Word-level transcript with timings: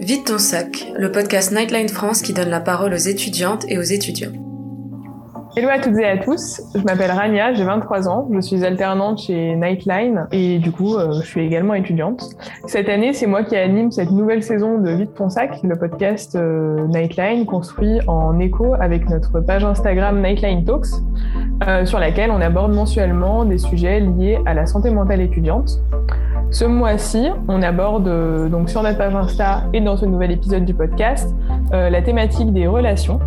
Vite 0.00 0.26
ton 0.26 0.38
sac, 0.38 0.86
le 0.96 1.12
podcast 1.12 1.52
Nightline 1.52 1.88
France 1.88 2.22
qui 2.22 2.32
donne 2.32 2.48
la 2.48 2.60
parole 2.60 2.94
aux 2.94 2.96
étudiantes 2.96 3.64
et 3.68 3.78
aux 3.78 3.82
étudiants. 3.82 4.32
Hello 5.54 5.68
à 5.68 5.78
toutes 5.78 5.98
et 5.98 6.06
à 6.06 6.16
tous, 6.16 6.62
je 6.74 6.80
m'appelle 6.80 7.10
Rania, 7.10 7.52
j'ai 7.52 7.62
23 7.62 8.08
ans, 8.08 8.26
je 8.32 8.40
suis 8.40 8.64
alternante 8.64 9.20
chez 9.20 9.54
Nightline 9.54 10.26
et 10.32 10.58
du 10.58 10.72
coup 10.72 10.96
euh, 10.96 11.20
je 11.20 11.26
suis 11.26 11.44
également 11.44 11.74
étudiante. 11.74 12.24
Cette 12.66 12.88
année 12.88 13.12
c'est 13.12 13.26
moi 13.26 13.44
qui 13.44 13.54
anime 13.54 13.90
cette 13.90 14.10
nouvelle 14.10 14.42
saison 14.42 14.78
de 14.78 14.90
Vite 14.92 15.14
ton 15.14 15.28
sac, 15.28 15.60
le 15.62 15.76
podcast 15.76 16.36
euh, 16.36 16.86
Nightline 16.86 17.44
construit 17.44 18.00
en 18.06 18.38
écho 18.40 18.72
avec 18.80 19.10
notre 19.10 19.40
page 19.40 19.62
Instagram 19.62 20.22
Nightline 20.22 20.64
Talks 20.64 20.86
euh, 21.68 21.84
sur 21.84 21.98
laquelle 21.98 22.30
on 22.30 22.40
aborde 22.40 22.74
mensuellement 22.74 23.44
des 23.44 23.58
sujets 23.58 24.00
liés 24.00 24.38
à 24.46 24.54
la 24.54 24.64
santé 24.64 24.88
mentale 24.88 25.20
étudiante. 25.20 25.82
Ce 26.52 26.66
mois-ci, 26.66 27.30
on 27.48 27.62
aborde 27.62 28.06
euh, 28.08 28.50
donc 28.50 28.68
sur 28.68 28.82
notre 28.82 28.98
page 28.98 29.14
Insta 29.14 29.62
et 29.72 29.80
dans 29.80 29.96
ce 29.96 30.04
nouvel 30.04 30.32
épisode 30.32 30.66
du 30.66 30.74
podcast 30.74 31.34
euh, 31.72 31.88
la 31.88 32.02
thématique 32.02 32.52
des 32.52 32.66
relations. 32.66 33.20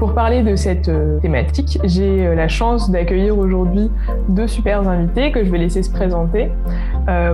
Pour 0.00 0.14
parler 0.14 0.42
de 0.42 0.56
cette 0.56 0.88
euh, 0.88 1.20
thématique, 1.20 1.78
j'ai 1.84 2.34
la 2.34 2.48
chance 2.48 2.90
d'accueillir 2.90 3.38
aujourd'hui 3.38 3.88
deux 4.28 4.48
super 4.48 4.88
invités 4.88 5.30
que 5.30 5.44
je 5.44 5.50
vais 5.52 5.58
laisser 5.58 5.84
se 5.84 5.92
présenter. 5.92 6.50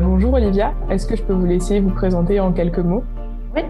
bonjour 0.03 0.35
Olivia, 0.35 0.75
est-ce 0.91 1.07
que 1.07 1.17
je 1.17 1.23
peux 1.23 1.33
vous 1.33 1.47
laisser 1.47 1.81
vous 1.81 1.91
présenter 1.91 2.41
en 2.41 2.53
quelques 2.53 2.79
mots? 2.81 3.03
Oui. 3.57 3.63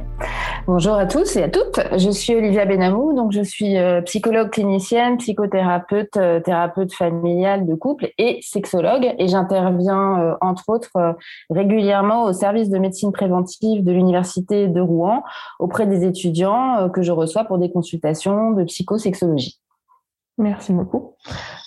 Bonjour 0.68 0.96
à 0.96 1.06
tous 1.06 1.36
et 1.36 1.44
à 1.44 1.48
toutes. 1.48 1.80
Je 1.96 2.10
suis 2.10 2.34
Olivia 2.34 2.66
Benamou, 2.66 3.14
donc 3.14 3.32
je 3.32 3.40
suis 3.40 3.78
euh, 3.78 4.02
psychologue 4.02 4.50
clinicienne, 4.50 5.16
psychothérapeute, 5.16 6.18
euh, 6.18 6.40
thérapeute 6.40 6.92
familiale 6.92 7.64
de 7.64 7.74
couple 7.74 8.12
et 8.18 8.40
sexologue. 8.42 9.14
Et 9.18 9.28
j'interviens 9.28 10.20
euh, 10.20 10.34
entre 10.42 10.68
autres 10.68 11.16
régulièrement 11.48 12.24
au 12.24 12.34
service 12.34 12.68
de 12.68 12.76
médecine 12.76 13.12
préventive 13.12 13.82
de 13.82 13.92
l'université 13.92 14.68
de 14.68 14.80
Rouen 14.82 15.22
auprès 15.58 15.86
des 15.86 16.04
étudiants 16.04 16.90
que 16.90 17.00
je 17.00 17.12
reçois 17.12 17.44
pour 17.44 17.56
des 17.56 17.72
consultations 17.72 18.50
de 18.50 18.64
psychosexologie. 18.64 19.58
Merci 20.36 20.74
beaucoup. 20.74 21.14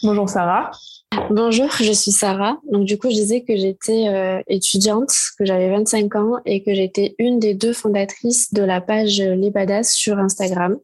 Bonjour 0.03 0.29
Sarah. 0.29 0.69
Bonjour, 1.29 1.69
je 1.71 1.91
suis 1.91 2.11
Sarah. 2.11 2.59
Donc 2.71 2.85
du 2.85 2.97
coup, 2.97 3.09
je 3.09 3.15
disais 3.15 3.41
que 3.41 3.55
j'étais 3.55 4.07
euh, 4.07 4.41
étudiante, 4.47 5.13
que 5.37 5.45
j'avais 5.45 5.69
25 5.69 6.15
ans 6.15 6.37
et 6.45 6.63
que 6.63 6.73
j'étais 6.73 7.15
une 7.19 7.37
des 7.37 7.53
deux 7.53 7.73
fondatrices 7.73 8.53
de 8.53 8.63
la 8.63 8.79
page 8.79 9.19
Les 9.19 9.49
Badass 9.49 9.93
sur 9.93 10.19
Instagram. 10.19 10.77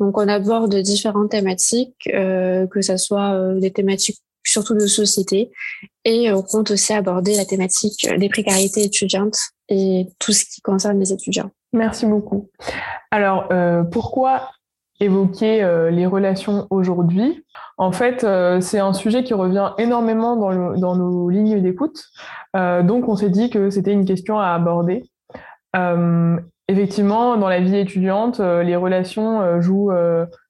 Donc 0.00 0.18
on 0.18 0.26
aborde 0.26 0.74
différentes 0.76 1.30
thématiques, 1.30 2.08
euh, 2.12 2.66
que 2.66 2.82
ce 2.82 2.96
soit 2.96 3.34
euh, 3.34 3.60
des 3.60 3.70
thématiques 3.70 4.20
surtout 4.44 4.74
de 4.74 4.86
société 4.86 5.52
et 6.04 6.32
on 6.32 6.42
compte 6.42 6.72
aussi 6.72 6.92
aborder 6.92 7.36
la 7.36 7.44
thématique 7.44 8.08
des 8.18 8.28
précarités 8.28 8.82
étudiantes 8.82 9.38
et 9.68 10.06
tout 10.18 10.32
ce 10.32 10.44
qui 10.44 10.60
concerne 10.60 10.98
les 10.98 11.12
étudiants. 11.12 11.50
Merci 11.72 12.06
beaucoup. 12.06 12.50
Alors, 13.12 13.48
pourquoi 13.92 14.50
évoquer 15.02 15.62
euh, 15.62 15.90
les 15.90 16.06
relations 16.06 16.66
aujourd'hui. 16.70 17.44
En 17.76 17.92
fait, 17.92 18.24
euh, 18.24 18.60
c'est 18.60 18.78
un 18.78 18.92
sujet 18.92 19.24
qui 19.24 19.34
revient 19.34 19.72
énormément 19.78 20.36
dans, 20.36 20.96
nos 20.96 21.28
lignes 21.28 21.60
d'écoute. 21.60 22.04
Euh, 22.56 22.82
donc, 22.82 23.08
on 23.08 23.16
s'est 23.16 23.30
dit 23.30 23.50
que 23.50 23.70
c'était 23.70 23.92
une 23.92 24.04
question 24.04 24.38
à 24.38 24.48
aborder. 24.48 25.04
effectivement, 26.68 27.36
dans 27.36 27.48
la 27.48 27.60
vie 27.60 27.76
étudiante, 27.76 28.38
les 28.38 28.76
relations 28.76 29.60
jouent 29.60 29.90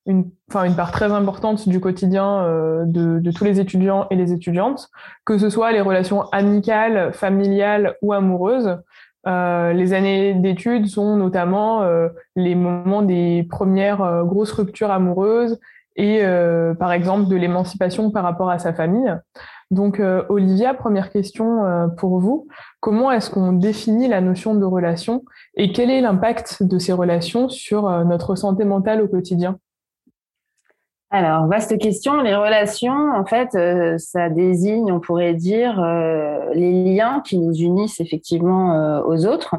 une, 0.06 0.30
une 0.54 0.76
part 0.76 0.92
très 0.92 1.10
importante 1.10 1.68
du 1.68 1.80
quotidien 1.80 2.44
de, 2.86 3.30
tous 3.30 3.44
les 3.44 3.60
étudiants 3.60 4.06
et 4.10 4.16
les 4.16 4.32
étudiantes, 4.32 4.88
que 5.24 5.38
ce 5.38 5.48
soit 5.48 5.72
les 5.72 5.80
relations 5.80 6.22
amicales, 6.32 7.12
familiales 7.12 7.96
ou 8.02 8.12
amoureuses. 8.12 8.78
Euh, 9.26 9.72
les 9.72 9.92
années 9.92 10.34
d'études 10.34 10.86
sont 10.86 11.16
notamment 11.16 11.82
euh, 11.82 12.08
les 12.34 12.54
moments 12.54 13.02
des 13.02 13.46
premières 13.48 14.02
euh, 14.02 14.24
grosses 14.24 14.52
ruptures 14.52 14.90
amoureuses 14.90 15.58
et 15.94 16.22
par 16.78 16.90
exemple 16.90 17.28
de 17.28 17.36
l'émancipation 17.36 18.10
par 18.10 18.24
rapport 18.24 18.48
à 18.48 18.58
sa 18.58 18.72
famille. 18.72 19.14
Donc 19.70 20.00
Olivia, 20.30 20.72
première 20.72 21.10
question 21.10 21.90
pour 21.98 22.18
vous. 22.18 22.48
Comment 22.80 23.12
est-ce 23.12 23.28
qu'on 23.28 23.52
définit 23.52 24.08
la 24.08 24.22
notion 24.22 24.54
de 24.54 24.64
relation 24.64 25.22
et 25.54 25.70
quel 25.70 25.90
est 25.90 26.00
l'impact 26.00 26.62
de 26.62 26.78
ces 26.78 26.94
relations 26.94 27.50
sur 27.50 27.90
notre 28.06 28.36
santé 28.36 28.64
mentale 28.64 29.02
au 29.02 29.06
quotidien? 29.06 29.58
Alors, 31.14 31.46
vaste 31.46 31.76
question. 31.76 32.22
Les 32.22 32.34
relations, 32.34 33.12
en 33.14 33.26
fait, 33.26 33.54
euh, 33.54 33.98
ça 33.98 34.30
désigne, 34.30 34.90
on 34.90 34.98
pourrait 34.98 35.34
dire, 35.34 35.78
euh, 35.78 36.54
les 36.54 36.94
liens 36.94 37.20
qui 37.22 37.36
nous 37.36 37.52
unissent 37.52 38.00
effectivement 38.00 38.72
euh, 38.72 39.02
aux 39.04 39.26
autres. 39.26 39.56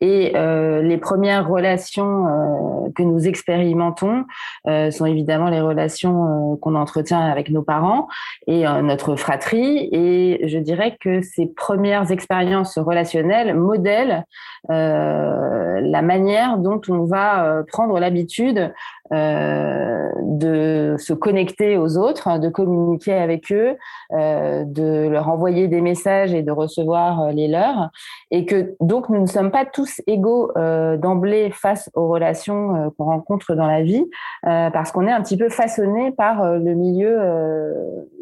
Et 0.00 0.32
les 0.34 0.98
premières 0.98 1.46
relations 1.48 2.90
que 2.94 3.02
nous 3.02 3.26
expérimentons 3.26 4.24
sont 4.66 5.06
évidemment 5.06 5.48
les 5.48 5.60
relations 5.60 6.56
qu'on 6.56 6.74
entretient 6.74 7.20
avec 7.20 7.48
nos 7.48 7.62
parents 7.62 8.08
et 8.46 8.64
notre 8.82 9.16
fratrie. 9.16 9.88
Et 9.92 10.46
je 10.46 10.58
dirais 10.58 10.98
que 11.00 11.22
ces 11.22 11.46
premières 11.46 12.10
expériences 12.10 12.76
relationnelles 12.76 13.54
modèlent 13.54 14.24
la 14.68 16.02
manière 16.02 16.58
dont 16.58 16.80
on 16.88 17.04
va 17.04 17.62
prendre 17.66 17.98
l'habitude 17.98 18.72
euh, 19.03 19.03
de 19.10 20.96
se 20.98 21.12
connecter 21.12 21.76
aux 21.76 21.96
autres, 21.98 22.38
de 22.38 22.48
communiquer 22.48 23.14
avec 23.14 23.52
eux, 23.52 23.76
euh, 24.12 24.64
de 24.64 25.08
leur 25.08 25.28
envoyer 25.28 25.68
des 25.68 25.80
messages 25.80 26.32
et 26.34 26.42
de 26.42 26.50
recevoir 26.50 27.20
euh, 27.20 27.32
les 27.32 27.48
leurs, 27.48 27.90
et 28.30 28.46
que 28.46 28.74
donc 28.80 29.08
nous 29.08 29.20
ne 29.20 29.26
sommes 29.26 29.50
pas 29.50 29.64
tous 29.64 30.00
égaux 30.06 30.52
d'emblée 30.54 31.50
face 31.50 31.90
aux 31.94 32.08
relations 32.08 32.92
qu'on 32.96 33.04
rencontre 33.04 33.54
dans 33.54 33.66
la 33.66 33.82
vie, 33.82 34.04
parce 34.42 34.92
qu'on 34.92 35.06
est 35.06 35.12
un 35.12 35.22
petit 35.22 35.36
peu 35.36 35.48
façonné 35.48 36.10
par 36.12 36.58
le 36.58 36.74
milieu 36.74 37.18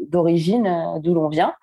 d'origine 0.08 0.68
d'où 1.00 1.14
l'on 1.14 1.28
vient. 1.28 1.54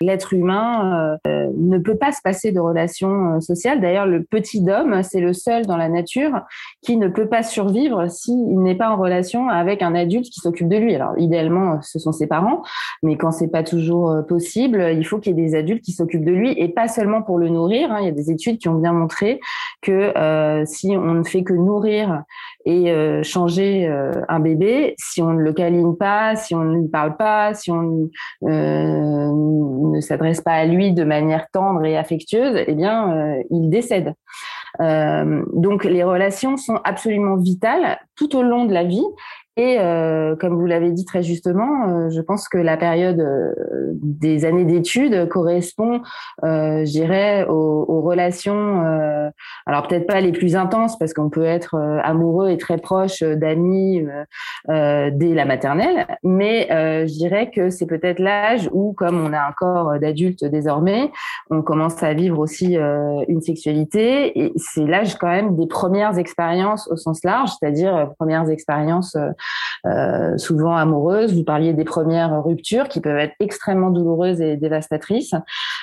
L'être 0.00 0.32
humain 0.32 1.18
euh, 1.26 1.50
ne 1.56 1.78
peut 1.78 1.96
pas 1.96 2.12
se 2.12 2.20
passer 2.22 2.52
de 2.52 2.60
relations 2.60 3.36
euh, 3.36 3.40
sociales. 3.40 3.80
D'ailleurs, 3.80 4.06
le 4.06 4.22
petit 4.22 4.64
homme, 4.68 5.02
c'est 5.02 5.20
le 5.20 5.32
seul 5.32 5.66
dans 5.66 5.76
la 5.76 5.88
nature 5.88 6.42
qui 6.82 6.96
ne 6.96 7.08
peut 7.08 7.28
pas 7.28 7.42
survivre 7.42 8.08
s'il 8.10 8.60
n'est 8.60 8.74
pas 8.74 8.90
en 8.90 8.96
relation 8.96 9.48
avec 9.48 9.82
un 9.82 9.94
adulte 9.94 10.26
qui 10.26 10.40
s'occupe 10.40 10.68
de 10.68 10.76
lui. 10.76 10.94
Alors, 10.94 11.12
idéalement, 11.18 11.80
ce 11.82 11.98
sont 11.98 12.12
ses 12.12 12.26
parents, 12.26 12.62
mais 13.02 13.16
quand 13.16 13.30
c'est 13.30 13.50
pas 13.50 13.62
toujours 13.62 14.10
euh, 14.10 14.22
possible, 14.22 14.92
il 14.94 15.06
faut 15.06 15.18
qu'il 15.18 15.36
y 15.36 15.40
ait 15.40 15.46
des 15.46 15.54
adultes 15.54 15.84
qui 15.84 15.92
s'occupent 15.92 16.24
de 16.24 16.32
lui 16.32 16.52
et 16.52 16.68
pas 16.68 16.88
seulement 16.88 17.22
pour 17.22 17.38
le 17.38 17.48
nourrir. 17.48 17.90
Hein. 17.92 17.98
Il 18.00 18.06
y 18.06 18.10
a 18.10 18.12
des 18.12 18.30
études 18.30 18.58
qui 18.58 18.68
ont 18.68 18.74
bien 18.74 18.92
montré 18.92 19.40
que 19.82 20.12
si 20.64 20.96
on 20.96 21.14
ne 21.14 21.22
fait 21.22 21.44
que 21.44 21.52
nourrir 21.52 22.22
et 22.66 23.22
changer 23.22 23.86
un 24.28 24.40
bébé, 24.40 24.94
si 24.98 25.22
on 25.22 25.32
ne 25.32 25.40
le 25.40 25.52
câline 25.52 25.96
pas, 25.96 26.34
si 26.36 26.54
on 26.54 26.64
ne 26.64 26.80
lui 26.80 26.88
parle 26.88 27.16
pas, 27.16 27.54
si 27.54 27.70
on 27.70 28.10
ne 28.42 30.00
s'adresse 30.00 30.40
pas 30.40 30.52
à 30.52 30.64
lui 30.64 30.92
de 30.92 31.04
manière 31.04 31.46
tendre 31.52 31.84
et 31.84 31.96
affectueuse, 31.96 32.62
eh 32.66 32.74
bien, 32.74 33.12
euh, 33.12 33.42
il 33.50 33.70
décède. 33.70 34.14
Euh, 34.80 35.42
donc, 35.54 35.84
les 35.84 36.02
relations 36.02 36.56
sont 36.56 36.78
absolument 36.84 37.36
vitales 37.36 37.98
tout 38.14 38.36
au 38.36 38.42
long 38.42 38.64
de 38.64 38.74
la 38.74 38.84
vie 38.84 39.06
et 39.56 39.78
euh, 39.80 40.36
comme 40.36 40.54
vous 40.54 40.66
l'avez 40.66 40.92
dit 40.92 41.04
très 41.04 41.22
justement, 41.22 41.88
euh, 41.88 42.10
je 42.10 42.20
pense 42.20 42.48
que 42.48 42.58
la 42.58 42.76
période 42.76 43.20
euh, 43.20 43.52
des 44.02 44.44
années 44.44 44.64
d'études 44.64 45.28
correspond, 45.28 46.02
euh, 46.44 46.84
je 46.84 46.90
dirais, 46.90 47.46
aux, 47.48 47.84
aux 47.88 48.02
relations, 48.02 48.84
euh, 48.84 49.30
alors 49.64 49.86
peut-être 49.88 50.06
pas 50.06 50.20
les 50.20 50.32
plus 50.32 50.56
intenses, 50.56 50.98
parce 50.98 51.14
qu'on 51.14 51.30
peut 51.30 51.44
être 51.44 51.76
amoureux 52.04 52.50
et 52.50 52.58
très 52.58 52.76
proche 52.76 53.22
d'amis 53.22 54.04
dès 54.68 55.34
la 55.34 55.44
maternelle, 55.44 56.06
mais 56.22 56.66
je 56.70 57.12
dirais 57.12 57.50
que 57.50 57.70
c'est 57.70 57.86
peut-être 57.86 58.18
l'âge 58.18 58.68
où, 58.72 58.92
comme 58.92 59.24
on 59.24 59.32
a 59.32 59.38
un 59.40 59.52
corps 59.56 59.98
d'adulte 59.98 60.44
désormais, 60.44 61.10
on 61.50 61.62
commence 61.62 62.02
à 62.02 62.14
vivre 62.14 62.38
aussi 62.38 62.76
une 63.28 63.40
sexualité, 63.40 64.38
et 64.38 64.52
c'est 64.56 64.86
l'âge 64.86 65.16
quand 65.16 65.28
même 65.28 65.56
des 65.56 65.66
premières 65.66 66.18
expériences 66.18 66.88
au 66.90 66.96
sens 66.96 67.24
large, 67.24 67.50
c'est-à-dire 67.58 68.12
premières 68.18 68.48
expériences 68.50 69.16
euh, 69.84 70.36
souvent 70.38 70.76
amoureuses. 70.76 71.34
Vous 71.34 71.44
parliez 71.44 71.72
des 71.72 71.84
premières 71.84 72.42
ruptures 72.42 72.88
qui 72.88 73.00
peuvent 73.00 73.18
être 73.18 73.34
extrêmement 73.40 73.90
douloureuses 73.90 74.40
et 74.40 74.56
dévastatrices, 74.56 75.34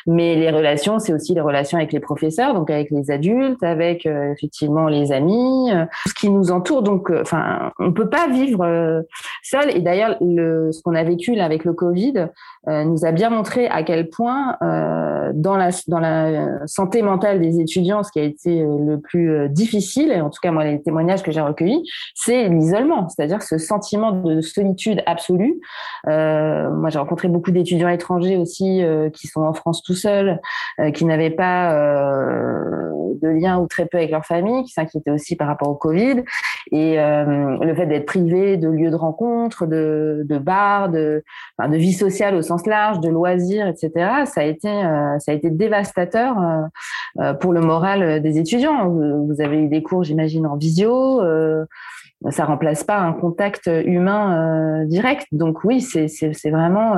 mais 0.07 0.35
les 0.35 0.51
relations, 0.51 0.99
c'est 0.99 1.13
aussi 1.13 1.33
les 1.33 1.41
relations 1.41 1.77
avec 1.77 1.93
les 1.93 1.99
professeurs, 1.99 2.53
donc 2.53 2.69
avec 2.69 2.89
les 2.91 3.11
adultes, 3.11 3.63
avec 3.63 4.05
euh, 4.05 4.31
effectivement 4.31 4.87
les 4.87 5.11
amis, 5.11 5.71
euh, 5.71 5.85
ce 6.07 6.13
qui 6.13 6.29
nous 6.29 6.51
entoure. 6.51 6.83
Donc, 6.83 7.11
enfin, 7.11 7.71
on 7.79 7.91
peut 7.93 8.09
pas 8.09 8.27
vivre 8.27 9.03
seul. 9.43 9.75
Et 9.75 9.81
d'ailleurs, 9.81 10.17
le, 10.21 10.71
ce 10.71 10.81
qu'on 10.81 10.95
a 10.95 11.03
vécu 11.03 11.35
là 11.35 11.45
avec 11.45 11.63
le 11.63 11.73
Covid 11.73 12.27
nous 12.65 13.05
a 13.05 13.11
bien 13.11 13.29
montré 13.29 13.67
à 13.67 13.83
quel 13.83 14.09
point 14.09 14.57
dans 15.33 15.55
la 15.57 15.69
dans 15.87 15.99
la 15.99 16.65
santé 16.67 17.01
mentale 17.01 17.39
des 17.39 17.59
étudiants, 17.59 18.03
ce 18.03 18.11
qui 18.11 18.19
a 18.19 18.23
été 18.23 18.61
le 18.63 18.97
plus 18.97 19.49
difficile, 19.49 20.11
et 20.11 20.21
en 20.21 20.29
tout 20.29 20.39
cas 20.41 20.51
moi 20.51 20.63
les 20.63 20.81
témoignages 20.81 21.23
que 21.23 21.31
j'ai 21.31 21.41
recueillis, 21.41 21.83
c'est 22.15 22.47
l'isolement, 22.49 23.09
c'est-à-dire 23.09 23.41
ce 23.41 23.57
sentiment 23.57 24.11
de 24.11 24.41
solitude 24.41 25.01
absolue. 25.05 25.59
moi 26.05 26.89
j'ai 26.89 26.99
rencontré 26.99 27.27
beaucoup 27.27 27.51
d'étudiants 27.51 27.89
étrangers 27.89 28.37
aussi 28.37 28.81
qui 29.13 29.27
sont 29.27 29.41
en 29.41 29.53
France 29.53 29.83
tout 29.83 29.95
seuls, 29.95 30.39
qui 30.93 31.05
n'avaient 31.05 31.29
pas 31.29 31.73
de 33.21 33.27
lien 33.27 33.59
ou 33.59 33.67
très 33.67 33.85
peu 33.85 33.97
avec 33.97 34.11
leur 34.11 34.25
famille, 34.25 34.63
qui 34.63 34.71
s'inquiétaient 34.71 35.11
aussi 35.11 35.35
par 35.35 35.47
rapport 35.47 35.69
au 35.69 35.75
Covid, 35.75 36.23
et 36.71 36.95
le 36.97 37.73
fait 37.75 37.85
d'être 37.85 38.05
privé 38.05 38.57
de 38.57 38.69
lieux 38.69 38.91
de 38.91 38.95
rencontre, 38.95 39.65
de, 39.65 40.23
de 40.25 40.37
bars, 40.37 40.89
de, 40.89 41.23
de 41.59 41.77
vie 41.77 41.93
sociale 41.93 42.35
au 42.35 42.41
sens 42.41 42.65
large, 42.65 42.99
de 42.99 43.09
loisirs, 43.09 43.67
etc. 43.67 43.91
Ça 44.25 44.41
a 44.41 44.43
été, 44.43 44.69
euh, 44.69 45.17
ça 45.23 45.31
a 45.31 45.35
été 45.35 45.49
dévastateur 45.49 46.37
euh, 46.39 46.61
euh, 47.19 47.33
pour 47.33 47.53
le 47.53 47.61
moral 47.61 48.21
des 48.21 48.37
étudiants. 48.37 48.89
Vous 48.89 49.41
avez 49.41 49.57
eu 49.57 49.67
des 49.67 49.83
cours, 49.83 50.03
j'imagine, 50.03 50.45
en 50.45 50.55
visio. 50.55 51.21
ça 52.29 52.45
remplace 52.45 52.83
pas 52.83 52.99
un 52.99 53.13
contact 53.13 53.67
humain 53.67 54.85
direct. 54.85 55.27
Donc 55.31 55.63
oui, 55.63 55.81
c'est 55.81 56.49
vraiment, 56.49 56.93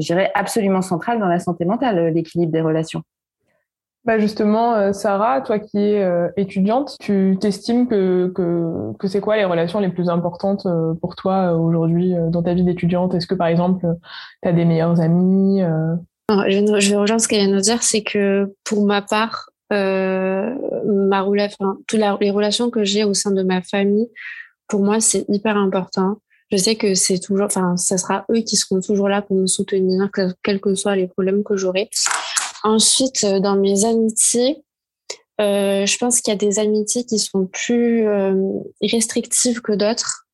je 0.00 0.06
dirais, 0.06 0.30
absolument 0.34 0.82
central 0.82 1.18
dans 1.18 1.28
la 1.28 1.38
santé 1.38 1.64
mentale, 1.64 2.12
l'équilibre 2.12 2.52
des 2.52 2.60
relations. 2.60 3.02
Bah 4.06 4.20
justement, 4.20 4.74
euh, 4.74 4.92
Sarah, 4.92 5.40
toi 5.40 5.58
qui 5.58 5.78
es 5.78 6.00
euh, 6.00 6.28
étudiante, 6.36 6.96
tu 7.00 7.36
t'estimes 7.40 7.88
que, 7.88 8.28
que, 8.28 8.92
que 9.00 9.08
c'est 9.08 9.20
quoi 9.20 9.36
les 9.36 9.44
relations 9.44 9.80
les 9.80 9.88
plus 9.88 10.08
importantes 10.08 10.64
euh, 10.66 10.94
pour 10.94 11.16
toi 11.16 11.54
aujourd'hui 11.54 12.14
dans 12.30 12.40
ta 12.40 12.54
vie 12.54 12.62
d'étudiante? 12.62 13.16
Est-ce 13.16 13.26
que 13.26 13.34
par 13.34 13.48
exemple, 13.48 13.84
tu 14.44 14.48
as 14.48 14.52
des 14.52 14.64
meilleurs 14.64 15.00
amis 15.00 15.60
je, 16.28 16.90
vais 16.90 16.96
rejoindre 16.96 17.20
ce 17.20 17.28
qu'elle 17.28 17.46
vient 17.46 17.56
de 17.56 17.60
dire, 17.60 17.82
c'est 17.82 18.02
que 18.02 18.52
pour 18.64 18.84
ma 18.84 19.02
part, 19.02 19.50
ma 19.70 21.22
relation, 21.22 21.78
toutes 21.86 22.00
les 22.20 22.30
relations 22.30 22.70
que 22.70 22.84
j'ai 22.84 23.04
au 23.04 23.14
sein 23.14 23.30
de 23.30 23.42
ma 23.42 23.62
famille, 23.62 24.08
pour 24.68 24.80
moi, 24.80 25.00
c'est 25.00 25.24
hyper 25.28 25.56
important. 25.56 26.18
Je 26.50 26.56
sais 26.56 26.76
que 26.76 26.94
c'est 26.94 27.18
toujours, 27.18 27.46
enfin, 27.46 27.76
ça 27.76 27.98
sera 27.98 28.24
eux 28.30 28.40
qui 28.40 28.56
seront 28.56 28.80
toujours 28.80 29.08
là 29.08 29.20
pour 29.20 29.36
me 29.36 29.46
soutenir, 29.46 30.08
quels 30.42 30.60
que 30.60 30.74
soient 30.74 30.96
les 30.96 31.08
problèmes 31.08 31.42
que 31.42 31.56
j'aurai. 31.56 31.90
Ensuite, 32.62 33.24
euh, 33.24 33.40
dans 33.40 33.56
mes 33.56 33.84
amitiés, 33.84 34.62
euh, 35.40 35.86
je 35.86 35.98
pense 35.98 36.20
qu'il 36.20 36.32
y 36.32 36.36
a 36.36 36.38
des 36.38 36.58
amitiés 36.58 37.04
qui 37.04 37.18
sont 37.18 37.46
plus 37.46 38.06
euh, 38.06 38.34
restrictives 38.80 39.60
que 39.60 39.72
d'autres. 39.72 40.25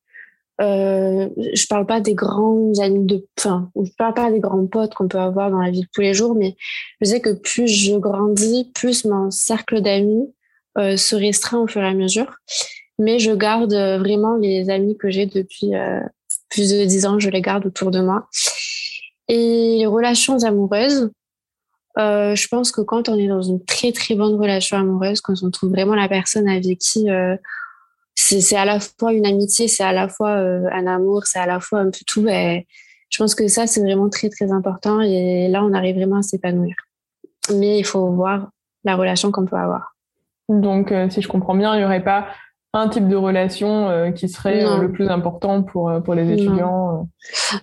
Euh, 0.63 1.29
je 1.55 1.67
parle 1.67 1.87
pas 1.87 2.01
des 2.01 2.15
grands 2.15 2.73
amis 2.81 3.05
de, 3.05 3.27
enfin, 3.39 3.71
je 3.77 3.91
parle 3.99 4.15
pas 4.15 4.31
des 4.31 4.41
grands 4.41 4.67
potes 4.67 4.95
qu'on 4.95 5.09
peut 5.09 5.19
avoir 5.19 5.51
dans 5.51 5.61
la 5.61 5.71
vie 5.71 5.81
de 5.81 5.89
tous 5.93 6.01
les 6.01 6.15
jours, 6.15 6.35
mais 6.35 6.57
je 7.01 7.07
sais 7.07 7.21
que 7.21 7.33
plus 7.33 7.67
je 7.67 7.97
grandis, 7.97 8.71
plus 8.75 9.05
mon 9.05 9.31
cercle 9.31 9.81
d'amis 9.81 10.33
euh, 10.79 10.97
se 10.97 11.17
restreint 11.17 11.59
au 11.59 11.67
fur 11.67 11.83
et 11.83 11.89
à 11.89 11.95
mesure. 11.95 12.37
Mais 12.99 13.19
je 13.19 13.33
garde 13.33 13.73
vraiment 13.73 14.37
les 14.37 14.71
amis 14.71 14.97
que 14.97 15.11
j'ai 15.11 15.27
depuis 15.27 15.73
plus 16.51 16.71
de 16.71 16.85
dix 16.85 17.07
ans, 17.07 17.19
je 17.19 17.31
les 17.31 17.41
garde 17.41 17.67
autour 17.67 17.91
de 17.91 18.01
moi. 18.01 18.29
Et 19.29 19.79
les 19.79 19.87
relations 19.87 20.43
amoureuses, 20.45 21.11
euh, 21.99 22.35
je 22.35 22.49
pense 22.49 22.73
que 22.73 22.81
quand 22.81 23.09
on 23.09 23.19
est 23.19 23.29
dans 23.29 23.43
une 23.43 23.65
très 23.65 23.93
très 23.93 24.15
bonne 24.15 24.35
relation 24.35 24.77
amoureuse, 24.79 25.21
quand 25.21 25.35
on 25.43 25.51
trouve 25.51 25.71
vraiment 25.71 25.95
la 25.95 26.09
personne 26.09 26.49
avec 26.49 26.79
qui 26.79 27.11
euh, 27.11 27.37
c'est 28.15 28.57
à 28.57 28.65
la 28.65 28.79
fois 28.81 29.13
une 29.13 29.27
amitié, 29.27 29.69
c'est 29.69 29.83
à 29.83 29.93
la 29.93 30.09
fois 30.09 30.37
euh, 30.37 30.69
un 30.73 30.87
amour, 30.87 31.25
c'est 31.25 31.39
à 31.39 31.47
la 31.47 31.61
fois 31.61 31.81
un 31.81 31.91
peu 31.91 32.01
tout, 32.07 32.27
et 32.29 32.67
je 33.11 33.19
pense 33.19 33.35
que 33.35 33.49
ça 33.49 33.67
c'est 33.67 33.81
vraiment 33.81 34.09
très 34.09 34.29
très 34.29 34.53
important 34.53 35.01
et 35.01 35.49
là 35.49 35.65
on 35.65 35.73
arrive 35.73 35.97
vraiment 35.97 36.19
à 36.19 36.23
s'épanouir. 36.23 36.75
Mais 37.55 37.79
il 37.79 37.85
faut 37.85 38.11
voir 38.11 38.51
la 38.85 38.97
relation 38.97 39.31
qu'on 39.33 39.45
peut 39.45 39.57
avoir. 39.57 39.97
Donc 40.49 40.93
si 41.11 41.23
je 41.23 41.29
comprends 41.29 41.55
bien, 41.55 41.75
il 41.75 41.79
n'y 41.79 41.85
aurait 41.85 42.05
pas 42.05 42.29
un 42.75 42.89
type 42.89 43.09
de 43.09 43.17
relation 43.17 43.91
euh, 43.91 44.11
qui 44.13 44.29
serait 44.29 44.65
euh, 44.65 44.79
le 44.79 44.91
plus 44.91 45.09
important 45.09 45.63
pour, 45.63 45.91
euh, 45.91 46.01
pour 46.01 46.15
les 46.15 46.31
étudiants 46.33 47.07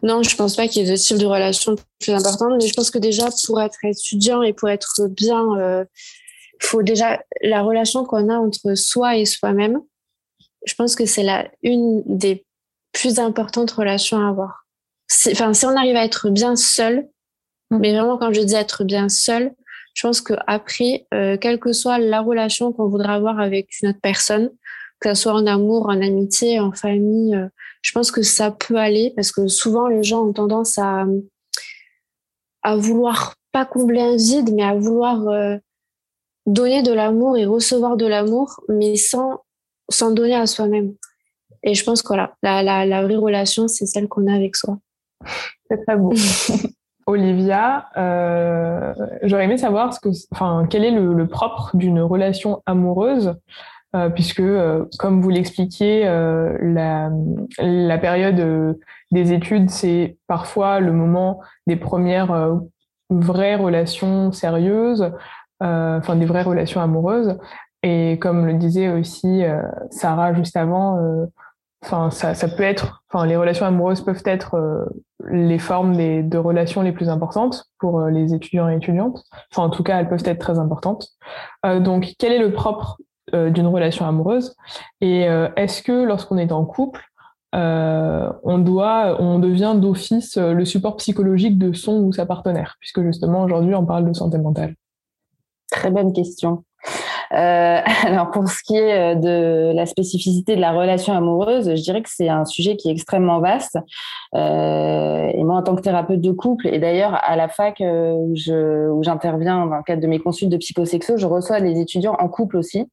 Non, 0.04 0.22
je 0.22 0.36
pense 0.36 0.56
pas 0.56 0.68
qu'il 0.68 0.84
y 0.84 0.88
ait 0.88 0.92
de 0.92 0.98
type 0.98 1.18
de 1.18 1.26
relation 1.26 1.76
plus 2.00 2.14
important, 2.14 2.56
mais 2.56 2.68
je 2.68 2.74
pense 2.74 2.92
que 2.92 3.00
déjà 3.00 3.26
pour 3.48 3.60
être 3.60 3.84
étudiant 3.84 4.44
et 4.44 4.54
pour 4.54 4.70
être 4.70 5.08
bien, 5.10 5.86
il 6.62 6.66
faut 6.66 6.84
déjà 6.84 7.22
la 7.42 7.62
relation 7.64 8.06
qu'on 8.06 8.30
a 8.30 8.38
entre 8.38 8.76
soi 8.76 9.18
et 9.18 9.26
soi-même. 9.26 9.80
Je 10.66 10.74
pense 10.76 10.96
que 10.96 11.06
c'est 11.06 11.24
la 11.24 11.50
une 11.64 12.04
des 12.06 12.46
plus 12.92 13.20
importantes 13.20 13.72
relations 13.72 14.18
à 14.20 14.30
avoir. 14.30 14.66
Enfin, 15.32 15.54
si 15.54 15.66
on 15.66 15.76
arrive 15.76 15.96
à 15.96 16.06
être 16.06 16.30
bien 16.30 16.56
seul, 16.56 17.10
mm. 17.72 17.78
mais 17.80 17.92
vraiment 17.92 18.18
quand 18.18 18.34
je 18.34 18.42
dis 18.42 18.56
être 18.56 18.84
bien 18.84 19.10
seul, 19.10 19.54
je 19.96 20.08
pense 20.08 20.22
que 20.22 20.34
après, 20.48 21.08
quelle 21.42 21.60
que 21.60 21.74
soit 21.74 21.98
la 21.98 22.22
relation 22.22 22.72
qu'on 22.72 22.88
voudra 22.88 23.16
avoir 23.16 23.40
avec 23.40 23.82
une 23.82 23.90
autre 23.90 24.00
personne, 24.02 24.50
que 25.00 25.14
ce 25.14 25.24
soit 25.24 25.34
en 25.34 25.46
amour, 25.46 25.88
en 25.88 26.02
amitié, 26.02 26.60
en 26.60 26.72
famille, 26.72 27.36
euh, 27.36 27.48
je 27.82 27.92
pense 27.92 28.12
que 28.12 28.22
ça 28.22 28.52
peut 28.52 28.76
aller 28.76 29.14
parce 29.16 29.32
que 29.32 29.48
souvent 29.48 29.88
les 29.88 30.04
gens 30.04 30.26
ont 30.26 30.34
tendance 30.34 30.78
à, 30.78 31.06
à 32.64 32.76
vouloir 32.76 33.36
pas 33.52 33.66
combler 33.66 34.02
un 34.02 34.16
vide, 34.18 34.54
mais 34.54 34.64
à 34.64 34.76
vouloir 34.76 35.28
euh, 35.28 35.58
donner 36.46 36.84
de 36.84 36.92
l'amour 36.92 37.38
et 37.38 37.46
recevoir 37.46 37.96
de 37.96 38.06
l'amour, 38.06 38.62
mais 38.68 38.96
sans, 38.96 39.44
sans 39.90 40.12
donner 40.12 40.36
à 40.36 40.46
soi-même. 40.46 40.94
Et 41.64 41.74
je 41.74 41.84
pense 41.84 42.02
que 42.02 42.08
voilà, 42.08 42.34
la, 42.42 42.64
la, 42.64 42.86
la 42.86 43.04
vraie 43.04 43.16
relation, 43.16 43.68
c'est 43.68 43.86
celle 43.86 44.08
qu'on 44.08 44.28
a 44.28 44.34
avec 44.34 44.56
soi. 44.56 44.78
C'est 45.70 45.84
très 45.86 45.98
beau. 45.98 46.14
Olivia, 47.10 47.88
euh, 47.98 48.94
j'aurais 49.24 49.46
aimé 49.46 49.58
savoir 49.58 49.94
ce 49.94 50.00
que, 50.00 50.10
enfin, 50.32 50.68
quel 50.70 50.86
est 50.86 50.92
le, 50.92 51.14
le 51.14 51.28
propre 51.28 51.72
d'une 51.74 52.02
relation 52.02 52.62
amoureuse 52.68 53.36
euh, 53.96 54.10
puisque, 54.10 54.42
euh, 54.42 54.86
comme 55.00 55.20
vous 55.20 55.30
l'expliquiez, 55.30 56.04
la, 56.06 57.10
la, 57.58 57.98
période 57.98 58.78
des 59.12 59.34
études, 59.34 59.72
c'est 59.72 60.18
parfois 60.28 60.80
le 60.80 60.92
moment 60.92 61.42
des 61.66 61.76
premières 61.76 62.60
vraies 63.10 63.56
relations 63.56 64.32
sérieuses, 64.32 65.12
enfin 65.60 66.16
des 66.16 66.28
vraies 66.28 66.44
relations 66.44 66.80
amoureuses. 66.80 67.40
Et 67.84 68.20
comme 68.20 68.46
le 68.46 68.56
disait 68.56 68.90
aussi 68.90 69.44
Sarah 69.90 70.34
juste 70.34 70.58
avant, 70.58 71.00
enfin 71.82 72.12
ça, 72.12 72.36
ça, 72.36 72.50
peut 72.50 72.64
être, 72.64 73.04
enfin 73.10 73.26
les 73.26 73.38
relations 73.38 73.66
amoureuses 73.66 74.02
peuvent 74.02 74.22
être 74.26 74.90
les 75.30 75.60
formes 75.60 75.96
des, 75.96 76.22
de 76.22 76.38
relations 76.38 76.82
les 76.82 76.92
plus 76.92 77.08
importantes 77.08 77.66
pour 77.80 78.02
les 78.08 78.34
étudiants 78.34 78.68
et 78.68 78.76
étudiantes. 78.76 79.24
Enfin 79.52 79.64
en 79.64 79.70
tout 79.70 79.84
cas, 79.84 79.98
elles 80.00 80.10
peuvent 80.10 80.26
être 80.26 80.40
très 80.40 80.60
importantes. 80.60 81.08
donc 81.64 82.16
quel 82.20 82.34
est 82.34 82.40
le 82.40 82.52
propre 82.52 82.98
euh, 83.34 83.50
d'une 83.50 83.68
relation 83.68 84.06
amoureuse? 84.08 84.56
Et 85.02 85.28
euh, 85.28 85.50
est-ce 85.56 85.84
que 85.84 85.92
lorsqu'on 85.92 86.38
est 86.38 86.52
en 86.52 86.66
couple, 86.66 87.04
euh, 87.56 88.32
on 88.44 88.58
doit, 88.60 89.18
on 89.20 89.40
devient 89.40 89.76
d'office 89.76 90.38
le 90.38 90.66
support 90.66 90.98
psychologique 90.98 91.58
de 91.58 91.74
son 91.74 92.04
ou 92.04 92.14
sa 92.14 92.26
partenaire, 92.26 92.78
puisque 92.80 93.02
justement 93.04 93.44
aujourd'hui 93.44 93.76
on 93.76 93.86
parle 93.86 94.08
de 94.08 94.14
santé 94.14 94.38
mentale. 94.38 94.76
Très 95.72 95.92
bonne 95.92 96.14
question. 96.14 96.64
Euh, 97.34 97.82
alors 98.06 98.32
pour 98.32 98.48
ce 98.48 98.64
qui 98.64 98.76
est 98.76 99.14
euh, 99.14 99.16
de 99.16 99.76
la 99.76 99.86
spécificité 99.86 100.56
de 100.56 100.62
la 100.62 100.72
relation 100.72 101.14
amoureuse, 101.14 101.76
je 101.76 101.82
dirais 101.82 102.02
que 102.02 102.10
c'est 102.12 102.30
un 102.30 102.46
sujet 102.46 102.76
qui 102.76 102.90
est 102.90 102.92
extrêmement 102.92 103.40
vaste. 103.40 103.78
Euh, 104.36 105.30
et 105.34 105.44
moi, 105.44 105.56
en 105.56 105.64
tant 105.64 105.76
que 105.76 105.82
thérapeute 105.82 106.22
de 106.22 106.32
couple, 106.32 106.68
et 106.68 106.80
d'ailleurs 106.80 107.20
à 107.24 107.36
la 107.36 107.48
fac 107.48 107.82
euh, 107.82 108.14
où, 108.14 108.36
je, 108.36 108.90
où 108.90 109.04
j'interviens 109.04 109.66
dans 109.66 109.78
le 109.78 109.84
cadre 109.84 110.02
de 110.02 110.08
mes 110.08 110.20
consultes 110.20 110.52
de 110.52 110.58
psychosexo, 110.58 111.18
je 111.18 111.26
reçois 111.26 111.62
des 111.62 111.80
étudiants 111.80 112.16
en 112.20 112.28
couple 112.28 112.58
aussi, 112.58 112.90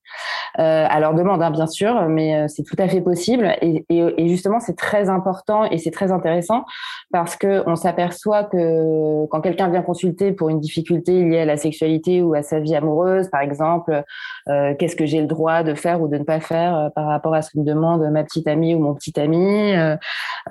euh, 0.59 0.87
à 0.88 1.00
leur 1.00 1.14
demande 1.14 1.43
hein, 1.43 1.50
bien 1.50 1.66
sûr, 1.66 2.09
mais 2.09 2.49
c'est 2.49 2.62
tout 2.62 2.76
à 2.78 2.88
fait 2.88 3.00
possible. 3.00 3.55
Et, 3.61 3.85
et, 3.88 4.05
et 4.16 4.28
justement, 4.28 4.61
c'est 4.61 4.76
très 4.76 5.09
important 5.09 5.64
et 5.64 5.78
c'est 5.78 5.90
très 5.90 6.12
intéressant 6.12 6.64
parce 7.12 7.37
que 7.37 7.62
on 7.66 7.76
s'aperçoit 7.76 8.45
que 8.45 9.26
quand 9.26 9.40
quelqu'un 9.40 9.69
vient 9.69 9.83
consulter 9.83 10.33
pour 10.33 10.49
une 10.49 10.61
difficulté 10.61 11.23
liée 11.23 11.40
à 11.40 11.45
la 11.45 11.57
sexualité 11.57 12.23
ou 12.23 12.35
à 12.35 12.43
sa 12.43 12.61
vie 12.61 12.75
amoureuse, 12.75 13.28
par 13.28 13.40
exemple, 13.40 14.05
euh, 14.49 14.75
qu'est-ce 14.78 14.97
que 14.97 15.06
j'ai 15.06 15.21
le 15.21 15.26
droit 15.26 15.62
de 15.62 15.75
faire 15.75 16.00
ou 16.00 16.09
de 16.09 16.16
ne 16.16 16.25
pas 16.25 16.40
faire 16.40 16.76
euh, 16.76 16.88
par 16.90 17.06
rapport 17.06 17.35
à 17.35 17.42
ce 17.42 17.50
que 17.50 17.59
me 17.59 17.64
demande 17.64 18.09
ma 18.11 18.23
petite 18.23 18.47
amie 18.47 18.75
ou 18.75 18.78
mon 18.78 18.95
petit 18.95 19.18
ami. 19.18 19.75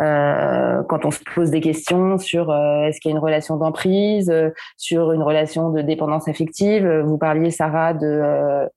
Euh, 0.02 0.84
quand 0.90 1.06
on 1.06 1.12
se 1.12 1.20
pose 1.34 1.52
des 1.52 1.62
questions 1.62 2.18
sur 2.18 2.54
est-ce 2.54 3.00
qu'il 3.00 3.12
y 3.12 3.14
a 3.14 3.18
une 3.18 3.24
relation 3.24 3.58
d'emprise, 3.58 4.34
sur 4.78 5.12
une 5.14 5.24
relation 5.24 5.70
de 5.70 5.82
dépendance 5.82 6.28
affective. 6.28 6.88
Vous 7.06 7.18
parliez, 7.18 7.52
Sarah, 7.52 7.94
de 7.94 8.68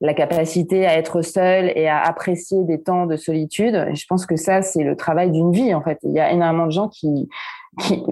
la 0.00 0.14
capacité 0.14 0.86
à 0.86 0.98
être 0.98 1.22
seule 1.22 1.72
et 1.76 1.88
à 1.88 2.00
apprécier 2.00 2.64
des 2.64 2.82
temps 2.82 3.06
de 3.06 3.16
solitude. 3.16 3.88
je 3.94 4.04
pense 4.08 4.26
que 4.26 4.36
ça, 4.36 4.62
c'est 4.62 4.82
le 4.82 4.96
travail 4.96 5.30
d'une 5.30 5.52
vie, 5.52 5.74
en 5.74 5.82
fait. 5.82 5.98
Il 6.02 6.12
y 6.12 6.20
a 6.20 6.32
énormément 6.32 6.66
de 6.66 6.72
gens 6.72 6.88
qui, 6.88 7.28
qui, 7.80 8.02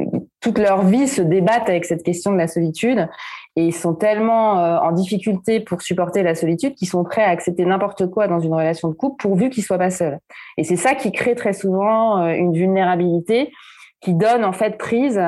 toute 0.42 0.58
leur 0.58 0.82
vie, 0.82 1.08
se 1.08 1.22
débattent 1.22 1.68
avec 1.68 1.84
cette 1.84 2.02
question 2.02 2.32
de 2.32 2.36
la 2.36 2.48
solitude 2.48 3.08
et 3.54 3.70
sont 3.70 3.94
tellement 3.94 4.58
euh, 4.58 4.78
en 4.78 4.92
difficulté 4.92 5.60
pour 5.60 5.82
supporter 5.82 6.22
la 6.22 6.34
solitude 6.34 6.74
qu'ils 6.74 6.88
sont 6.88 7.04
prêts 7.04 7.22
à 7.22 7.28
accepter 7.28 7.64
n'importe 7.64 8.10
quoi 8.10 8.26
dans 8.26 8.40
une 8.40 8.52
relation 8.52 8.88
de 8.88 8.94
couple 8.94 9.22
pourvu 9.22 9.50
qu'ils 9.50 9.62
soient 9.62 9.78
pas 9.78 9.90
seuls. 9.90 10.18
Et 10.58 10.64
c'est 10.64 10.76
ça 10.76 10.94
qui 10.94 11.12
crée 11.12 11.34
très 11.34 11.52
souvent 11.52 12.18
euh, 12.18 12.32
une 12.32 12.52
vulnérabilité 12.52 13.52
qui 14.00 14.14
donne 14.14 14.44
en 14.44 14.52
fait 14.52 14.78
prise 14.78 15.22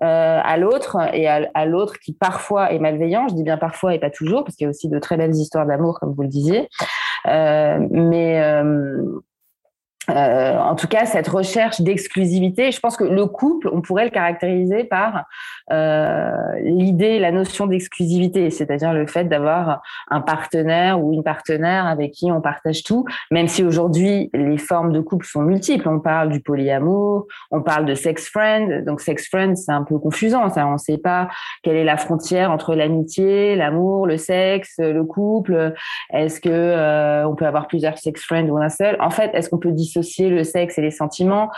à 0.00 0.56
l'autre 0.58 0.96
et 1.12 1.26
à, 1.26 1.66
l'autre 1.66 1.98
qui 1.98 2.12
parfois 2.12 2.70
est 2.70 2.78
malveillant. 2.78 3.26
Je 3.26 3.34
dis 3.34 3.42
bien 3.42 3.58
parfois 3.58 3.96
et 3.96 3.98
pas 3.98 4.10
toujours, 4.10 4.44
parce 4.44 4.54
qu'il 4.54 4.66
y 4.66 4.68
a 4.68 4.70
aussi 4.70 4.88
de 4.88 4.96
très 5.00 5.16
belles 5.16 5.34
histoires 5.34 5.66
d'amour, 5.66 5.98
comme 5.98 6.14
vous 6.14 6.22
le 6.22 6.28
disiez. 6.28 6.68
mais 7.24 8.62
euh, 10.10 10.56
en 10.56 10.74
tout 10.74 10.88
cas, 10.88 11.04
cette 11.04 11.28
recherche 11.28 11.80
d'exclusivité, 11.80 12.72
je 12.72 12.80
pense 12.80 12.96
que 12.96 13.04
le 13.04 13.26
couple, 13.26 13.68
on 13.72 13.82
pourrait 13.82 14.04
le 14.04 14.10
caractériser 14.10 14.84
par 14.84 15.26
euh, 15.70 16.32
l'idée, 16.62 17.18
la 17.18 17.30
notion 17.30 17.66
d'exclusivité, 17.66 18.50
c'est-à-dire 18.50 18.94
le 18.94 19.06
fait 19.06 19.24
d'avoir 19.24 19.82
un 20.10 20.22
partenaire 20.22 21.02
ou 21.02 21.12
une 21.12 21.22
partenaire 21.22 21.86
avec 21.86 22.12
qui 22.12 22.32
on 22.32 22.40
partage 22.40 22.82
tout, 22.84 23.04
même 23.30 23.48
si 23.48 23.62
aujourd'hui 23.62 24.30
les 24.32 24.56
formes 24.56 24.92
de 24.92 25.00
couple 25.00 25.26
sont 25.26 25.42
multiples. 25.42 25.88
On 25.88 26.00
parle 26.00 26.30
du 26.30 26.40
polyamour, 26.40 27.26
on 27.50 27.60
parle 27.60 27.84
de 27.84 27.94
sex 27.94 28.28
friend. 28.28 28.84
Donc 28.86 29.02
sex 29.02 29.28
friend, 29.28 29.56
c'est 29.56 29.72
un 29.72 29.84
peu 29.84 29.98
confusant. 29.98 30.48
On 30.56 30.72
ne 30.72 30.78
sait 30.78 30.98
pas 30.98 31.28
quelle 31.62 31.76
est 31.76 31.84
la 31.84 31.98
frontière 31.98 32.50
entre 32.50 32.74
l'amitié, 32.74 33.56
l'amour, 33.56 34.06
le 34.06 34.16
sexe, 34.16 34.76
le 34.78 35.04
couple. 35.04 35.74
Est-ce 36.12 36.40
que 36.40 36.48
euh, 36.48 37.28
on 37.28 37.34
peut 37.34 37.46
avoir 37.46 37.66
plusieurs 37.66 37.98
sex 37.98 38.22
friends 38.22 38.48
ou 38.48 38.56
un 38.56 38.70
seul? 38.70 38.96
En 39.00 39.10
fait, 39.10 39.30
est-ce 39.34 39.50
qu'on 39.50 39.58
peut 39.58 39.72
dissocier 39.72 39.97
le 40.00 40.44
sexe 40.44 40.78
et 40.78 40.82
les 40.82 40.90
sentiments. 40.90 41.50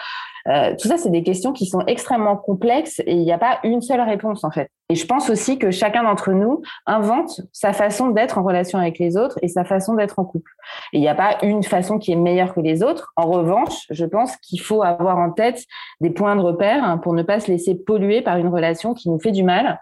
Euh, 0.49 0.75
tout 0.81 0.89
ça, 0.89 0.97
c'est 0.97 1.11
des 1.11 1.23
questions 1.23 1.53
qui 1.53 1.67
sont 1.67 1.81
extrêmement 1.87 2.37
complexes 2.37 3.01
et 3.01 3.13
il 3.13 3.23
n'y 3.23 3.33
a 3.33 3.39
pas 3.39 3.59
une 3.63 3.83
seule 3.83 4.01
réponse 4.01 4.45
en 4.45 4.51
fait. 4.51 4.71
Et 4.89 4.95
je 4.95 5.07
pense 5.07 5.31
aussi 5.31 5.59
que 5.59 5.71
chacun 5.71 6.03
d'entre 6.03 6.33
nous 6.33 6.63
invente 6.87 7.43
sa 7.53 7.73
façon 7.73 8.09
d'être 8.09 8.39
en 8.39 8.43
relation 8.43 8.79
avec 8.79 8.99
les 8.99 9.17
autres 9.17 9.39
et 9.43 9.49
sa 9.49 9.65
façon 9.65 9.95
d'être 9.95 10.19
en 10.19 10.25
couple. 10.25 10.51
Il 10.93 11.01
n'y 11.01 11.09
a 11.09 11.15
pas 11.15 11.37
une 11.43 11.63
façon 11.63 11.99
qui 11.99 12.11
est 12.13 12.17
meilleure 12.17 12.55
que 12.55 12.61
les 12.61 12.83
autres. 12.83 13.13
En 13.17 13.31
revanche, 13.31 13.87
je 13.91 14.05
pense 14.05 14.37
qu'il 14.39 14.61
faut 14.61 14.83
avoir 14.83 15.19
en 15.19 15.31
tête 15.31 15.63
des 16.01 16.11
points 16.11 16.35
de 16.35 16.41
repère 16.41 16.83
hein, 16.83 16.99
pour 16.99 17.13
ne 17.13 17.23
pas 17.23 17.39
se 17.39 17.51
laisser 17.51 17.75
polluer 17.75 18.23
par 18.23 18.37
une 18.39 18.49
relation 18.49 18.95
qui 18.95 19.11
nous 19.11 19.21
fait 19.21 19.33
du 19.33 19.45
mal. 19.45 19.79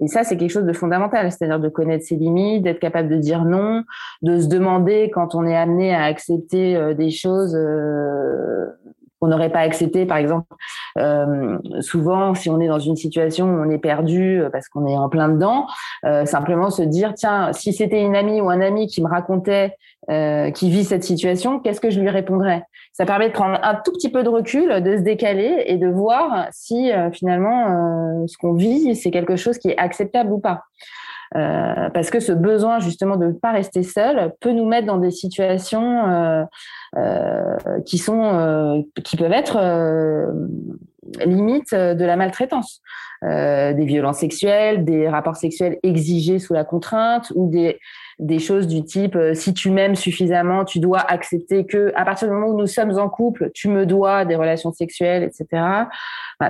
Et 0.00 0.06
ça, 0.06 0.24
c'est 0.24 0.36
quelque 0.36 0.50
chose 0.50 0.64
de 0.64 0.72
fondamental, 0.72 1.30
c'est-à-dire 1.30 1.60
de 1.60 1.68
connaître 1.68 2.04
ses 2.04 2.16
limites, 2.16 2.62
d'être 2.62 2.78
capable 2.78 3.08
de 3.08 3.16
dire 3.16 3.44
non, 3.44 3.84
de 4.22 4.38
se 4.38 4.46
demander 4.48 5.10
quand 5.12 5.34
on 5.34 5.44
est 5.44 5.56
amené 5.56 5.94
à 5.94 6.04
accepter 6.04 6.76
euh, 6.76 6.94
des 6.94 7.10
choses 7.10 7.56
euh, 7.56 8.66
qu'on 9.20 9.28
n'aurait 9.28 9.50
pas 9.50 9.60
accepté. 9.60 10.06
Par 10.06 10.18
exemple, 10.18 10.46
euh, 10.98 11.58
souvent, 11.80 12.34
si 12.34 12.50
on 12.50 12.60
est 12.60 12.68
dans 12.68 12.78
une 12.78 12.96
situation 12.96 13.46
où 13.46 13.64
on 13.64 13.70
est 13.70 13.78
perdu 13.78 14.42
parce 14.52 14.68
qu'on 14.68 14.86
est 14.86 14.96
en 14.96 15.08
plein 15.08 15.28
dedans, 15.28 15.66
simplement 16.24 16.70
se 16.70 16.82
dire 16.82 17.14
tiens, 17.14 17.52
si 17.52 17.72
c'était 17.72 18.02
une 18.02 18.16
amie 18.16 18.40
ou 18.40 18.50
un 18.50 18.60
ami 18.60 18.86
qui 18.86 19.02
me 19.02 19.08
racontait 19.08 19.74
euh, 20.10 20.50
qui 20.52 20.70
vit 20.70 20.84
cette 20.84 21.04
situation, 21.04 21.60
qu'est-ce 21.60 21.82
que 21.82 21.90
je 21.90 22.00
lui 22.00 22.08
répondrais? 22.08 22.62
Ça 22.94 23.04
permet 23.04 23.28
de 23.28 23.34
prendre 23.34 23.58
un 23.62 23.74
tout 23.74 23.92
petit 23.92 24.08
peu 24.08 24.22
de 24.22 24.30
recul, 24.30 24.82
de 24.82 24.96
se 24.96 25.02
décaler 25.02 25.64
et 25.66 25.76
de 25.76 25.86
voir 25.86 26.46
si 26.50 26.90
euh, 26.90 27.10
finalement 27.10 28.22
euh, 28.22 28.26
ce 28.26 28.38
qu'on 28.38 28.54
vit, 28.54 28.96
c'est 28.96 29.10
quelque 29.10 29.36
chose 29.36 29.58
qui 29.58 29.68
est 29.68 29.76
acceptable 29.76 30.32
ou 30.32 30.38
pas. 30.38 30.62
Parce 31.32 32.10
que 32.10 32.20
ce 32.20 32.32
besoin 32.32 32.78
justement 32.78 33.16
de 33.16 33.26
ne 33.26 33.32
pas 33.32 33.52
rester 33.52 33.82
seul 33.82 34.32
peut 34.40 34.52
nous 34.52 34.66
mettre 34.66 34.86
dans 34.86 34.98
des 34.98 35.10
situations 35.10 36.46
qui 37.84 37.98
sont 37.98 38.84
qui 39.04 39.16
peuvent 39.16 39.32
être 39.32 39.56
limite 41.24 41.74
de 41.74 42.04
la 42.04 42.16
maltraitance, 42.16 42.80
des 43.22 43.84
violences 43.84 44.18
sexuelles, 44.18 44.84
des 44.84 45.08
rapports 45.08 45.36
sexuels 45.36 45.78
exigés 45.82 46.38
sous 46.38 46.54
la 46.54 46.64
contrainte 46.64 47.32
ou 47.34 47.50
des 47.50 47.78
des 48.18 48.40
choses 48.40 48.66
du 48.66 48.84
type 48.84 49.14
euh, 49.14 49.34
si 49.34 49.54
tu 49.54 49.70
m'aimes 49.70 49.94
suffisamment, 49.94 50.64
tu 50.64 50.80
dois 50.80 51.00
accepter 51.00 51.66
que 51.66 51.92
à 51.94 52.04
partir 52.04 52.28
du 52.28 52.34
moment 52.34 52.48
où 52.48 52.58
nous 52.58 52.66
sommes 52.66 52.98
en 52.98 53.08
couple, 53.08 53.50
tu 53.54 53.68
me 53.68 53.86
dois 53.86 54.24
des 54.24 54.34
relations 54.34 54.72
sexuelles, 54.72 55.22
etc. 55.22 55.62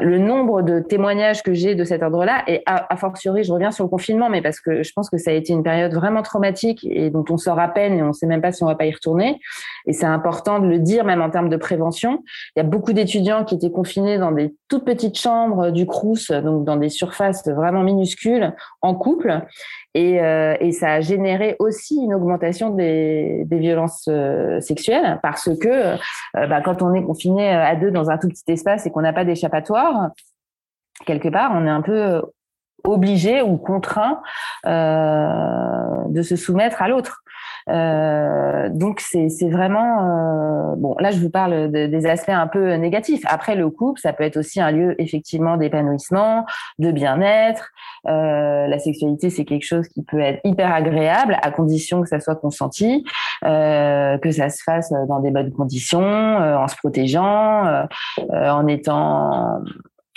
le 0.00 0.18
nombre 0.18 0.62
de 0.62 0.80
témoignages 0.80 1.42
que 1.42 1.52
j'ai 1.52 1.74
de 1.74 1.84
cet 1.84 2.02
ordre-là, 2.02 2.42
et 2.46 2.62
a, 2.66 2.96
fortiori, 2.96 3.44
je 3.44 3.52
reviens 3.52 3.70
sur 3.70 3.84
le 3.84 3.90
confinement, 3.90 4.30
mais 4.30 4.42
parce 4.42 4.60
que 4.60 4.82
je 4.82 4.92
pense 4.92 5.10
que 5.10 5.18
ça 5.18 5.30
a 5.30 5.34
été 5.34 5.52
une 5.52 5.62
période 5.62 5.92
vraiment 5.94 6.22
traumatique 6.22 6.86
et 6.90 7.10
dont 7.10 7.24
on 7.30 7.36
sort 7.36 7.58
à 7.58 7.68
peine 7.68 7.94
et 7.94 8.02
on 8.02 8.08
ne 8.08 8.12
sait 8.12 8.26
même 8.26 8.40
pas 8.40 8.52
si 8.52 8.62
on 8.62 8.66
va 8.66 8.74
pas 8.74 8.86
y 8.86 8.92
retourner. 8.92 9.38
Et 9.86 9.92
c'est 9.92 10.06
important 10.06 10.58
de 10.60 10.66
le 10.66 10.78
dire, 10.78 11.04
même 11.04 11.22
en 11.22 11.30
termes 11.30 11.48
de 11.48 11.56
prévention. 11.56 12.22
Il 12.56 12.60
y 12.60 12.62
a 12.62 12.64
beaucoup 12.64 12.92
d'étudiants 12.92 13.44
qui 13.44 13.54
étaient 13.54 13.70
confinés 13.70 14.18
dans 14.18 14.32
des 14.32 14.47
toutes 14.68 14.84
petites 14.84 15.18
chambres 15.18 15.70
du 15.70 15.86
Crous, 15.86 16.30
donc 16.30 16.64
dans 16.64 16.76
des 16.76 16.88
surfaces 16.88 17.46
vraiment 17.46 17.82
minuscules, 17.82 18.54
en 18.82 18.94
couple. 18.94 19.42
Et, 19.94 20.20
euh, 20.22 20.54
et, 20.60 20.72
ça 20.72 20.92
a 20.92 21.00
généré 21.00 21.56
aussi 21.58 21.96
une 21.96 22.14
augmentation 22.14 22.70
des, 22.70 23.44
des 23.46 23.58
violences 23.58 24.06
euh, 24.08 24.60
sexuelles 24.60 25.18
parce 25.22 25.48
que 25.58 25.68
euh, 25.68 25.96
bah, 26.34 26.60
quand 26.60 26.82
on 26.82 26.94
est 26.94 27.02
confiné 27.02 27.48
à 27.50 27.74
deux 27.74 27.90
dans 27.90 28.10
un 28.10 28.18
tout 28.18 28.28
petit 28.28 28.44
espace 28.48 28.86
et 28.86 28.90
qu'on 28.90 29.00
n'a 29.00 29.12
pas 29.12 29.24
d'échappatoire, 29.24 30.10
quelque 31.06 31.28
part, 31.28 31.52
on 31.54 31.66
est 31.66 31.70
un 31.70 31.82
peu 31.82 32.22
obligé 32.84 33.42
ou 33.42 33.56
contraint 33.56 34.20
de 34.64 36.22
se 36.22 36.36
soumettre 36.36 36.80
à 36.80 36.88
l'autre. 36.88 37.22
Euh, 37.70 38.68
donc 38.70 39.00
c'est 39.00 39.28
vraiment 39.50 40.72
euh, 40.72 40.74
bon. 40.76 40.94
Là, 40.98 41.10
je 41.10 41.18
vous 41.18 41.30
parle 41.30 41.70
des 41.70 42.06
aspects 42.06 42.30
un 42.30 42.46
peu 42.46 42.74
négatifs. 42.74 43.22
Après, 43.26 43.54
le 43.54 43.70
couple, 43.70 44.00
ça 44.00 44.12
peut 44.12 44.24
être 44.24 44.36
aussi 44.36 44.60
un 44.60 44.70
lieu 44.70 45.00
effectivement 45.00 45.56
d'épanouissement, 45.56 46.46
de 46.78 46.90
bien-être. 46.90 47.70
Euh, 48.06 48.66
la 48.66 48.78
sexualité, 48.78 49.30
c'est 49.30 49.44
quelque 49.44 49.66
chose 49.66 49.86
qui 49.88 50.02
peut 50.02 50.20
être 50.20 50.40
hyper 50.44 50.72
agréable 50.72 51.36
à 51.42 51.50
condition 51.50 52.02
que 52.02 52.08
ça 52.08 52.20
soit 52.20 52.36
consenti, 52.36 53.04
que 53.42 54.30
ça 54.30 54.48
se 54.48 54.62
fasse 54.62 54.92
dans 55.08 55.20
des 55.20 55.30
bonnes 55.30 55.52
conditions, 55.52 56.00
en 56.00 56.66
se 56.68 56.76
protégeant, 56.76 57.86
en 58.30 58.66
étant 58.66 59.60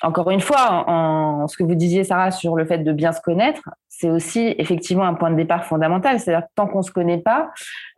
encore 0.04 0.32
une 0.32 0.42
fois, 0.42 0.86
en, 0.88 1.48
ce 1.48 1.58
que 1.58 1.64
vous 1.64 1.76
disiez, 1.76 2.04
Sarah, 2.04 2.32
sur 2.32 2.56
le 2.56 2.66
fait 2.66 2.80
de 2.80 2.92
bien 2.92 3.12
se 3.12 3.22
connaître, 3.22 3.62
c'est 3.90 4.10
aussi 4.10 4.56
effectivement 4.58 5.04
un 5.04 5.14
point 5.14 5.30
de 5.30 5.36
départ 5.36 5.66
fondamental. 5.66 6.20
C'est-à-dire 6.20 6.48
tant 6.56 6.68
qu'on 6.68 6.82
se 6.82 6.92
connaît 6.92 7.20
pas, 7.20 7.52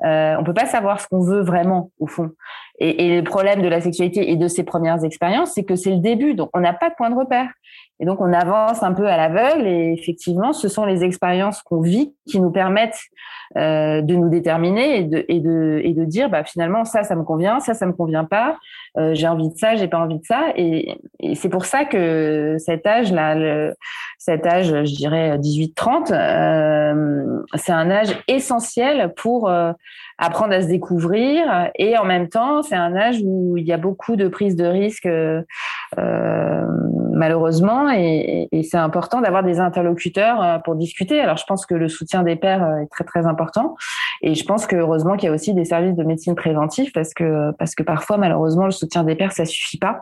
euh, 0.03 0.35
on 0.39 0.43
peut 0.43 0.53
pas 0.53 0.65
savoir 0.65 0.99
ce 0.99 1.07
qu'on 1.07 1.21
veut 1.21 1.41
vraiment 1.41 1.91
au 1.99 2.07
fond. 2.07 2.31
Et, 2.79 3.05
et 3.05 3.17
le 3.17 3.23
problème 3.23 3.61
de 3.61 3.67
la 3.67 3.79
sexualité 3.79 4.31
et 4.31 4.35
de 4.35 4.47
ses 4.47 4.63
premières 4.63 5.03
expériences, 5.03 5.51
c'est 5.53 5.63
que 5.63 5.75
c'est 5.75 5.91
le 5.91 5.99
début, 5.99 6.33
donc 6.33 6.49
on 6.53 6.59
n'a 6.59 6.73
pas 6.73 6.89
de 6.89 6.95
point 6.95 7.09
de 7.09 7.15
repère. 7.15 7.49
Et 7.99 8.05
donc 8.05 8.19
on 8.21 8.33
avance 8.33 8.83
un 8.83 8.93
peu 8.93 9.07
à 9.07 9.17
l'aveugle. 9.17 9.67
Et 9.67 9.93
effectivement, 9.97 10.53
ce 10.53 10.67
sont 10.67 10.85
les 10.85 11.03
expériences 11.03 11.61
qu'on 11.61 11.81
vit 11.81 12.13
qui 12.27 12.39
nous 12.39 12.51
permettent 12.51 12.99
euh, 13.55 14.01
de 14.01 14.15
nous 14.15 14.29
déterminer 14.29 14.97
et 14.97 15.03
de, 15.03 15.25
et 15.27 15.39
de, 15.39 15.79
et 15.83 15.93
de 15.93 16.05
dire 16.05 16.27
bah, 16.27 16.43
finalement 16.43 16.85
ça, 16.85 17.03
ça 17.03 17.15
me 17.15 17.23
convient, 17.23 17.59
ça, 17.59 17.75
ça 17.75 17.85
me 17.85 17.93
convient 17.93 18.25
pas, 18.25 18.57
euh, 18.97 19.13
j'ai 19.13 19.27
envie 19.27 19.49
de 19.49 19.55
ça, 19.55 19.75
j'ai 19.75 19.87
pas 19.87 19.99
envie 19.99 20.17
de 20.17 20.25
ça. 20.25 20.45
Et, 20.55 20.97
c'est 21.35 21.49
pour 21.49 21.65
ça 21.65 21.85
que 21.85 22.55
cet 22.57 22.87
âge-là, 22.87 23.71
cet 24.17 24.47
âge, 24.47 24.67
je 24.67 24.95
dirais 24.95 25.37
18-30, 25.37 26.11
euh, 26.11 27.41
c'est 27.55 27.71
un 27.71 27.91
âge 27.91 28.17
essentiel 28.27 29.13
pour 29.15 29.49
apprendre 30.17 30.53
à 30.53 30.61
se 30.61 30.67
découvrir 30.67 31.69
et 31.75 31.97
en 31.97 32.05
même 32.05 32.29
temps, 32.29 32.63
c'est 32.63 32.75
un 32.75 32.95
âge 32.95 33.19
où 33.23 33.55
il 33.57 33.65
y 33.65 33.71
a 33.71 33.77
beaucoup 33.77 34.15
de 34.15 34.27
prise 34.27 34.55
de 34.55 34.65
risque. 34.65 35.07
Malheureusement, 37.13 37.89
et, 37.91 38.49
et 38.51 38.63
c'est 38.63 38.77
important 38.77 39.21
d'avoir 39.21 39.43
des 39.43 39.59
interlocuteurs 39.59 40.41
euh, 40.41 40.57
pour 40.59 40.75
discuter. 40.75 41.19
Alors, 41.19 41.37
je 41.37 41.45
pense 41.45 41.65
que 41.65 41.75
le 41.75 41.87
soutien 41.87 42.23
des 42.23 42.35
pères 42.35 42.63
euh, 42.63 42.81
est 42.81 42.87
très 42.87 43.03
très 43.03 43.25
important, 43.25 43.75
et 44.21 44.35
je 44.35 44.43
pense 44.43 44.65
que 44.65 44.75
heureusement 44.75 45.15
qu'il 45.15 45.27
y 45.27 45.31
a 45.31 45.35
aussi 45.35 45.53
des 45.53 45.65
services 45.65 45.95
de 45.95 46.03
médecine 46.03 46.35
préventive 46.35 46.91
parce 46.93 47.13
que 47.13 47.51
parce 47.57 47.75
que 47.75 47.83
parfois, 47.83 48.17
malheureusement, 48.17 48.65
le 48.65 48.71
soutien 48.71 49.03
des 49.03 49.15
pères 49.15 49.31
ça 49.31 49.45
suffit 49.45 49.77
pas, 49.77 50.01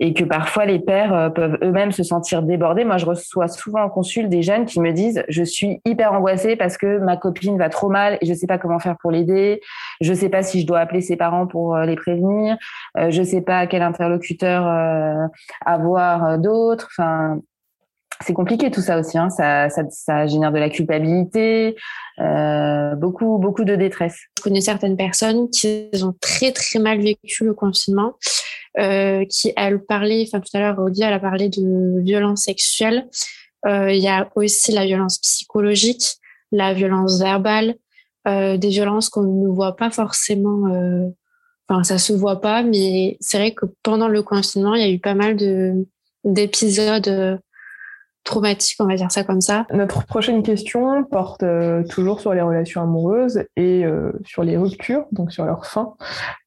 et 0.00 0.14
que 0.14 0.24
parfois 0.24 0.66
les 0.66 0.78
pères 0.78 1.14
euh, 1.14 1.28
peuvent 1.30 1.58
eux-mêmes 1.62 1.92
se 1.92 2.02
sentir 2.02 2.42
débordés. 2.42 2.84
Moi, 2.84 2.98
je 2.98 3.06
reçois 3.06 3.48
souvent 3.48 3.82
en 3.82 3.88
consul 3.88 4.28
des 4.28 4.42
jeunes 4.42 4.66
qui 4.66 4.80
me 4.80 4.92
disent 4.92 5.24
je 5.28 5.42
suis 5.42 5.80
hyper 5.84 6.12
angoissée 6.12 6.56
parce 6.56 6.76
que 6.76 6.98
ma 6.98 7.16
copine 7.16 7.58
va 7.58 7.68
trop 7.68 7.88
mal 7.88 8.18
et 8.20 8.26
je 8.26 8.34
sais 8.34 8.46
pas 8.46 8.58
comment 8.58 8.78
faire 8.78 8.96
pour 9.00 9.10
l'aider, 9.10 9.60
je 10.00 10.12
sais 10.12 10.28
pas 10.28 10.42
si 10.42 10.60
je 10.60 10.66
dois 10.66 10.80
appeler 10.80 11.00
ses 11.00 11.16
parents 11.16 11.46
pour 11.46 11.76
les 11.78 11.96
prévenir, 11.96 12.56
je 12.96 13.22
sais 13.22 13.40
pas 13.40 13.66
quel 13.66 13.82
interlocuteur 13.82 14.66
avoir 15.64 16.24
euh, 16.24 16.36
d'autres. 16.38 16.88
Enfin, 16.96 17.38
c'est 18.24 18.32
compliqué 18.32 18.70
tout 18.70 18.80
ça 18.80 18.98
aussi. 18.98 19.18
Hein. 19.18 19.30
Ça, 19.30 19.68
ça, 19.68 20.26
génère 20.26 20.52
de 20.52 20.58
la 20.58 20.70
culpabilité, 20.70 21.76
euh, 22.18 22.94
beaucoup, 22.94 23.38
beaucoup 23.38 23.64
de 23.64 23.74
détresse. 23.76 24.18
Je 24.38 24.42
connais 24.42 24.60
certaines 24.60 24.96
personnes 24.96 25.50
qui 25.50 25.90
ont 26.02 26.14
très 26.20 26.52
très 26.52 26.78
mal 26.78 27.00
vécu 27.00 27.44
le 27.44 27.52
confinement, 27.52 28.14
euh, 28.78 29.24
qui 29.24 29.52
elle 29.56 29.80
parlait, 29.80 30.24
enfin 30.26 30.40
tout 30.40 30.56
à 30.56 30.60
l'heure 30.60 30.78
Audia 30.78 31.08
elle 31.08 31.14
a 31.14 31.20
parlé 31.20 31.48
de 31.48 32.00
violence 32.00 32.42
sexuelle. 32.42 33.08
Il 33.68 33.98
y 33.98 34.06
a 34.06 34.30
aussi 34.36 34.70
la 34.70 34.86
violence 34.86 35.18
psychologique, 35.18 36.18
la 36.52 36.72
violence 36.72 37.18
verbale, 37.18 37.74
des 38.24 38.68
violences 38.68 39.08
qu'on 39.08 39.22
ne 39.22 39.48
voit 39.48 39.74
pas 39.74 39.90
forcément. 39.90 40.68
Enfin, 41.68 41.82
ça 41.82 41.98
se 41.98 42.12
voit 42.12 42.40
pas, 42.40 42.62
mais 42.62 43.16
c'est 43.18 43.38
vrai 43.38 43.54
que 43.54 43.66
pendant 43.82 44.06
le 44.06 44.22
confinement, 44.22 44.76
il 44.76 44.82
y 44.82 44.84
a 44.84 44.90
eu 44.92 45.00
pas 45.00 45.14
mal 45.14 45.36
de 45.36 45.84
d'épisodes 46.22 47.40
traumatique, 48.26 48.76
on 48.80 48.86
va 48.86 48.96
dire 48.96 49.10
ça 49.10 49.24
comme 49.24 49.40
ça. 49.40 49.66
Notre 49.72 50.04
prochaine 50.04 50.42
question 50.42 51.02
porte 51.04 51.42
euh, 51.42 51.82
toujours 51.84 52.20
sur 52.20 52.34
les 52.34 52.42
relations 52.42 52.82
amoureuses 52.82 53.44
et 53.56 53.86
euh, 53.86 54.12
sur 54.26 54.42
les 54.42 54.58
ruptures, 54.58 55.06
donc 55.12 55.32
sur 55.32 55.46
leur 55.46 55.64
fin. 55.64 55.94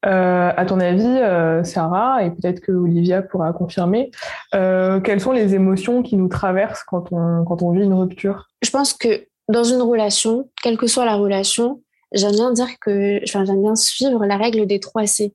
Euh, 0.06 0.52
à 0.56 0.66
ton 0.66 0.80
avis, 0.80 1.66
Sarah, 1.66 2.24
et 2.24 2.30
peut-être 2.30 2.60
que 2.60 2.72
Olivia 2.72 3.24
pourra 3.24 3.54
confirmer, 3.54 4.12
quelles 4.52 5.22
sont 5.22 5.32
les 5.32 5.56
émotions 5.56 6.04
qui 6.04 6.16
nous 6.18 6.28
traversent 6.28 6.84
quand 6.84 7.12
on, 7.12 7.44
quand 7.46 7.64
on 7.64 7.72
vit 7.72 7.84
une 7.84 7.94
rupture? 7.94 8.48
Je 8.62 8.70
pense 8.70 8.94
que 8.94 9.26
dans 9.48 9.64
une 9.64 9.82
relation, 9.82 10.50
quelle 10.62 10.78
que 10.78 10.86
soit 10.88 11.06
la 11.06 11.16
relation, 11.16 11.82
j'aime 12.12 12.34
bien 12.34 12.52
dire 12.52 12.80
que, 12.80 13.24
enfin, 13.24 13.46
j'aime 13.46 13.62
bien 13.62 13.76
suivre 13.76 14.26
la 14.26 14.38
règle 14.38 14.68
des 14.68 14.80
trois 14.80 15.08
C. 15.08 15.34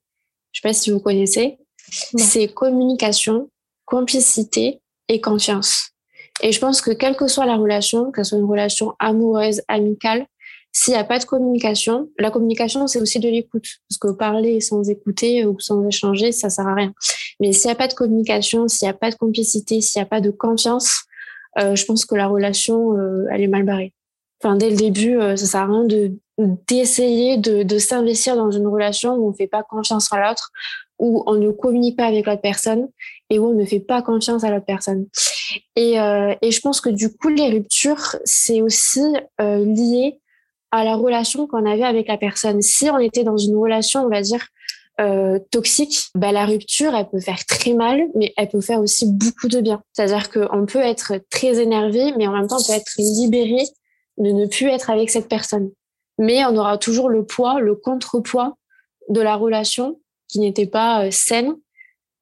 Je 0.52 0.60
sais 0.60 0.68
pas 0.68 0.74
si 0.74 0.90
vous 0.90 1.00
connaissez. 1.00 1.58
C'est 2.16 2.48
communication, 2.48 3.48
complicité 3.86 4.80
et 5.08 5.20
confiance. 5.20 5.93
Et 6.42 6.52
je 6.52 6.60
pense 6.60 6.80
que 6.80 6.90
quelle 6.90 7.16
que 7.16 7.26
soit 7.26 7.46
la 7.46 7.56
relation, 7.56 8.10
que 8.10 8.22
ce 8.22 8.30
soit 8.30 8.38
une 8.38 8.50
relation 8.50 8.94
amoureuse, 8.98 9.62
amicale, 9.68 10.26
s'il 10.76 10.92
n'y 10.92 10.98
a 10.98 11.04
pas 11.04 11.20
de 11.20 11.24
communication, 11.24 12.10
la 12.18 12.32
communication, 12.32 12.88
c'est 12.88 13.00
aussi 13.00 13.20
de 13.20 13.28
l'écoute. 13.28 13.66
Parce 13.88 13.98
que 13.98 14.16
parler 14.16 14.60
sans 14.60 14.90
écouter 14.90 15.46
ou 15.46 15.58
sans 15.60 15.86
échanger, 15.86 16.32
ça 16.32 16.50
sert 16.50 16.66
à 16.66 16.74
rien. 16.74 16.92
Mais 17.38 17.52
s'il 17.52 17.68
n'y 17.68 17.72
a 17.72 17.76
pas 17.76 17.86
de 17.86 17.94
communication, 17.94 18.66
s'il 18.66 18.86
n'y 18.86 18.90
a 18.90 18.94
pas 18.94 19.10
de 19.10 19.14
complicité, 19.14 19.80
s'il 19.80 20.00
n'y 20.00 20.02
a 20.02 20.08
pas 20.08 20.20
de 20.20 20.30
confiance, 20.30 21.04
euh, 21.60 21.76
je 21.76 21.84
pense 21.84 22.04
que 22.04 22.16
la 22.16 22.26
relation, 22.26 22.98
euh, 22.98 23.24
elle 23.30 23.42
est 23.42 23.48
mal 23.48 23.62
barrée. 23.62 23.92
Enfin, 24.42 24.56
dès 24.56 24.68
le 24.68 24.76
début, 24.76 25.16
euh, 25.16 25.36
ça 25.36 25.46
sert 25.46 25.60
à 25.60 25.66
rien 25.66 25.84
de 25.84 26.12
d'essayer 26.66 27.36
de, 27.36 27.62
de 27.62 27.78
s'investir 27.78 28.34
dans 28.34 28.50
une 28.50 28.66
relation 28.66 29.14
où 29.14 29.28
on 29.28 29.30
ne 29.30 29.36
fait 29.36 29.46
pas 29.46 29.62
confiance 29.62 30.12
à 30.12 30.18
l'autre, 30.18 30.50
où 30.98 31.22
on 31.26 31.34
ne 31.34 31.52
communique 31.52 31.96
pas 31.96 32.06
avec 32.06 32.26
l'autre 32.26 32.40
personne 32.40 32.88
et 33.34 33.38
où 33.40 33.48
on 33.48 33.54
ne 33.54 33.64
fait 33.64 33.80
pas 33.80 34.00
confiance 34.00 34.44
à 34.44 34.50
l'autre 34.50 34.64
personne. 34.64 35.06
Et, 35.74 36.00
euh, 36.00 36.34
et, 36.40 36.52
je 36.52 36.60
pense 36.60 36.80
que 36.80 36.88
du 36.88 37.12
coup, 37.12 37.28
les 37.28 37.48
ruptures, 37.48 38.16
c'est 38.24 38.62
aussi 38.62 39.02
euh, 39.40 39.64
lié 39.64 40.20
à 40.70 40.84
la 40.84 40.94
relation 40.94 41.46
qu'on 41.46 41.68
avait 41.70 41.84
avec 41.84 42.06
la 42.06 42.16
personne. 42.16 42.62
Si 42.62 42.88
on 42.90 42.98
était 42.98 43.24
dans 43.24 43.36
une 43.36 43.56
relation, 43.56 44.04
on 44.04 44.08
va 44.08 44.22
dire, 44.22 44.46
euh, 45.00 45.40
toxique, 45.50 46.10
bah, 46.14 46.30
la 46.30 46.46
rupture, 46.46 46.94
elle 46.94 47.08
peut 47.08 47.20
faire 47.20 47.44
très 47.46 47.74
mal, 47.74 48.04
mais 48.14 48.32
elle 48.36 48.48
peut 48.48 48.60
faire 48.60 48.80
aussi 48.80 49.06
beaucoup 49.10 49.48
de 49.48 49.60
bien. 49.60 49.82
C'est-à-dire 49.92 50.30
qu'on 50.30 50.66
peut 50.66 50.78
être 50.78 51.14
très 51.30 51.60
énervé, 51.60 52.12
mais 52.16 52.28
en 52.28 52.32
même 52.32 52.46
temps, 52.46 52.58
on 52.60 52.64
peut 52.64 52.78
être 52.78 52.94
libéré 52.98 53.64
de 54.18 54.30
ne 54.30 54.46
plus 54.46 54.68
être 54.68 54.90
avec 54.90 55.10
cette 55.10 55.28
personne. 55.28 55.70
Mais 56.18 56.44
on 56.44 56.56
aura 56.56 56.78
toujours 56.78 57.08
le 57.08 57.26
poids, 57.26 57.58
le 57.58 57.74
contrepoids 57.74 58.56
de 59.08 59.20
la 59.20 59.34
relation 59.34 60.00
qui 60.28 60.38
n'était 60.38 60.66
pas 60.66 61.10
saine, 61.10 61.56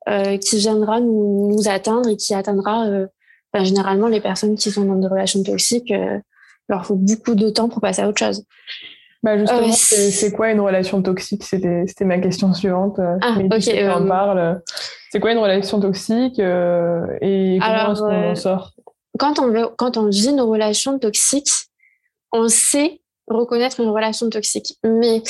euh, 0.09 0.37
qui 0.39 0.59
viendra 0.59 1.01
nous, 1.01 1.53
nous, 1.53 1.69
atteindre 1.69 2.09
et 2.09 2.17
qui 2.17 2.35
atteindra 2.35 2.87
euh, 2.87 3.07
ben, 3.53 3.65
généralement 3.65 4.09
les 4.09 4.21
personnes 4.21 4.57
qui 4.57 4.71
sont 4.71 4.85
dans 4.85 4.97
des 4.97 5.07
relations 5.07 5.43
toxiques. 5.43 5.93
leur 6.69 6.87
faut 6.87 6.97
beaucoup 6.97 7.35
de 7.35 7.51
temps 7.51 7.69
pour 7.69 7.81
passer 7.81 8.03
à 8.03 8.09
autre 8.09 8.19
chose. 8.19 8.45
Bah 9.23 9.39
justement, 9.39 9.71
c'est 9.71 10.33
quoi 10.33 10.51
une 10.51 10.61
relation 10.61 11.01
toxique? 11.01 11.45
C'était 11.45 12.05
ma 12.05 12.19
question 12.19 12.53
suivante. 12.53 12.99
Ah, 12.99 13.37
ok. 13.39 13.69
en 13.95 14.07
parle. 14.09 14.63
C'est 15.11 15.21
quoi 15.21 15.33
une 15.33 15.39
relation 15.39 15.79
toxique 15.79 16.41
et 16.41 17.59
comment 17.61 17.93
est-ce 17.93 18.01
qu'on 18.01 18.31
en 18.31 18.35
sort? 18.35 18.73
quand 19.19 19.39
on, 19.39 19.49
veut, 19.49 19.69
quand 19.77 19.97
on 19.97 20.09
vit 20.09 20.31
une 20.31 20.41
relation 20.41 20.99
toxique, 20.99 21.51
on 22.33 22.49
sait 22.49 23.02
reconnaître 23.29 23.81
une 23.81 23.91
relation 23.91 24.29
toxique. 24.31 24.79
Mais 24.85 25.23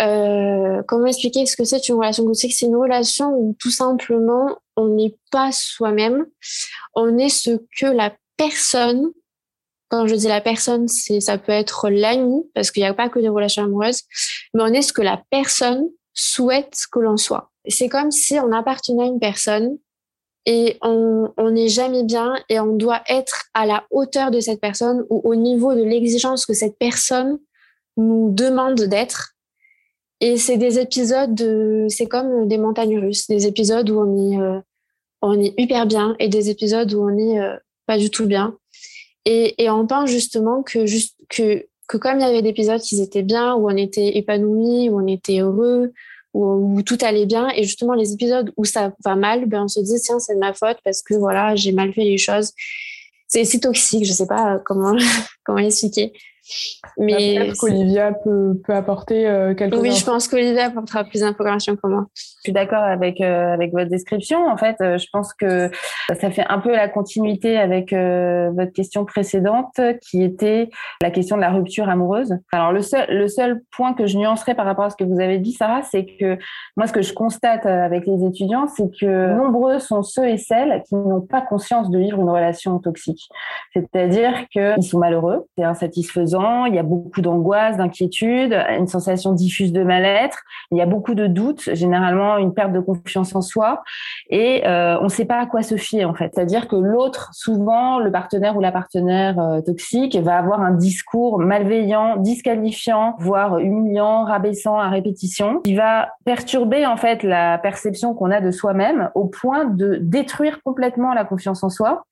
euh, 0.00 0.82
comment 0.86 1.06
expliquer 1.06 1.46
ce 1.46 1.56
que 1.56 1.64
c'est 1.64 1.88
une 1.88 1.96
relation 1.96 2.24
toxique? 2.24 2.54
C'est 2.54 2.66
une 2.66 2.76
relation 2.76 3.30
où 3.32 3.56
tout 3.58 3.70
simplement 3.70 4.58
on 4.76 4.88
n'est 4.88 5.16
pas 5.30 5.52
soi-même, 5.52 6.26
on 6.94 7.18
est 7.18 7.28
ce 7.28 7.58
que 7.78 7.86
la 7.86 8.14
personne, 8.36 9.10
quand 9.88 10.06
je 10.06 10.14
dis 10.14 10.28
la 10.28 10.40
personne, 10.40 10.88
c'est 10.88 11.20
ça 11.20 11.38
peut 11.38 11.52
être 11.52 11.90
l'ami 11.90 12.42
parce 12.54 12.70
qu'il 12.70 12.82
n'y 12.82 12.88
a 12.88 12.94
pas 12.94 13.08
que 13.08 13.18
des 13.18 13.28
relations 13.28 13.64
amoureuses, 13.64 14.02
mais 14.54 14.62
on 14.62 14.72
est 14.72 14.82
ce 14.82 14.92
que 14.92 15.02
la 15.02 15.22
personne 15.30 15.88
souhaite 16.14 16.74
que 16.90 17.00
l'on 17.00 17.16
soit. 17.16 17.50
C'est 17.68 17.88
comme 17.88 18.10
si 18.10 18.38
on 18.38 18.52
appartenait 18.52 19.04
à 19.04 19.06
une 19.06 19.20
personne 19.20 19.78
et 20.46 20.78
on 20.82 21.50
n'est 21.50 21.68
jamais 21.68 22.02
bien 22.02 22.34
et 22.48 22.58
on 22.60 22.74
doit 22.74 23.02
être 23.08 23.44
à 23.54 23.66
la 23.66 23.84
hauteur 23.90 24.30
de 24.30 24.40
cette 24.40 24.60
personne 24.60 25.04
ou 25.10 25.20
au 25.24 25.34
niveau 25.34 25.74
de 25.74 25.82
l'exigence 25.82 26.46
que 26.46 26.54
cette 26.54 26.78
personne 26.78 27.38
nous 27.96 28.30
demande 28.32 28.80
d'être 28.80 29.34
et 30.20 30.36
c'est 30.36 30.58
des 30.58 30.78
épisodes, 30.78 31.86
c'est 31.88 32.06
comme 32.06 32.46
des 32.46 32.58
montagnes 32.58 32.98
russes, 32.98 33.26
des 33.26 33.46
épisodes 33.46 33.88
où 33.88 34.00
on 34.00 34.32
est, 34.32 34.38
euh, 34.38 34.60
on 35.22 35.40
est 35.40 35.54
hyper 35.58 35.86
bien 35.86 36.14
et 36.18 36.28
des 36.28 36.50
épisodes 36.50 36.92
où 36.92 37.02
on 37.02 37.16
est 37.16 37.40
euh, 37.40 37.56
pas 37.86 37.96
du 37.96 38.10
tout 38.10 38.26
bien. 38.26 38.56
Et, 39.24 39.62
et 39.62 39.70
on 39.70 39.86
pense 39.86 40.10
justement 40.10 40.62
que, 40.62 40.84
juste, 40.84 41.16
que, 41.30 41.66
que 41.88 41.96
comme 41.96 42.18
il 42.18 42.22
y 42.22 42.24
avait 42.24 42.42
des 42.42 42.50
épisodes 42.50 42.80
qui 42.80 43.00
étaient 43.00 43.22
bien, 43.22 43.54
où 43.54 43.70
on 43.70 43.76
était 43.76 44.18
épanoui, 44.18 44.90
où 44.90 45.00
on 45.00 45.06
était 45.06 45.40
heureux, 45.40 45.92
où, 46.32 46.76
où, 46.76 46.82
tout 46.82 46.98
allait 47.02 47.26
bien, 47.26 47.48
et 47.50 47.64
justement 47.64 47.94
les 47.94 48.12
épisodes 48.12 48.52
où 48.56 48.64
ça 48.64 48.92
va 49.04 49.16
mal, 49.16 49.46
ben 49.46 49.64
on 49.64 49.68
se 49.68 49.80
dit 49.80 50.00
tiens 50.02 50.18
c'est 50.18 50.34
de 50.34 50.40
ma 50.40 50.52
faute 50.52 50.78
parce 50.84 51.02
que 51.02 51.14
voilà 51.14 51.56
j'ai 51.56 51.72
mal 51.72 51.92
fait 51.92 52.04
les 52.04 52.18
choses. 52.18 52.52
C'est 53.28 53.60
toxique, 53.60 54.04
je 54.04 54.12
sais 54.12 54.26
pas 54.26 54.58
comment 54.64 54.96
comment 55.44 55.58
expliquer. 55.58 56.12
Mais 56.98 57.36
peut-être 57.38 57.58
qu'Olivia 57.58 58.12
peut, 58.12 58.60
peut, 58.64 58.74
apporter 58.74 59.26
euh, 59.26 59.54
quelque 59.54 59.74
chose. 59.74 59.82
Oui, 59.82 59.92
je 59.92 60.04
pense 60.04 60.28
qu'Olivia 60.28 60.66
apportera 60.66 61.04
plus 61.04 61.20
d'informations 61.20 61.76
que 61.76 61.86
moi. 61.86 62.06
Je 62.14 62.22
suis 62.44 62.52
d'accord 62.52 62.82
avec 62.82 63.20
euh, 63.20 63.52
avec 63.52 63.72
votre 63.72 63.88
description. 63.88 64.46
En 64.48 64.56
fait, 64.56 64.76
euh, 64.80 64.98
je 64.98 65.06
pense 65.12 65.32
que 65.34 65.70
ça 66.08 66.30
fait 66.30 66.44
un 66.48 66.58
peu 66.58 66.72
la 66.72 66.88
continuité 66.88 67.56
avec 67.56 67.92
votre 67.92 68.72
question 68.72 69.04
précédente, 69.04 69.80
qui 70.02 70.22
était 70.22 70.70
la 71.02 71.10
question 71.10 71.36
de 71.36 71.40
la 71.40 71.50
rupture 71.50 71.88
amoureuse. 71.88 72.36
Alors 72.52 72.72
le 72.72 72.82
seul 72.82 73.06
le 73.08 73.28
seul 73.28 73.62
point 73.76 73.94
que 73.94 74.06
je 74.06 74.16
nuancerais 74.16 74.54
par 74.54 74.66
rapport 74.66 74.84
à 74.84 74.90
ce 74.90 74.96
que 74.96 75.04
vous 75.04 75.20
avez 75.20 75.38
dit, 75.38 75.52
Sarah, 75.52 75.82
c'est 75.82 76.04
que 76.04 76.38
moi, 76.76 76.86
ce 76.86 76.92
que 76.92 77.02
je 77.02 77.12
constate 77.12 77.66
avec 77.66 78.06
les 78.06 78.24
étudiants, 78.24 78.66
c'est 78.66 78.90
que 78.98 79.34
nombreux 79.34 79.78
sont 79.78 80.02
ceux 80.02 80.28
et 80.28 80.38
celles 80.38 80.82
qui 80.88 80.94
n'ont 80.94 81.20
pas 81.20 81.40
conscience 81.40 81.90
de 81.90 81.98
vivre 81.98 82.20
une 82.20 82.30
relation 82.30 82.78
toxique. 82.78 83.28
C'est-à-dire 83.72 84.48
qu'ils 84.50 84.82
sont 84.82 84.98
malheureux, 84.98 85.46
c'est 85.56 85.64
insatisfaisant 85.64 86.39
il 86.66 86.74
y 86.74 86.78
a 86.78 86.82
beaucoup 86.82 87.20
d'angoisse, 87.20 87.76
d'inquiétude, 87.76 88.52
une 88.78 88.86
sensation 88.86 89.32
diffuse 89.32 89.72
de 89.72 89.82
mal-être, 89.82 90.38
il 90.70 90.78
y 90.78 90.82
a 90.82 90.86
beaucoup 90.86 91.14
de 91.14 91.26
doutes, 91.26 91.74
généralement 91.74 92.36
une 92.38 92.54
perte 92.54 92.72
de 92.72 92.80
confiance 92.80 93.34
en 93.34 93.42
soi, 93.42 93.82
et 94.28 94.66
euh, 94.66 94.98
on 95.00 95.04
ne 95.04 95.08
sait 95.08 95.24
pas 95.24 95.40
à 95.40 95.46
quoi 95.46 95.62
se 95.62 95.76
fier 95.76 96.04
en 96.04 96.14
fait. 96.14 96.32
C'est-à-dire 96.34 96.68
que 96.68 96.76
l'autre, 96.76 97.30
souvent 97.32 97.98
le 97.98 98.10
partenaire 98.10 98.56
ou 98.56 98.60
la 98.60 98.72
partenaire 98.72 99.38
euh, 99.38 99.60
toxique, 99.60 100.16
va 100.16 100.36
avoir 100.36 100.60
un 100.60 100.72
discours 100.72 101.38
malveillant, 101.38 102.16
disqualifiant, 102.16 103.16
voire 103.18 103.58
humiliant, 103.58 104.24
rabaissant 104.24 104.78
à 104.78 104.88
répétition, 104.88 105.60
qui 105.60 105.74
va 105.74 106.10
perturber 106.24 106.86
en 106.86 106.96
fait 106.96 107.22
la 107.22 107.58
perception 107.58 108.14
qu'on 108.14 108.30
a 108.30 108.40
de 108.40 108.50
soi-même 108.50 109.10
au 109.14 109.26
point 109.26 109.64
de 109.64 109.98
détruire 110.00 110.62
complètement 110.62 111.14
la 111.14 111.24
confiance 111.24 111.62
en 111.62 111.70
soi 111.70 112.04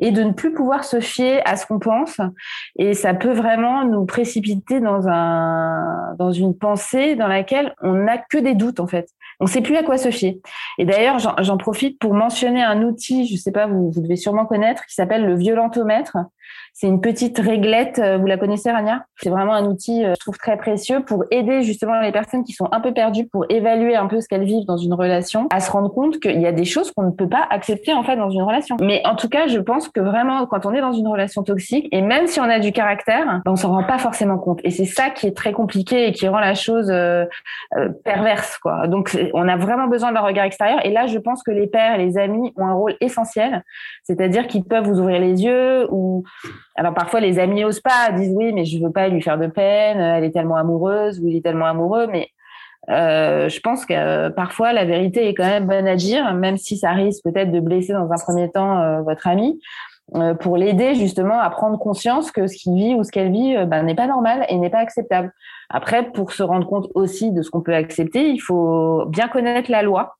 et 0.00 0.10
de 0.10 0.22
ne 0.22 0.32
plus 0.32 0.52
pouvoir 0.52 0.84
se 0.84 1.00
fier 1.00 1.40
à 1.44 1.56
ce 1.56 1.66
qu'on 1.66 1.78
pense. 1.78 2.20
Et 2.76 2.94
ça 2.94 3.14
peut 3.14 3.32
vraiment 3.32 3.61
nous 3.84 4.04
précipiter 4.04 4.80
dans 4.80 5.08
un 5.08 6.14
dans 6.18 6.32
une 6.32 6.56
pensée 6.56 7.16
dans 7.16 7.28
laquelle 7.28 7.74
on 7.82 7.94
n'a 7.94 8.18
que 8.18 8.38
des 8.38 8.54
doutes 8.54 8.80
en 8.80 8.86
fait. 8.86 9.08
On 9.40 9.44
ne 9.44 9.50
sait 9.50 9.60
plus 9.60 9.76
à 9.76 9.82
quoi 9.82 9.98
se 9.98 10.10
fier. 10.10 10.38
Et 10.78 10.84
d'ailleurs, 10.84 11.18
j'en 11.18 11.56
profite 11.56 11.98
pour 11.98 12.14
mentionner 12.14 12.62
un 12.62 12.82
outil, 12.82 13.26
je 13.26 13.32
ne 13.32 13.38
sais 13.38 13.50
pas, 13.50 13.66
vous, 13.66 13.90
vous 13.90 14.00
devez 14.00 14.16
sûrement 14.16 14.46
connaître, 14.46 14.86
qui 14.86 14.94
s'appelle 14.94 15.26
le 15.26 15.34
violentomètre. 15.34 16.16
C'est 16.74 16.86
une 16.86 17.00
petite 17.00 17.38
réglette, 17.38 17.98
euh, 17.98 18.16
vous 18.16 18.26
la 18.26 18.38
connaissez 18.38 18.70
Rania? 18.70 19.04
C'est 19.16 19.28
vraiment 19.28 19.52
un 19.52 19.66
outil, 19.66 20.04
euh, 20.04 20.14
je 20.14 20.20
trouve, 20.20 20.38
très 20.38 20.56
précieux 20.56 21.04
pour 21.04 21.24
aider 21.30 21.62
justement 21.62 22.00
les 22.00 22.12
personnes 22.12 22.44
qui 22.44 22.52
sont 22.52 22.68
un 22.72 22.80
peu 22.80 22.92
perdues, 22.92 23.28
pour 23.28 23.44
évaluer 23.50 23.94
un 23.94 24.06
peu 24.06 24.20
ce 24.20 24.26
qu'elles 24.26 24.44
vivent 24.44 24.64
dans 24.66 24.78
une 24.78 24.94
relation, 24.94 25.46
à 25.50 25.60
se 25.60 25.70
rendre 25.70 25.92
compte 25.92 26.18
qu'il 26.18 26.40
y 26.40 26.46
a 26.46 26.52
des 26.52 26.64
choses 26.64 26.90
qu'on 26.90 27.04
ne 27.04 27.10
peut 27.10 27.28
pas 27.28 27.46
accepter 27.50 27.92
en 27.92 28.02
fait 28.02 28.16
dans 28.16 28.30
une 28.30 28.42
relation. 28.42 28.76
Mais 28.80 29.02
en 29.04 29.16
tout 29.16 29.28
cas, 29.28 29.46
je 29.48 29.58
pense 29.58 29.88
que 29.90 30.00
vraiment, 30.00 30.46
quand 30.46 30.64
on 30.64 30.72
est 30.72 30.80
dans 30.80 30.92
une 30.92 31.08
relation 31.08 31.42
toxique, 31.42 31.88
et 31.92 32.00
même 32.00 32.26
si 32.26 32.40
on 32.40 32.44
a 32.44 32.58
du 32.58 32.72
caractère, 32.72 33.42
ben, 33.44 33.52
on 33.52 33.56
s'en 33.56 33.70
rend 33.70 33.84
pas 33.84 33.98
forcément 33.98 34.38
compte. 34.38 34.60
Et 34.64 34.70
c'est 34.70 34.86
ça 34.86 35.10
qui 35.10 35.26
est 35.26 35.36
très 35.36 35.52
compliqué 35.52 36.08
et 36.08 36.12
qui 36.12 36.26
rend 36.26 36.40
la 36.40 36.54
chose 36.54 36.90
euh, 36.90 37.26
perverse, 38.04 38.58
quoi. 38.58 38.86
Donc, 38.88 39.16
on 39.34 39.46
a 39.46 39.56
vraiment 39.56 39.88
besoin 39.88 40.12
d'un 40.12 40.20
regard 40.20 40.46
extérieur. 40.46 40.84
Et 40.84 40.90
là, 40.90 41.06
je 41.06 41.18
pense 41.18 41.42
que 41.42 41.50
les 41.50 41.66
pères 41.66 42.00
et 42.00 42.04
les 42.04 42.18
amis 42.18 42.52
ont 42.56 42.66
un 42.66 42.74
rôle 42.74 42.96
essentiel, 43.00 43.62
c'est-à-dire 44.04 44.46
qu'ils 44.46 44.64
peuvent 44.64 44.84
vous 44.84 45.00
ouvrir 45.00 45.20
les 45.20 45.44
yeux 45.44 45.86
ou 45.90 46.24
alors 46.76 46.94
parfois 46.94 47.20
les 47.20 47.38
amis 47.38 47.64
osent 47.64 47.80
pas, 47.80 48.10
disent 48.12 48.34
oui, 48.34 48.52
mais 48.52 48.64
je 48.64 48.82
veux 48.82 48.92
pas 48.92 49.08
lui 49.08 49.22
faire 49.22 49.38
de 49.38 49.46
peine, 49.46 50.00
elle 50.00 50.24
est 50.24 50.30
tellement 50.30 50.56
amoureuse 50.56 51.20
ou 51.20 51.28
il 51.28 51.36
est 51.36 51.42
tellement 51.42 51.66
amoureux, 51.66 52.06
mais 52.10 52.28
euh, 52.90 53.48
je 53.48 53.60
pense 53.60 53.86
que 53.86 53.94
euh, 53.94 54.30
parfois 54.30 54.72
la 54.72 54.84
vérité 54.84 55.28
est 55.28 55.34
quand 55.34 55.46
même 55.46 55.66
bonne 55.66 55.86
à 55.86 55.96
dire, 55.96 56.34
même 56.34 56.56
si 56.56 56.76
ça 56.76 56.90
risque 56.90 57.22
peut-être 57.22 57.52
de 57.52 57.60
blesser 57.60 57.92
dans 57.92 58.10
un 58.10 58.16
premier 58.16 58.50
temps 58.50 58.80
euh, 58.80 59.02
votre 59.02 59.26
ami, 59.26 59.60
pour 60.40 60.58
l'aider 60.58 60.94
justement 60.94 61.40
à 61.40 61.48
prendre 61.48 61.78
conscience 61.78 62.32
que 62.32 62.46
ce 62.46 62.56
qu'il 62.56 62.74
vit 62.74 62.94
ou 62.94 63.02
ce 63.02 63.10
qu'elle 63.10 63.32
vit 63.32 63.56
ben, 63.66 63.82
n'est 63.84 63.94
pas 63.94 64.06
normal 64.06 64.44
et 64.50 64.58
n'est 64.58 64.68
pas 64.68 64.80
acceptable. 64.80 65.32
Après, 65.70 66.10
pour 66.10 66.32
se 66.32 66.42
rendre 66.42 66.66
compte 66.66 66.88
aussi 66.94 67.30
de 67.32 67.40
ce 67.40 67.48
qu'on 67.48 67.62
peut 67.62 67.74
accepter, 67.74 68.28
il 68.28 68.40
faut 68.40 69.06
bien 69.06 69.28
connaître 69.28 69.70
la 69.70 69.82
loi 69.82 70.16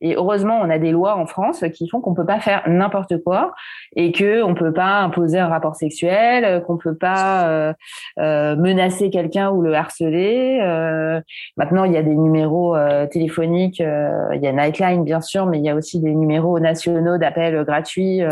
Et 0.00 0.14
heureusement, 0.14 0.58
on 0.62 0.70
a 0.70 0.78
des 0.78 0.90
lois 0.90 1.16
en 1.16 1.26
France 1.26 1.64
qui 1.74 1.88
font 1.88 2.00
qu'on 2.00 2.14
peut 2.14 2.26
pas 2.26 2.40
faire 2.40 2.62
n'importe 2.66 3.22
quoi 3.22 3.54
et 3.96 4.12
que 4.12 4.42
on 4.42 4.54
peut 4.54 4.72
pas 4.72 5.00
imposer 5.00 5.38
un 5.38 5.48
rapport 5.48 5.76
sexuel, 5.76 6.62
qu'on 6.64 6.76
peut 6.76 6.96
pas 6.96 7.48
euh, 7.48 7.72
euh, 8.18 8.56
menacer 8.56 9.10
quelqu'un 9.10 9.50
ou 9.50 9.62
le 9.62 9.74
harceler. 9.74 10.60
Euh, 10.62 11.20
maintenant, 11.56 11.84
il 11.84 11.92
y 11.92 11.96
a 11.96 12.02
des 12.02 12.14
numéros 12.14 12.76
euh, 12.76 13.06
téléphoniques, 13.06 13.80
euh, 13.80 14.28
il 14.34 14.42
y 14.42 14.46
a 14.46 14.52
Nightline 14.52 15.04
bien 15.04 15.20
sûr, 15.20 15.46
mais 15.46 15.58
il 15.58 15.64
y 15.64 15.70
a 15.70 15.74
aussi 15.74 16.00
des 16.00 16.14
numéros 16.14 16.58
nationaux 16.60 17.18
d'appel 17.18 17.64
gratuits 17.64 18.22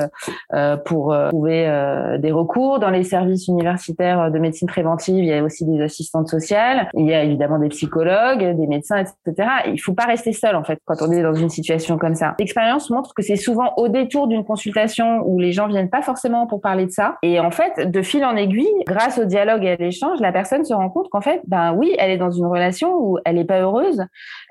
pour 0.85 1.17
trouver 1.29 2.17
des 2.19 2.33
recours 2.33 2.79
dans 2.79 2.91
les 2.91 3.03
services 3.03 3.49
universitaires 3.49 4.31
de 4.31 4.39
médecine 4.39 4.69
préventive. 4.69 5.25
Il 5.25 5.27
y 5.27 5.33
a 5.33 5.43
aussi 5.43 5.65
des 5.65 5.83
assistantes 5.83 6.29
sociales, 6.29 6.89
il 6.95 7.07
y 7.07 7.15
a 7.15 7.23
évidemment 7.23 7.59
des 7.59 7.69
psychologues, 7.69 8.57
des 8.57 8.67
médecins, 8.67 8.99
etc. 8.99 9.49
Il 9.67 9.79
faut 9.79 9.95
pas 9.95 10.05
rester 10.05 10.33
seul 10.33 10.57
en 10.57 10.65
fait 10.65 10.79
quand 10.85 10.97
on 11.01 11.11
est 11.11 11.23
dans 11.23 11.28
une 11.35 11.49
situation 11.49 11.99
comme 11.99 12.15
ça. 12.15 12.35
L'expérience 12.39 12.91
montre 12.91 13.15
que 13.15 13.23
c'est 13.23 13.37
souvent 13.37 13.73
au 13.77 13.89
détour 13.89 14.29
d'une 14.29 14.45
consultation 14.45 15.23
où 15.25 15.39
les 15.39 15.53
gens 15.53 15.69
viennent 15.69 15.91
pas 15.91 16.03
forcément 16.03 16.47
pour 16.47 16.61
parler 16.61 16.87
de 16.87 16.91
ça. 16.91 17.17
Et 17.23 17.41
en 17.41 17.51
fait, 17.51 17.91
de 17.91 18.03
fil 18.03 18.25
en 18.25 18.37
aiguille, 18.37 18.69
grâce 18.87 19.19
au 19.19 19.25
dialogue 19.25 19.65
et 19.65 19.73
à 19.73 19.77
l'échange, 19.77 20.21
la 20.21 20.33
personne 20.33 20.65
se 20.65 20.75
rend 20.75 20.91
compte 20.91 21.09
qu'en 21.11 21.21
fait, 21.21 21.41
ben 21.47 21.73
oui, 21.75 21.95
elle 21.99 22.11
est 22.11 22.17
dans 22.17 22.31
une 22.31 22.47
relation 22.47 22.95
où 22.95 23.19
elle 23.25 23.39
est 23.39 23.45
pas 23.45 23.61
heureuse, 23.61 24.05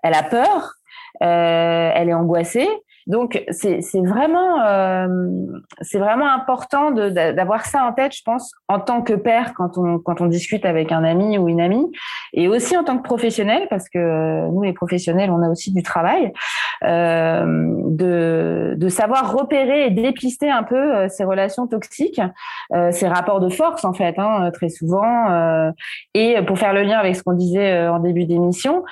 elle 0.03 0.13
a 0.13 0.23
peur, 0.23 0.73
euh, 1.23 1.91
elle 1.93 2.09
est 2.09 2.13
angoissée, 2.13 2.67
donc 3.07 3.43
c'est 3.49 3.81
vraiment 4.01 4.61
euh, 4.61 5.07
c'est 5.81 5.97
vraiment 5.97 6.29
important 6.29 6.91
d'avoir 6.91 7.65
ça 7.65 7.85
en 7.85 7.93
tête, 7.93 8.13
je 8.15 8.21
pense, 8.23 8.53
en 8.67 8.79
tant 8.79 9.01
que 9.01 9.13
père 9.13 9.53
quand 9.55 9.77
on 9.77 9.97
quand 9.97 10.21
on 10.21 10.27
discute 10.27 10.65
avec 10.65 10.91
un 10.91 11.03
ami 11.03 11.37
ou 11.37 11.47
une 11.47 11.61
amie, 11.61 11.89
et 12.33 12.47
aussi 12.47 12.77
en 12.77 12.83
tant 12.83 12.97
que 12.97 13.03
professionnel 13.03 13.67
parce 13.69 13.89
que 13.89 13.97
euh, 13.97 14.47
nous 14.51 14.63
les 14.63 14.73
professionnels 14.73 15.31
on 15.31 15.41
a 15.41 15.49
aussi 15.49 15.73
du 15.73 15.83
travail 15.83 16.33
euh, 16.83 17.45
de 17.87 18.75
de 18.77 18.89
savoir 18.89 19.33
repérer 19.33 19.87
et 19.87 19.89
dépister 19.89 20.49
un 20.49 20.63
peu 20.63 20.75
euh, 20.75 21.09
ces 21.09 21.23
relations 21.23 21.67
toxiques, 21.67 22.21
euh, 22.73 22.91
ces 22.91 23.07
rapports 23.07 23.39
de 23.39 23.49
force 23.49 23.85
en 23.85 23.93
fait 23.93 24.15
hein, 24.17 24.51
très 24.51 24.69
souvent, 24.69 25.29
euh, 25.29 25.71
et 26.13 26.41
pour 26.45 26.57
faire 26.57 26.73
le 26.73 26.83
lien 26.83 26.99
avec 26.99 27.15
ce 27.15 27.23
qu'on 27.23 27.33
disait 27.33 27.87
en 27.87 27.99
début 27.99 28.25
d'émission, 28.25 28.83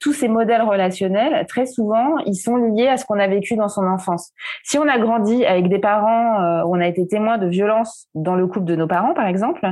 tous 0.00 0.12
ces 0.12 0.28
modèles 0.28 0.62
relationnels 0.62 1.46
très 1.46 1.66
souvent 1.66 2.18
ils 2.26 2.36
sont 2.36 2.56
liés 2.56 2.88
à 2.88 2.96
ce 2.96 3.04
qu'on 3.04 3.15
a 3.18 3.26
vécu 3.26 3.56
dans 3.56 3.68
son 3.68 3.86
enfance. 3.86 4.32
Si 4.64 4.78
on 4.78 4.88
a 4.88 4.98
grandi 4.98 5.44
avec 5.44 5.68
des 5.68 5.78
parents 5.78 6.40
euh, 6.40 6.64
où 6.64 6.76
on 6.76 6.80
a 6.80 6.86
été 6.86 7.06
témoin 7.06 7.38
de 7.38 7.46
violence 7.46 8.08
dans 8.14 8.34
le 8.34 8.46
couple 8.46 8.66
de 8.66 8.76
nos 8.76 8.86
parents, 8.86 9.14
par 9.14 9.26
exemple, 9.26 9.66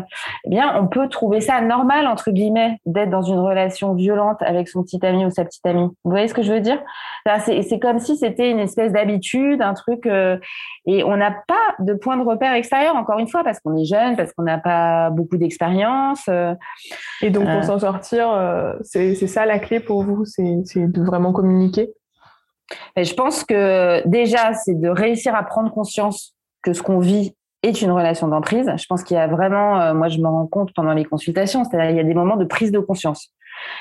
eh 0.45 0.51
bien, 0.51 0.75
on 0.81 0.87
peut 0.87 1.09
trouver 1.09 1.41
ça 1.41 1.61
normal 1.61 2.07
entre 2.07 2.31
guillemets 2.31 2.79
d'être 2.87 3.11
dans 3.11 3.23
une 3.23 3.39
relation 3.39 3.95
violente 3.95 4.43
avec 4.43 4.69
son 4.69 4.83
petit 4.83 5.05
ami 5.05 5.25
ou 5.25 5.31
sa 5.31 5.45
petite 5.45 5.65
amie. 5.67 5.89
Vous 6.05 6.11
voyez 6.11 6.29
ce 6.29 6.35
que 6.35 6.43
je 6.43 6.53
veux 6.53 6.61
dire? 6.61 6.81
C'est 7.41 7.79
comme 7.79 7.99
si 7.99 8.17
c'était 8.17 8.51
une 8.51 8.59
espèce 8.59 8.93
d'habitude, 8.93 9.63
un 9.63 9.75
truc, 9.75 10.07
euh, 10.07 10.37
et 10.87 11.03
on 11.05 11.17
n'a 11.17 11.31
pas 11.31 11.75
de 11.79 11.95
point 11.95 12.17
de 12.17 12.23
repère 12.23 12.53
extérieur. 12.53 12.97
Encore 12.97 13.19
une 13.19 13.29
fois, 13.29 13.43
parce 13.43 13.61
qu'on 13.61 13.77
est 13.77 13.87
jeune, 13.87 14.17
parce 14.17 14.33
qu'on 14.33 14.43
n'a 14.43 14.59
pas 14.59 15.11
beaucoup 15.11 15.37
d'expérience. 15.37 16.25
Euh, 16.29 16.55
et 17.23 17.31
donc 17.31 17.49
pour 17.49 17.65
s'en 17.65 17.79
sortir, 17.79 18.29
c'est 18.83 19.15
ça 19.15 19.47
la 19.47 19.59
clé 19.59 19.81
pour 19.81 20.03
vous, 20.03 20.25
c'est 20.25 20.65
de 20.77 21.03
vraiment 21.03 21.33
communiquer? 21.33 21.93
Je 22.97 23.15
pense 23.15 23.45
que 23.45 24.07
déjà, 24.07 24.55
c'est 24.55 24.79
de 24.79 24.89
réussir 24.89 25.35
à 25.35 25.43
prendre 25.43 25.71
conscience 25.71 26.35
que 26.63 26.73
ce 26.73 26.83
qu'on 26.83 26.99
vit 26.99 27.35
est 27.63 27.83
une 27.83 27.91
relation 27.91 28.29
d'emprise. 28.29 28.71
Je 28.77 28.87
pense 28.87 29.03
qu'il 29.03 29.17
y 29.17 29.21
a 29.21 29.27
vraiment, 29.27 29.81
euh, 29.81 29.95
moi 29.95 30.09
je 30.09 30.19
me 30.19 30.29
rends 30.29 30.47
compte 30.47 30.73
pendant 30.75 30.93
les 30.93 31.05
consultations, 31.05 31.65
c'est-à-dire 31.65 31.91
il 31.91 31.97
y 31.97 32.01
a 32.01 32.05
des 32.05 32.15
moments 32.15 32.37
de 32.37 32.45
prise 32.45 32.71
de 32.71 32.79
conscience. 32.79 33.31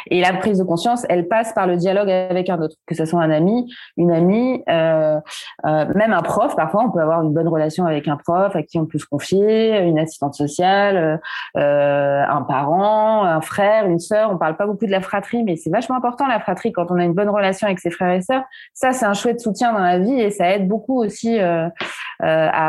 Et 0.09 0.21
la 0.21 0.33
prise 0.33 0.59
de 0.59 0.63
conscience, 0.63 1.05
elle 1.09 1.27
passe 1.27 1.53
par 1.53 1.67
le 1.67 1.75
dialogue 1.75 2.09
avec 2.09 2.49
un 2.49 2.59
autre, 2.61 2.75
que 2.85 2.95
ce 2.95 3.05
soit 3.05 3.21
un 3.21 3.31
ami, 3.31 3.73
une 3.97 4.11
amie, 4.11 4.63
euh, 4.69 5.19
euh, 5.65 5.85
même 5.95 6.13
un 6.13 6.21
prof. 6.21 6.55
Parfois, 6.55 6.83
on 6.85 6.91
peut 6.91 6.99
avoir 6.99 7.21
une 7.21 7.33
bonne 7.33 7.47
relation 7.47 7.85
avec 7.85 8.07
un 8.07 8.17
prof 8.17 8.55
à 8.55 8.63
qui 8.63 8.77
on 8.77 8.85
peut 8.85 8.97
se 8.97 9.05
confier, 9.05 9.79
une 9.79 9.99
assistante 9.99 10.35
sociale, 10.35 11.21
euh, 11.57 12.23
un 12.27 12.41
parent, 12.41 13.23
un 13.23 13.41
frère, 13.41 13.85
une 13.85 13.99
sœur. 13.99 14.31
On 14.31 14.37
parle 14.37 14.57
pas 14.57 14.65
beaucoup 14.65 14.85
de 14.85 14.91
la 14.91 15.01
fratrie, 15.01 15.43
mais 15.43 15.55
c'est 15.55 15.69
vachement 15.69 15.95
important 15.95 16.27
la 16.27 16.39
fratrie 16.39 16.71
quand 16.71 16.91
on 16.91 16.95
a 16.95 17.03
une 17.03 17.13
bonne 17.13 17.29
relation 17.29 17.67
avec 17.67 17.79
ses 17.79 17.91
frères 17.91 18.13
et 18.13 18.21
sœurs. 18.21 18.43
Ça, 18.73 18.91
c'est 18.91 19.05
un 19.05 19.13
chouette 19.13 19.39
soutien 19.39 19.73
dans 19.73 19.79
la 19.79 19.99
vie 19.99 20.19
et 20.19 20.31
ça 20.31 20.49
aide 20.49 20.67
beaucoup 20.67 21.01
aussi 21.01 21.39
à 21.39 21.71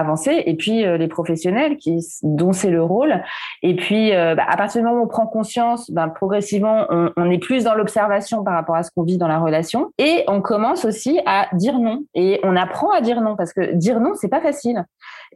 avancer. 0.00 0.42
Et 0.46 0.54
puis 0.54 0.84
les 0.84 1.08
professionnels, 1.08 1.76
dont 2.22 2.52
c'est 2.52 2.70
le 2.70 2.82
rôle. 2.82 3.22
Et 3.62 3.76
puis, 3.76 4.10
bah, 4.10 4.44
à 4.48 4.56
partir 4.56 4.82
du 4.82 4.88
moment 4.88 5.00
où 5.00 5.04
on 5.04 5.08
prend 5.08 5.26
conscience, 5.26 5.90
ben, 5.90 6.08
progressivement, 6.08 6.86
on, 7.16 7.30
est 7.30 7.38
plus 7.38 7.64
dans 7.64 7.74
l'observation 7.74 8.44
par 8.44 8.54
rapport 8.54 8.76
à 8.76 8.83
ce 8.83 8.90
qu'on 8.90 9.02
vit 9.02 9.18
dans 9.18 9.28
la 9.28 9.38
relation. 9.38 9.90
Et 9.98 10.24
on 10.28 10.40
commence 10.40 10.85
aussi 10.85 11.20
à 11.26 11.48
dire 11.54 11.78
non. 11.78 12.04
Et 12.14 12.40
on 12.42 12.57
apprend 12.57 12.90
à 12.90 13.00
dire 13.00 13.20
non 13.20 13.37
parce 13.37 13.52
que 13.52 13.72
dire 13.74 14.00
non 14.00 14.12
c'est 14.14 14.28
pas 14.28 14.40
facile. 14.40 14.85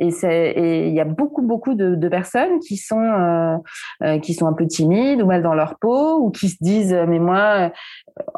Et 0.00 0.88
il 0.88 0.94
y 0.94 1.00
a 1.00 1.04
beaucoup 1.04 1.42
beaucoup 1.42 1.74
de, 1.74 2.08
personnes 2.08 2.58
qui 2.60 2.76
sont 2.76 3.02
euh, 3.02 3.56
euh, 4.02 4.18
qui 4.18 4.32
sont 4.32 4.46
un 4.46 4.52
peu 4.52 4.66
timides 4.66 5.20
ou 5.20 5.26
mal 5.26 5.42
dans 5.42 5.54
leur 5.54 5.78
peau 5.78 6.18
ou 6.20 6.30
qui 6.30 6.48
se 6.48 6.56
disent 6.60 6.96
mais 7.06 7.18
moi 7.18 7.70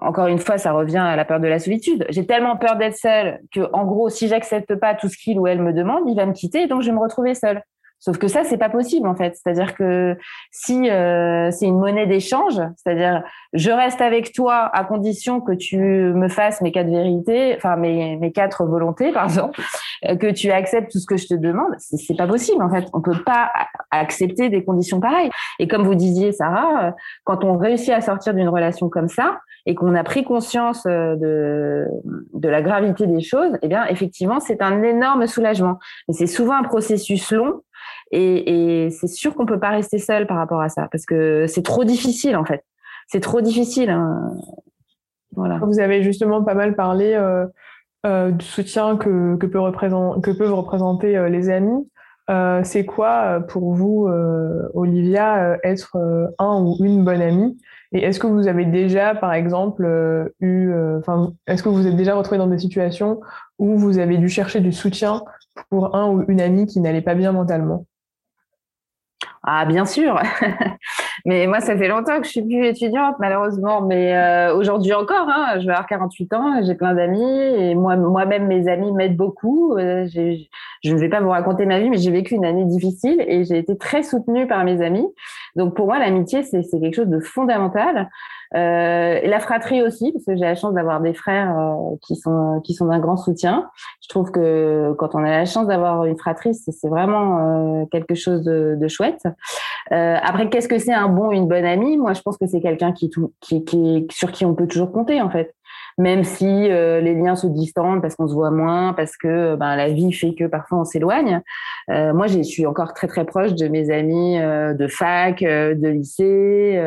encore 0.01 0.27
une 0.27 0.39
fois 0.39 0.59
ça 0.59 0.73
revient 0.73 0.99
à 0.99 1.17
la 1.17 1.25
peur 1.25 1.41
de 1.41 1.47
la 1.47 1.59
solitude. 1.59 2.07
J'ai 2.09 2.27
tellement 2.27 2.57
peur 2.57 2.77
d'être 2.77 2.97
seule 2.97 3.41
que 3.53 3.61
en 3.73 3.85
gros 3.85 4.09
si 4.09 4.29
j'accepte 4.29 4.75
pas 4.77 4.95
tout 4.95 5.09
ce 5.09 5.17
qu'il 5.17 5.39
ou 5.39 5.47
elle 5.47 5.63
me 5.63 5.73
demande 5.73 6.03
il 6.09 6.17
va 6.17 6.27
me 6.27 6.33
quitter 6.33 6.67
donc 6.67 6.83
je 6.83 6.87
vais 6.87 6.95
me 6.95 7.01
retrouver 7.01 7.35
seule 7.35 7.63
Sauf 8.01 8.17
que 8.17 8.29
ça, 8.29 8.45
c'est 8.45 8.57
pas 8.57 8.71
possible 8.71 9.07
en 9.07 9.15
fait. 9.15 9.37
C'est-à-dire 9.37 9.75
que 9.75 10.17
si 10.51 10.89
euh, 10.89 11.51
c'est 11.51 11.67
une 11.67 11.79
monnaie 11.79 12.07
d'échange, 12.07 12.59
c'est-à-dire 12.77 13.23
je 13.53 13.71
reste 13.71 14.01
avec 14.01 14.33
toi 14.33 14.71
à 14.73 14.85
condition 14.85 15.43
que 15.43 15.53
tu 15.53 15.79
me 15.79 16.29
fasses 16.29 16.63
mes 16.63 16.73
quatre 16.73 16.89
vérités, 16.89 17.55
enfin 17.57 17.77
mes, 17.77 18.33
quatre 18.33 18.65
volontés, 18.65 19.13
pardon, 19.13 19.51
euh, 20.07 20.17
que 20.17 20.29
tu 20.29 20.51
acceptes 20.51 20.91
tout 20.91 20.99
ce 20.99 21.05
que 21.05 21.19
je 21.19 21.27
te 21.27 21.35
demande, 21.35 21.75
c'est 21.79 22.17
pas 22.17 22.27
possible 22.27 22.63
en 22.63 22.71
fait. 22.71 22.87
On 22.95 23.03
peut 23.03 23.23
pas 23.23 23.53
accepter 23.91 24.49
des 24.49 24.65
conditions 24.65 24.99
pareilles. 24.99 25.31
Et 25.59 25.69
comme 25.69 25.83
vous 25.83 25.95
disiez, 25.95 26.33
Sarah, 26.33 26.87
euh, 26.87 26.91
quand 27.25 27.45
on 27.45 27.59
réussit 27.59 27.91
à 27.91 28.01
sortir 28.01 28.33
d'une 28.33 28.49
relation 28.49 28.89
comme 28.89 29.09
ça 29.09 29.41
et 29.67 29.75
qu'on 29.75 29.95
a 29.95 30.05
pris 30.05 30.25
conscience 30.25 30.85
de 30.85 31.87
de 32.33 32.49
la 32.49 32.63
gravité 32.63 33.07
des 33.07 33.21
choses, 33.21 33.59
eh 33.61 33.69
bien 33.69 33.85
effectivement, 33.89 34.41
c'est 34.41 34.63
un 34.63 34.83
énorme 34.83 35.27
soulagement. 35.27 35.79
Mais 36.09 36.15
c'est 36.15 36.27
souvent 36.27 36.55
un 36.55 36.63
processus 36.63 37.31
long 37.31 37.61
et, 38.11 38.85
et 38.85 38.91
c'est 38.91 39.07
sûr 39.07 39.35
qu'on 39.35 39.47
peut 39.47 39.61
pas 39.61 39.71
rester 39.71 39.99
seul 39.99 40.27
par 40.27 40.37
rapport 40.37 40.61
à 40.61 40.69
ça 40.69 40.89
parce 40.91 41.07
que 41.07 41.47
c'est 41.47 41.63
trop 41.63 41.85
difficile 41.85 42.37
en 42.37 42.45
fait. 42.45 42.65
C'est 43.09 43.21
trop 43.21 43.41
difficile. 43.41 43.91
Hein. 43.91 44.35
Voilà. 45.35 45.59
Vous 45.63 45.81
avez 45.81 46.03
justement 46.03 46.43
pas 46.43 46.55
mal 46.55 46.75
parlé 46.75 47.15
euh, 47.15 47.47
euh, 48.07 48.31
du 48.31 48.45
soutien 48.45 48.97
que, 48.97 49.37
que, 49.37 49.47
peut 49.47 49.61
représenter, 49.61 50.21
que 50.21 50.37
peuvent 50.37 50.55
représenter 50.55 51.17
euh, 51.17 51.29
les 51.29 51.51
amis. 51.51 51.89
Euh, 52.31 52.61
c'est 52.65 52.85
quoi 52.87 53.23
euh, 53.25 53.41
pour 53.41 53.75
vous, 53.75 54.09
Olivia, 54.75 55.59
être 55.65 55.97
un 56.39 56.63
ou 56.63 56.77
une 56.85 57.05
bonne 57.05 57.23
amie? 57.23 57.59
Et 57.93 58.05
est-ce 58.05 58.21
que 58.21 58.29
vous 58.29 58.47
avez 58.47 58.65
déjà, 58.65 59.17
par 59.17 59.33
exemple, 59.33 60.33
eu, 60.39 60.73
enfin, 60.99 61.33
est-ce 61.49 61.65
que 61.65 61.69
vous 61.69 61.89
êtes 61.89 61.97
déjà 61.97 62.15
retrouvé 62.15 62.39
dans 62.39 62.47
des 62.47 62.59
situations 62.59 63.21
où 63.59 63.77
vous 63.77 63.99
avez 63.99 64.17
dû 64.17 64.29
chercher 64.29 64.61
du 64.61 64.73
soutien 64.73 65.25
pour 65.71 65.97
un 65.97 66.09
ou 66.09 66.25
une 66.29 66.41
amie 66.41 66.67
qui 66.67 66.79
n'allait 66.79 67.03
pas 67.03 67.17
bien 67.17 67.33
mentalement? 67.33 67.87
Ah, 69.43 69.65
bien 69.65 69.87
sûr. 69.87 70.21
mais 71.25 71.47
moi, 71.47 71.61
ça 71.61 71.77
fait 71.77 71.89
longtemps 71.89 72.19
que 72.19 72.25
je 72.25 72.31
suis 72.31 72.43
plus 72.43 72.67
étudiante, 72.67 73.17
malheureusement. 73.21 73.81
Mais 73.81 74.15
euh, 74.15 74.55
aujourd'hui 74.55 74.93
encore, 74.93 75.29
hein, 75.29 75.59
je 75.59 75.67
vais 75.67 75.73
avoir 75.73 75.87
48 75.87 76.33
ans, 76.35 76.63
j'ai 76.63 76.75
plein 76.75 76.95
d'amis 76.95 77.23
et 77.23 77.75
moi, 77.75 77.97
moi-même, 77.97 78.47
mes 78.47 78.69
amis 78.69 78.93
m'aident 78.93 79.17
beaucoup. 79.17 79.79
Euh, 79.79 80.07
je 80.13 80.93
ne 80.93 80.99
vais 80.99 81.09
pas 81.09 81.21
vous 81.21 81.31
raconter 81.31 81.65
ma 81.65 81.81
vie, 81.81 81.89
mais 81.89 81.97
j'ai 81.97 82.11
vécu 82.11 82.35
une 82.35 82.45
année 82.45 82.67
difficile 82.67 83.25
et 83.27 83.45
j'ai 83.45 83.57
été 83.57 83.79
très 83.79 84.03
soutenue 84.03 84.47
par 84.47 84.63
mes 84.65 84.83
amis. 84.83 85.07
Donc 85.57 85.75
pour 85.75 85.87
moi, 85.87 85.99
l'amitié, 85.99 86.43
c'est 86.43 86.63
quelque 86.79 86.95
chose 86.95 87.09
de 87.09 87.21
fondamental. 87.21 88.11
Euh, 88.57 89.21
la 89.23 89.39
fratrie 89.39 89.81
aussi, 89.83 90.11
parce 90.13 90.25
que 90.25 90.35
j'ai 90.35 90.41
la 90.41 90.57
chance 90.57 90.75
d'avoir 90.75 91.01
des 91.01 91.15
frères 91.15 91.57
euh, 91.57 91.97
qui 92.03 92.17
sont 92.17 92.61
qui 92.65 92.75
sont 92.75 92.87
d'un 92.87 92.99
grand 92.99 93.17
soutien. 93.17 93.71
Je 94.03 94.09
trouve 94.09 94.33
que 94.33 94.93
quand 94.99 95.15
on 95.15 95.19
a 95.19 95.31
la 95.31 95.45
chance 95.45 95.69
d'avoir 95.69 96.05
une 96.05 96.19
fratrie, 96.19 96.55
c'est 96.55 96.89
vraiment 96.89 97.83
euh, 97.83 97.85
quelque 97.93 98.15
chose 98.15 98.43
de, 98.43 98.77
de 98.81 98.89
chouette. 98.89 99.23
Euh, 99.93 100.17
après, 100.21 100.49
qu'est-ce 100.49 100.69
que 100.69 100.79
c'est 100.79 100.93
un 100.93 101.09
bon, 101.09 101.31
une 101.31 101.47
bonne 101.47 101.65
amie? 101.65 101.97
Moi, 101.97 102.13
je 102.13 102.23
pense 102.23 102.37
que 102.39 102.47
c'est 102.47 102.61
quelqu'un 102.61 102.93
qui, 102.93 103.11
qui, 103.41 103.65
qui, 103.65 104.07
sur 104.11 104.33
qui 104.33 104.45
on 104.45 104.55
peut 104.55 104.67
toujours 104.67 104.91
compter 104.91 105.21
en 105.21 105.31
fait 105.31 105.55
même 105.99 106.25
si 106.25 106.47
euh, 106.47 107.01
les 107.01 107.15
liens 107.15 107.37
se 107.37 107.47
distendent 107.47 108.03
parce 108.03 108.15
qu'on 108.17 108.29
se 108.29 108.35
voit 108.35 108.51
moins, 108.51 108.93
parce 108.93 109.17
que 109.17 109.57
ben, 109.57 109.77
la 109.77 109.89
vie 109.89 110.13
fait 110.13 110.35
que 110.35 110.45
parfois 110.45 110.79
on 110.79 110.85
s'éloigne. 110.85 111.43
Euh, 111.91 112.13
moi, 112.13 112.27
je 112.27 112.43
suis 112.43 112.67
encore 112.67 112.95
très 112.95 113.07
très 113.07 113.25
proche 113.25 113.55
de 113.55 113.69
mes 113.69 113.91
amis 113.91 114.39
euh, 114.39 114.75
de 114.75 114.87
fac, 114.89 115.41
de 115.41 115.89
lycée, 115.89 116.81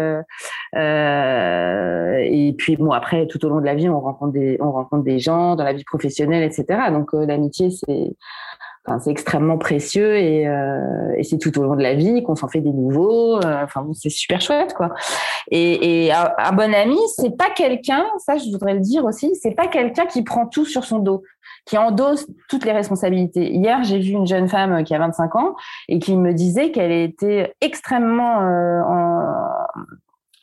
et 0.76 2.56
puis 2.58 2.78
bon 2.78 2.92
après 2.92 3.28
tout 3.28 3.44
au 3.46 3.50
long 3.50 3.60
de 3.60 3.66
la 3.66 3.76
vie, 3.76 3.90
on 3.90 4.00
rencontre 4.00 4.34
des 4.34 4.58
on 4.60 4.72
rencontre 4.72 5.04
des 5.04 5.20
gens 5.20 5.56
dans 5.56 5.64
la 5.64 5.74
vie 5.74 5.84
professionnelle, 5.84 6.44
etc. 6.44 6.92
Donc 6.92 7.14
l'amitié 7.14 7.70
c'est 7.70 8.16
Enfin, 8.86 9.00
c'est 9.00 9.12
extrêmement 9.12 9.58
précieux 9.58 10.18
et, 10.18 10.46
euh, 10.46 11.14
et 11.16 11.24
c'est 11.24 11.38
tout 11.38 11.58
au 11.58 11.64
long 11.64 11.76
de 11.78 11.82
la 11.82 11.94
vie 11.94 12.22
qu'on 12.22 12.36
s'en 12.36 12.50
fait 12.50 12.60
des 12.60 12.74
nouveaux. 12.74 13.38
Euh, 13.38 13.64
enfin, 13.64 13.82
bon, 13.82 13.94
c'est 13.94 14.10
super 14.10 14.42
chouette, 14.42 14.74
quoi. 14.74 14.94
Et, 15.52 16.08
et 16.08 16.12
un, 16.12 16.52
bon 16.52 16.74
ami, 16.74 16.98
c'est 17.16 17.38
pas 17.38 17.50
quelqu'un, 17.50 18.06
ça 18.18 18.36
je 18.38 18.52
voudrais 18.52 18.74
le 18.74 18.82
dire 18.82 19.06
aussi, 19.06 19.36
c'est 19.42 19.56
pas 19.56 19.68
quelqu'un 19.68 20.06
qui 20.06 20.24
prend 20.24 20.48
tout 20.48 20.66
sur 20.66 20.84
son 20.84 21.00
dos, 21.00 21.24
qui 21.66 21.78
endosse 21.78 22.28
toutes 22.50 22.66
les 22.66 22.74
responsabilités. 22.74 23.54
Hier, 23.54 23.84
j'ai 23.84 24.00
vu 24.00 24.12
une 24.12 24.28
jeune 24.28 24.50
femme 24.50 24.84
qui 24.84 24.94
a 24.94 25.00
25 25.00 25.36
ans 25.38 25.56
et 25.88 26.00
qui 26.00 26.18
me 26.18 26.34
disait 26.34 26.72
qu'elle 26.72 26.92
était 26.92 27.54
extrêmement 27.62 28.42
euh, 28.42 28.82
en, 28.82 29.34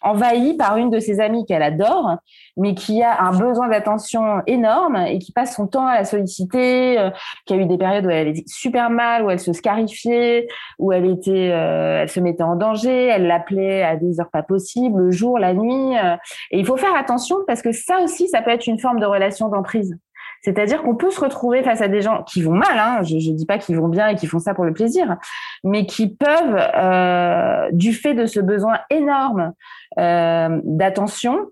envahie 0.02 0.56
par 0.56 0.76
une 0.76 0.90
de 0.90 0.98
ses 0.98 1.20
amies 1.20 1.44
qu'elle 1.44 1.62
adore, 1.62 2.16
mais 2.56 2.74
qui 2.74 3.02
a 3.02 3.22
un 3.22 3.36
besoin 3.36 3.68
d'attention 3.68 4.42
énorme 4.46 4.96
et 4.96 5.18
qui 5.18 5.32
passe 5.32 5.56
son 5.56 5.66
temps 5.66 5.86
à 5.86 5.94
la 5.94 6.04
solliciter, 6.04 6.98
euh, 6.98 7.10
qui 7.46 7.54
a 7.54 7.56
eu 7.56 7.66
des 7.66 7.78
périodes 7.78 8.06
où 8.06 8.10
elle 8.10 8.28
était 8.28 8.44
super 8.46 8.90
mal, 8.90 9.24
où 9.24 9.30
elle 9.30 9.38
se 9.38 9.52
scarifiait, 9.52 10.48
où 10.78 10.92
elle 10.92 11.06
était, 11.06 11.50
euh, 11.52 12.02
elle 12.02 12.08
se 12.08 12.20
mettait 12.20 12.42
en 12.42 12.56
danger, 12.56 13.06
elle 13.06 13.26
l'appelait 13.26 13.82
à 13.82 13.96
des 13.96 14.20
heures 14.20 14.30
pas 14.30 14.42
possibles, 14.42 15.00
le 15.00 15.10
jour, 15.10 15.38
la 15.38 15.54
nuit. 15.54 15.98
Euh. 15.98 16.16
et 16.50 16.58
il 16.58 16.66
faut 16.66 16.76
faire 16.76 16.94
attention 16.94 17.36
parce 17.46 17.62
que 17.62 17.72
ça 17.72 18.00
aussi, 18.02 18.28
ça 18.28 18.42
peut 18.42 18.50
être 18.50 18.66
une 18.66 18.78
forme 18.78 19.00
de 19.00 19.06
relation 19.06 19.48
d'emprise. 19.48 19.96
C'est-à-dire 20.42 20.82
qu'on 20.82 20.96
peut 20.96 21.10
se 21.10 21.20
retrouver 21.20 21.62
face 21.62 21.82
à 21.82 21.88
des 21.88 22.00
gens 22.00 22.22
qui 22.22 22.42
vont 22.42 22.54
mal, 22.54 22.78
hein, 22.78 23.02
je 23.02 23.14
ne 23.14 23.36
dis 23.36 23.46
pas 23.46 23.58
qu'ils 23.58 23.76
vont 23.76 23.88
bien 23.88 24.08
et 24.08 24.16
qui 24.16 24.26
font 24.26 24.38
ça 24.38 24.54
pour 24.54 24.64
le 24.64 24.72
plaisir, 24.72 25.16
mais 25.64 25.84
qui 25.84 26.08
peuvent, 26.08 26.56
euh, 26.76 27.68
du 27.72 27.92
fait 27.92 28.14
de 28.14 28.24
ce 28.24 28.40
besoin 28.40 28.78
énorme 28.88 29.52
d'attention, 29.96 31.46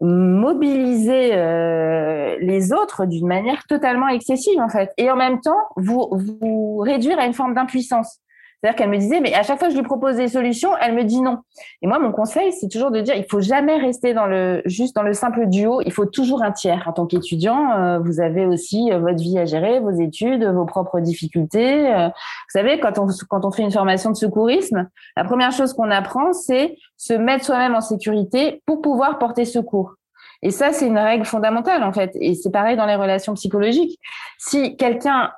mobiliser 0.00 1.34
euh, 1.34 2.36
les 2.40 2.72
autres 2.72 3.06
d'une 3.06 3.26
manière 3.26 3.64
totalement 3.64 4.08
excessive 4.08 4.60
en 4.60 4.68
fait, 4.68 4.90
et 4.96 5.10
en 5.10 5.16
même 5.16 5.40
temps 5.40 5.68
vous 5.76 6.08
vous 6.12 6.78
réduire 6.78 7.18
à 7.18 7.26
une 7.26 7.34
forme 7.34 7.54
d'impuissance. 7.54 8.20
C'est-à-dire 8.64 8.78
qu'elle 8.78 8.90
me 8.90 8.96
disait, 8.96 9.20
mais 9.20 9.34
à 9.34 9.42
chaque 9.42 9.58
fois 9.58 9.68
que 9.68 9.74
je 9.74 9.78
lui 9.78 9.84
propose 9.84 10.16
des 10.16 10.28
solutions, 10.28 10.70
elle 10.80 10.94
me 10.94 11.04
dit 11.04 11.20
non. 11.20 11.40
Et 11.82 11.86
moi, 11.86 11.98
mon 11.98 12.12
conseil, 12.12 12.50
c'est 12.50 12.68
toujours 12.68 12.90
de 12.90 13.02
dire, 13.02 13.14
il 13.14 13.26
faut 13.30 13.42
jamais 13.42 13.76
rester 13.76 14.14
dans 14.14 14.24
le 14.24 14.62
juste 14.64 14.96
dans 14.96 15.02
le 15.02 15.12
simple 15.12 15.48
duo. 15.48 15.82
Il 15.84 15.92
faut 15.92 16.06
toujours 16.06 16.42
un 16.42 16.50
tiers. 16.50 16.82
En 16.86 16.94
tant 16.94 17.04
qu'étudiant, 17.04 17.72
euh, 17.72 17.98
vous 17.98 18.20
avez 18.20 18.46
aussi 18.46 18.90
euh, 18.90 19.00
votre 19.00 19.22
vie 19.22 19.38
à 19.38 19.44
gérer, 19.44 19.80
vos 19.80 19.90
études, 19.90 20.46
vos 20.46 20.64
propres 20.64 21.00
difficultés. 21.00 21.92
Euh, 21.92 22.06
vous 22.08 22.58
savez, 22.58 22.80
quand 22.80 22.98
on 22.98 23.06
quand 23.28 23.44
on 23.44 23.50
fait 23.50 23.64
une 23.64 23.70
formation 23.70 24.10
de 24.10 24.16
secourisme, 24.16 24.88
la 25.14 25.24
première 25.24 25.52
chose 25.52 25.74
qu'on 25.74 25.90
apprend, 25.90 26.32
c'est 26.32 26.78
se 26.96 27.12
mettre 27.12 27.44
soi-même 27.44 27.74
en 27.74 27.82
sécurité 27.82 28.62
pour 28.64 28.80
pouvoir 28.80 29.18
porter 29.18 29.44
secours. 29.44 29.96
Et 30.40 30.50
ça, 30.50 30.72
c'est 30.72 30.86
une 30.86 30.98
règle 30.98 31.26
fondamentale, 31.26 31.82
en 31.82 31.92
fait. 31.92 32.12
Et 32.14 32.34
c'est 32.34 32.50
pareil 32.50 32.78
dans 32.78 32.86
les 32.86 32.96
relations 32.96 33.34
psychologiques. 33.34 34.00
Si 34.38 34.74
quelqu'un 34.78 35.32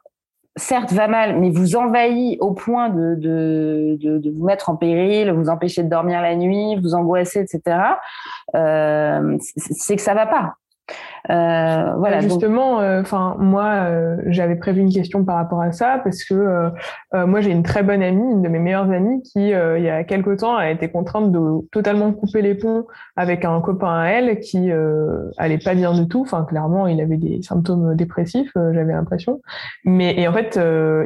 certes 0.57 0.93
va 0.93 1.07
mal, 1.07 1.39
mais 1.39 1.51
vous 1.51 1.77
envahit 1.77 2.39
au 2.41 2.53
point 2.53 2.89
de, 2.89 3.15
de, 3.15 4.19
de, 4.19 4.31
vous 4.31 4.45
mettre 4.45 4.71
en 4.71 4.77
péril, 4.77 5.31
vous 5.31 5.49
empêcher 5.49 5.83
de 5.83 5.89
dormir 5.89 6.23
la 6.23 6.35
nuit, 6.35 6.77
vous 6.77 6.95
angoisser, 6.95 7.41
etc., 7.41 7.79
euh, 8.55 9.37
c'est 9.39 9.97
que 9.97 10.03
ça 10.03 10.15
va 10.15 10.27
pas. 10.27 10.55
Euh, 11.31 11.95
voilà. 11.97 12.21
Justement, 12.21 12.81
euh, 12.81 13.01
enfin 13.01 13.37
moi, 13.39 13.87
euh, 13.89 14.17
j'avais 14.27 14.57
prévu 14.57 14.81
une 14.81 14.93
question 14.93 15.25
par 15.25 15.37
rapport 15.37 15.61
à 15.61 15.73
ça 15.73 16.01
parce 16.03 16.25
que 16.25 16.71
moi 17.13 17.41
j'ai 17.41 17.51
une 17.51 17.63
très 17.63 17.83
bonne 17.83 18.03
amie, 18.03 18.33
une 18.33 18.43
de 18.43 18.49
mes 18.49 18.59
meilleures 18.59 18.91
amies, 18.91 19.23
qui 19.23 19.49
il 19.49 19.83
y 19.83 19.89
a 19.89 20.05
quelque 20.05 20.37
temps 20.37 20.57
a 20.57 20.71
été 20.71 20.89
contrainte 20.89 21.33
de 21.33 21.67
totalement 21.73 22.13
couper 22.13 22.43
les 22.43 22.55
ponts 22.55 22.87
avec 23.17 23.45
un 23.45 23.61
copain 23.61 24.01
à 24.01 24.09
elle 24.09 24.41
qui 24.41 24.71
allait 25.39 25.59
pas 25.59 25.75
bien 25.75 25.95
du 25.95 26.09
tout. 26.09 26.23
Enfin 26.23 26.45
clairement, 26.45 26.87
il 26.87 27.01
avait 27.01 27.17
des 27.17 27.43
symptômes 27.43 27.95
dépressifs, 27.97 28.53
j'avais 28.55 28.93
l'impression. 28.93 29.41
Mais 29.85 30.19
et 30.19 30.29
en 30.29 30.33
fait, 30.33 30.59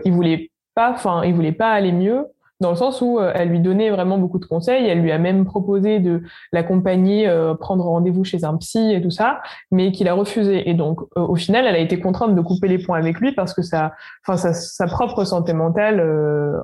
il 0.04 0.12
voulait 0.12 0.50
pas, 0.74 0.92
enfin 0.92 1.22
il 1.24 1.34
voulait 1.34 1.52
pas 1.52 1.70
aller 1.70 1.92
mieux 1.92 2.26
dans 2.60 2.70
le 2.70 2.76
sens 2.76 3.00
où 3.00 3.18
euh, 3.18 3.32
elle 3.34 3.48
lui 3.48 3.60
donnait 3.60 3.90
vraiment 3.90 4.18
beaucoup 4.18 4.38
de 4.38 4.44
conseils. 4.44 4.86
Elle 4.86 5.00
lui 5.00 5.12
a 5.12 5.18
même 5.18 5.44
proposé 5.44 5.98
de 5.98 6.22
l'accompagner, 6.52 7.26
euh, 7.26 7.54
prendre 7.54 7.84
rendez-vous 7.84 8.22
chez 8.22 8.44
un 8.44 8.56
psy 8.58 8.92
et 8.92 9.00
tout 9.00 9.10
ça, 9.10 9.40
mais 9.70 9.92
qu'il 9.92 10.08
a 10.08 10.14
refusé. 10.14 10.68
Et 10.68 10.74
donc, 10.74 11.00
euh, 11.16 11.22
au 11.22 11.36
final, 11.36 11.66
elle 11.66 11.74
a 11.74 11.78
été 11.78 11.98
contrainte 11.98 12.34
de 12.34 12.40
couper 12.40 12.68
les 12.68 12.78
ponts 12.78 12.94
avec 12.94 13.18
lui 13.18 13.32
parce 13.32 13.54
que 13.54 13.62
sa, 13.62 13.92
enfin, 14.26 14.36
sa, 14.36 14.52
sa 14.52 14.86
propre 14.86 15.24
santé 15.24 15.52
mentale 15.54 16.00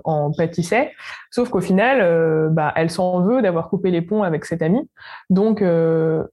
en 0.05 0.31
pâtissait. 0.33 0.93
Sauf 1.31 1.49
qu'au 1.49 1.61
final, 1.61 2.51
bah, 2.51 2.73
elle 2.77 2.91
s'en 2.91 3.21
veut 3.21 3.41
d'avoir 3.43 3.69
coupé 3.69 3.91
les 3.91 4.03
ponts 4.03 4.23
avec 4.23 4.45
cette 4.45 4.63
amie. 4.63 4.89
Donc, 5.31 5.65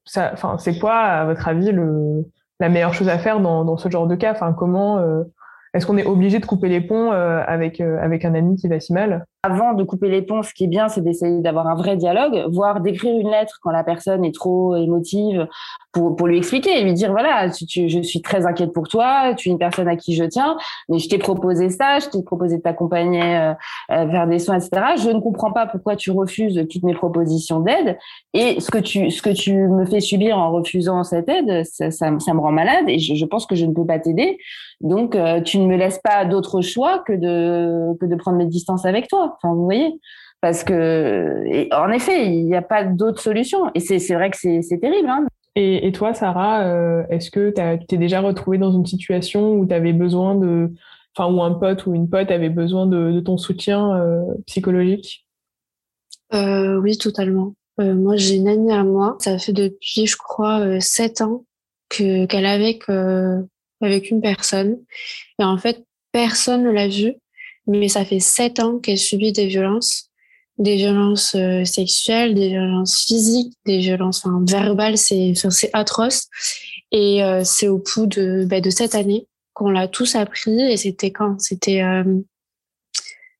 ça, 0.06 0.32
enfin, 0.34 0.58
c'est 0.58 0.78
quoi, 0.78 0.96
à 0.96 1.26
votre 1.26 1.48
avis, 1.48 1.72
le, 1.72 2.26
la 2.60 2.70
meilleure 2.70 2.94
chose 2.94 3.10
à 3.10 3.18
faire 3.18 3.40
dans, 3.40 3.64
dans 3.66 3.78
ce 3.78 3.90
genre 3.90 4.08
de 4.08 4.16
cas? 4.16 4.32
Enfin, 4.32 4.54
comment 4.54 5.02
est-ce 5.74 5.86
qu'on 5.86 5.98
est 5.98 6.06
obligé 6.06 6.40
de 6.40 6.46
couper 6.46 6.70
les 6.70 6.82
ponts 6.82 7.12
avec 7.12 7.82
avec 7.82 8.26
un 8.26 8.34
ami 8.34 8.56
qui 8.56 8.68
va 8.68 8.80
si 8.80 8.94
mal? 8.94 9.26
Avant 9.44 9.74
de 9.74 9.84
couper 9.84 10.08
les 10.08 10.22
ponts, 10.22 10.42
ce 10.42 10.54
qui 10.54 10.64
est 10.64 10.68
bien, 10.68 10.88
c'est 10.88 11.02
d'essayer 11.02 11.42
d'avoir 11.42 11.68
un 11.68 11.76
vrai 11.76 11.98
dialogue, 11.98 12.46
voire 12.50 12.80
d'écrire 12.80 13.20
une 13.20 13.30
lettre 13.30 13.60
quand 13.62 13.72
la 13.72 13.84
personne 13.84 14.24
est 14.24 14.34
trop 14.34 14.74
émotive 14.78 15.48
pour, 15.92 16.16
pour 16.16 16.28
lui 16.28 16.38
expliquer 16.38 16.80
et 16.80 16.84
lui 16.84 16.94
dire 16.94 17.12
voilà, 17.12 17.50
tu, 17.50 17.90
je 17.90 18.02
suis 18.02 18.22
très 18.22 18.46
inquiète 18.46 18.72
pour 18.72 18.88
toi, 18.88 19.34
tu 19.36 19.50
es 19.50 19.52
une 19.52 19.58
personne 19.58 19.90
à 19.90 19.98
qui 19.98 20.16
je 20.16 20.24
tiens, 20.24 20.56
mais 20.88 20.98
je 20.98 21.10
t'ai 21.10 21.18
proposé 21.18 21.70
ça, 21.70 22.00
je 22.00 22.08
t'ai 22.08 22.24
proposé 22.24 22.58
de 22.58 22.62
t'accompagner 22.62 23.22
euh, 23.22 23.54
euh, 23.92 24.06
vers 24.06 24.28
des 24.28 24.40
soins, 24.40 24.58
etc. 24.58 24.94
Je 24.98 25.10
ne 25.10 25.20
comprends 25.20 25.52
pas 25.52 25.68
pourquoi 25.68 25.98
tu 25.98 26.12
refuses 26.12 26.66
toutes 26.72 26.84
mes 26.84 26.96
propositions 26.96 27.60
d'aide 27.60 27.98
et 28.34 28.62
ce 28.62 28.72
que 28.72 28.78
tu 28.78 29.12
ce 29.12 29.22
que 29.22 29.30
tu 29.30 29.54
me 29.54 29.86
fais 29.86 30.00
subir 30.00 30.38
en 30.38 30.52
refusant 30.54 31.04
cette 31.04 31.28
aide, 31.28 31.66
ça, 31.66 31.92
ça, 31.92 32.12
me 32.12 32.40
rend 32.40 32.54
malade 32.54 32.86
et 32.88 32.98
je, 32.98 33.14
je, 33.14 33.26
pense 33.26 33.46
que 33.46 33.56
je 33.56 33.66
ne 33.66 33.74
peux 33.74 33.86
pas 33.86 34.00
t'aider. 34.00 34.38
Donc 34.80 35.16
euh, 35.16 35.42
tu 35.42 35.60
ne 35.60 35.68
me 35.68 35.76
laisses 35.76 36.00
pas 36.00 36.26
d'autre 36.26 36.62
choix 36.62 37.00
que 37.00 37.14
de 37.14 37.98
que 38.00 38.06
de 38.06 38.16
prendre 38.16 38.38
mes 38.38 38.48
distances 38.48 38.86
avec 38.86 39.08
toi. 39.08 39.33
Enfin, 39.36 39.54
vous 39.54 39.64
voyez 39.64 40.00
Parce 40.42 40.64
que, 40.64 41.74
en 41.74 41.92
effet, 41.92 42.28
il 42.28 42.46
n'y 42.46 42.56
a 42.56 42.62
pas 42.62 42.84
d'autre 42.84 43.22
solution. 43.22 43.72
Et 43.76 43.80
c'est 43.80 44.14
vrai 44.14 44.30
que 44.30 44.38
c'est 44.38 44.80
terrible. 44.80 45.10
Hein. 45.10 45.26
Et, 45.56 45.92
toi, 45.92 46.14
Sarah, 46.14 46.66
euh, 46.66 47.04
est-ce 47.10 47.30
que 47.30 47.50
tu 47.50 47.86
t'es 47.86 47.98
déjà 47.98 48.22
retrouvée 48.22 48.58
dans 48.58 48.72
une 48.72 48.86
situation 48.86 49.54
où 49.54 49.68
tu 49.68 49.74
avais 49.74 49.94
besoin 49.94 50.34
de, 50.36 50.72
enfin, 51.16 51.32
où 51.32 51.44
un 51.44 51.54
pote 51.54 51.86
ou 51.86 51.94
une 51.94 52.10
pote 52.10 52.32
avait 52.32 52.50
besoin 52.50 52.88
de, 52.88 53.20
ton 53.20 53.38
soutien 53.38 53.96
euh, 53.96 54.24
psychologique? 54.48 55.28
Euh, 56.34 56.80
Oui, 56.80 56.98
totalement. 56.98 57.54
moi, 57.78 58.18
j'ai 58.18 58.36
une 58.36 58.48
amie 58.48 58.74
à 58.74 58.84
moi. 58.84 59.18
Ça 59.20 59.38
fait 59.38 59.54
depuis, 59.54 60.08
je 60.08 60.18
crois, 60.18 60.80
sept 60.80 61.22
ans 61.22 61.46
que 61.90 62.26
qu'elle 62.26 62.46
est 62.46 62.48
avec 62.48 62.90
avec 63.84 64.10
une 64.10 64.22
personne. 64.22 64.80
Et 65.40 65.44
en 65.44 65.58
fait, 65.58 65.86
personne 66.12 66.64
ne 66.64 66.72
l'a 66.72 66.88
vue 66.88 67.16
mais 67.68 67.88
ça 67.88 68.06
fait 68.06 68.20
sept 68.20 68.60
ans 68.60 68.80
qu'elle 68.80 68.98
subit 68.98 69.32
des 69.32 69.48
violences, 69.48 70.10
des 70.58 70.76
violences 70.76 71.36
euh, 71.36 71.64
sexuelles, 71.66 72.36
des 72.36 72.50
violences 72.50 73.04
physiques, 73.06 73.54
des 73.66 73.80
violences 73.80 74.26
enfin, 74.26 74.44
verbales, 74.48 74.98
c'est 74.98 75.34
c'est 75.36 75.70
atroce. 75.74 76.28
Et 76.92 77.24
euh, 77.24 77.42
c'est 77.44 77.68
au 77.68 77.80
bout 77.80 78.06
de, 78.06 78.46
bah, 78.46 78.62
de 78.62 78.70
cette 78.70 78.96
année 78.96 79.28
qu'on 79.54 79.70
l'a 79.70 79.88
tous 79.88 80.16
appris. 80.16 80.62
Et 80.62 80.78
c'était 80.78 81.12
quand? 81.12 81.40
C'était 81.40 81.82
euh, 81.82 82.04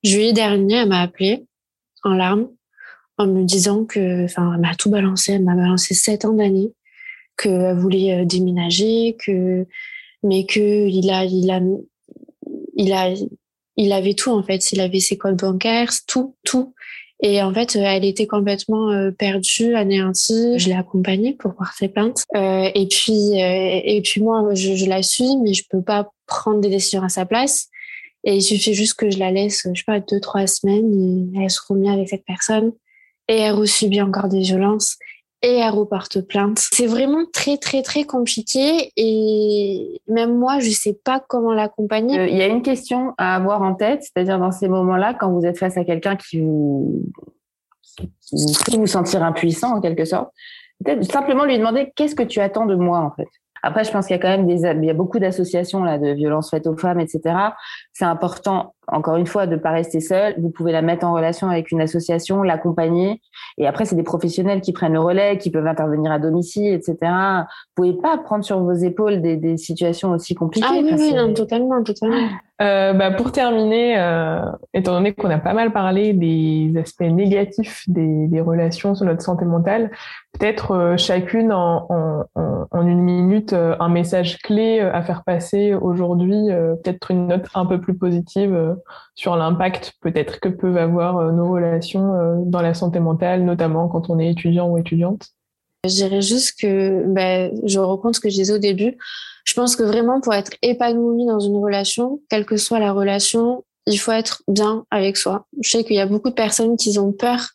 juillet 0.04 0.34
dernier, 0.34 0.76
elle 0.78 0.90
m'a 0.90 1.02
appelé 1.02 1.46
en 2.04 2.14
larmes 2.14 2.50
en 3.18 3.28
me 3.28 3.44
disant 3.44 3.86
que, 3.86 4.26
enfin, 4.26 4.54
elle 4.56 4.62
m'a 4.62 4.76
tout 4.76 4.90
balancé, 4.90 5.34
elle 5.34 5.44
m'a 5.44 5.56
balancé 5.56 5.94
sept 5.94 6.26
ans 6.26 6.34
d'années, 6.34 6.74
qu'elle 7.38 7.78
voulait 7.78 8.26
déménager, 8.26 9.16
que, 9.24 9.68
mais 10.24 10.46
que 10.46 10.60
il 10.60 11.12
a, 11.12 11.24
il 11.26 11.52
a, 11.52 11.62
il 12.76 12.92
a, 12.92 13.14
il 13.78 13.92
avait 13.92 14.14
tout 14.14 14.32
en 14.32 14.44
fait. 14.44 14.72
Il 14.72 14.82
avait 14.82 15.00
ses 15.00 15.18
codes 15.18 15.38
bancaires, 15.38 15.92
tout, 16.08 16.36
tout. 16.44 16.74
Et 17.22 17.42
en 17.42 17.54
fait, 17.54 17.76
euh, 17.76 17.84
elle 17.84 18.04
était 18.04 18.28
complètement 18.28 18.92
euh, 18.92 19.12
perdue, 19.12 19.76
anéantie. 19.76 20.60
Je 20.60 20.68
l'ai 20.68 20.76
accompagnée 20.76 21.34
pour 21.34 21.54
voir 21.54 21.74
ses 21.74 21.88
plaintes. 21.88 22.24
Euh, 22.36 22.70
et 22.76 22.88
puis, 22.88 23.42
euh, 23.42 23.82
et 23.84 24.02
puis 24.04 24.22
moi, 24.22 24.54
je, 24.54 24.76
je, 24.76 24.86
la 24.86 25.02
suis, 25.02 25.38
mais 25.42 25.54
je 25.54 25.64
peux 25.70 25.82
pas 25.82 26.10
prendre 26.28 26.60
des 26.60 26.70
décisions 26.70 27.02
à 27.02 27.10
sa 27.10 27.26
place. 27.26 27.70
Et 28.26 28.36
il 28.36 28.42
suffit 28.42 28.74
juste 28.74 28.96
que 28.96 29.10
je 29.10 29.20
la 29.20 29.32
laisse, 29.32 29.68
je 29.74 29.80
sais 29.80 29.86
pas, 29.86 30.00
deux, 30.02 30.20
trois 30.20 30.48
semaines, 30.48 31.32
et 31.36 31.44
elle 31.44 31.50
se 31.50 31.60
remet 31.68 31.90
avec 31.90 32.10
cette 32.10 32.26
personne. 32.26 32.74
Et 33.30 33.38
elle 33.38 33.54
resubit 33.54 34.02
encore 34.02 34.28
des 34.28 34.40
violences 34.40 34.98
et 35.44 35.58
elle 35.58 35.74
reporte 35.74 36.22
plainte. 36.22 36.58
C'est 36.58 36.88
vraiment 36.88 37.26
très 37.32 37.58
très 37.58 37.84
très 37.84 38.06
compliqué 38.06 38.92
et 38.96 40.02
même 40.08 40.38
moi 40.38 40.60
je 40.60 40.70
sais 40.70 40.98
pas 41.04 41.22
comment 41.28 41.54
l'accompagner. 41.54 42.18
Euh, 42.18 42.28
il 42.28 42.38
y 42.38 42.42
a 42.42 42.48
une 42.48 42.62
question 42.62 43.14
à 43.18 43.36
avoir 43.36 43.62
en 43.62 43.76
tête, 43.76 44.02
c'est-à-dire 44.04 44.40
dans 44.40 44.52
ces 44.52 44.70
moments-là 44.70 45.14
quand 45.14 45.32
vous 45.32 45.46
êtes 45.46 45.60
face 45.60 45.78
à 45.78 45.84
quelqu'un 45.84 46.16
qui 46.16 46.40
vous 46.40 47.04
fait 48.66 48.78
vous 48.78 48.88
sentir 48.88 49.22
impuissant 49.22 49.76
en 49.76 49.82
quelque 49.82 50.06
sorte, 50.06 50.32
peut-être 50.84 51.04
simplement 51.04 51.44
lui 51.44 51.58
demander 51.58 51.92
qu'est-ce 51.96 52.16
que 52.16 52.24
tu 52.24 52.40
attends 52.40 52.66
de 52.66 52.76
moi 52.76 53.00
en 53.00 53.12
fait? 53.12 53.28
Après, 53.66 53.86
je 53.86 53.92
pense 53.92 54.08
qu'il 54.08 54.16
y 54.16 54.20
a 54.20 54.22
quand 54.22 54.30
même 54.30 54.46
des, 54.46 54.64
il 54.64 54.86
y 54.86 54.90
a 54.90 54.94
beaucoup 54.94 55.20
d'associations 55.20 55.86
là 55.86 55.98
de 55.98 56.12
violences 56.12 56.50
faites 56.50 56.68
aux 56.68 56.76
femmes, 56.76 57.00
etc. 57.00 57.22
C'est 57.94 58.04
important, 58.04 58.76
encore 58.88 59.16
une 59.16 59.28
fois, 59.28 59.48
de 59.48 59.56
pas 59.56 59.72
rester 59.72 60.00
seul. 60.00 60.36
Vous 60.38 60.50
pouvez 60.50 60.72
la 60.72 60.82
mettre 60.82 61.06
en 61.06 61.14
relation 61.14 61.50
avec 61.50 61.72
une 61.72 61.82
association, 61.82 62.44
l'accompagner. 62.44 63.22
Et 63.58 63.68
après, 63.68 63.86
c'est 63.86 63.96
des 63.96 64.04
professionnels 64.04 64.62
qui 64.62 64.74
prennent 64.74 64.94
le 64.94 65.00
relais, 65.00 65.38
qui 65.38 65.52
peuvent 65.52 65.68
intervenir 65.68 66.12
à 66.12 66.20
domicile, 66.20 66.74
etc. 66.74 66.98
Vous 67.02 67.84
pouvez 67.84 67.94
pas 67.94 68.18
prendre 68.18 68.44
sur 68.44 68.60
vos 68.60 68.74
épaules 68.74 69.22
des, 69.22 69.38
des 69.38 69.58
situations 69.58 70.12
aussi 70.12 70.36
compliquées. 70.36 70.68
Ah 70.70 70.80
oui, 70.82 70.94
oui, 70.98 71.14
non, 71.14 71.34
totalement, 71.34 71.84
totalement. 71.84 72.30
Euh, 72.62 72.94
bah, 72.94 73.12
pour 73.12 73.32
terminer, 73.32 74.00
euh, 74.00 74.40
étant 74.74 74.94
donné 74.94 75.14
qu'on 75.14 75.30
a 75.30 75.40
pas 75.40 75.54
mal 75.54 75.74
parlé 75.74 76.14
des 76.14 76.72
aspects 76.80 77.02
négatifs 77.02 77.84
des, 77.88 78.28
des 78.28 78.42
relations 78.42 78.94
sur 78.94 79.06
notre 79.06 79.24
santé 79.24 79.44
mentale, 79.44 79.90
peut-être 80.34 80.72
euh, 80.72 80.96
chacune 80.96 81.52
en, 81.52 81.88
en, 81.90 82.68
en, 82.72 82.88
une 82.88 83.02
minute 83.02 83.54
euh, 83.54 83.76
un 83.80 83.90
message 83.90 84.38
clé 84.38 84.80
à 84.80 85.02
faire 85.02 85.24
passer 85.24 85.74
aujourd'hui, 85.74 86.50
peut-être 86.84 87.12
une 87.12 87.28
note 87.28 87.48
un 87.56 87.66
peu 87.66 87.82
plus 87.82 87.98
positive 87.98 88.73
sur 89.16 89.36
l'impact 89.36 89.94
peut-être 90.02 90.40
que 90.40 90.50
peuvent 90.50 90.78
avoir 90.78 91.32
nos 91.32 91.52
relations 91.52 92.44
dans 92.46 92.62
la 92.62 92.74
santé 92.74 93.00
mentale, 93.00 93.44
notamment 93.44 93.88
quand 93.88 94.10
on 94.10 94.20
est 94.20 94.30
étudiant 94.30 94.70
ou 94.70 94.78
étudiante? 94.78 95.30
Je 95.86 95.96
dirais 95.96 96.22
juste 96.22 96.62
que 96.62 97.04
bah, 97.08 97.50
je 97.66 97.80
reprends 97.80 98.14
ce 98.14 98.22
que 98.22 98.30
je 98.30 98.36
disais 98.36 98.54
au 98.54 98.58
début. 98.58 98.98
Je 99.46 99.54
pense 99.54 99.76
que 99.76 99.84
vraiment 99.84 100.22
pour 100.22 100.34
être 100.34 100.54
épanoui 100.62 101.26
dans 101.26 101.40
une 101.40 101.58
relation, 101.58 102.22
quelle 102.30 102.46
que 102.46 102.56
soit 102.56 102.80
la 102.80 102.94
relation, 102.94 103.66
il 103.88 103.98
faut 103.98 104.14
être 104.14 104.44
bien 104.48 104.86
avec 104.92 105.18
soi. 105.18 105.46
Je 105.62 105.72
sais 105.72 105.84
qu'il 105.84 105.98
y 105.98 106.00
a 106.00 106.06
beaucoup 106.06 106.30
de 106.30 106.36
personnes 106.36 106.78
qui 106.78 106.98
ont 106.98 107.12
peur, 107.12 107.50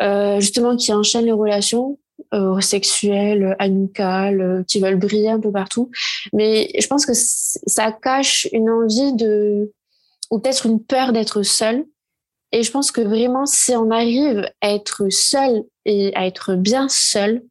euh, 0.00 0.40
justement, 0.40 0.76
qui 0.76 0.92
enchaînent 0.92 1.26
les 1.26 1.32
relations 1.32 1.98
euh, 2.32 2.60
sexuelles, 2.60 3.56
amicales, 3.58 4.40
euh, 4.40 4.62
qui 4.66 4.80
veulent 4.80 4.98
briller 4.98 5.30
un 5.30 5.40
peu 5.40 5.52
partout. 5.52 5.90
Mais 6.32 6.70
je 6.78 6.86
pense 6.86 7.04
que 7.04 7.12
ça 7.14 7.92
cache 7.92 8.48
une 8.52 8.70
envie 8.70 9.12
de, 9.14 9.70
ou 10.30 10.38
peut-être 10.38 10.66
une 10.66 10.82
peur 10.82 11.12
d'être 11.12 11.42
seul. 11.42 11.84
Et 12.52 12.62
je 12.62 12.70
pense 12.70 12.90
que 12.90 13.00
vraiment, 13.00 13.46
si 13.46 13.74
on 13.76 13.90
arrive 13.90 14.48
à 14.60 14.72
être 14.74 15.08
seul 15.10 15.64
et 15.84 16.14
à 16.16 16.26
être 16.26 16.54
bien 16.54 16.88
seul, 16.88 17.42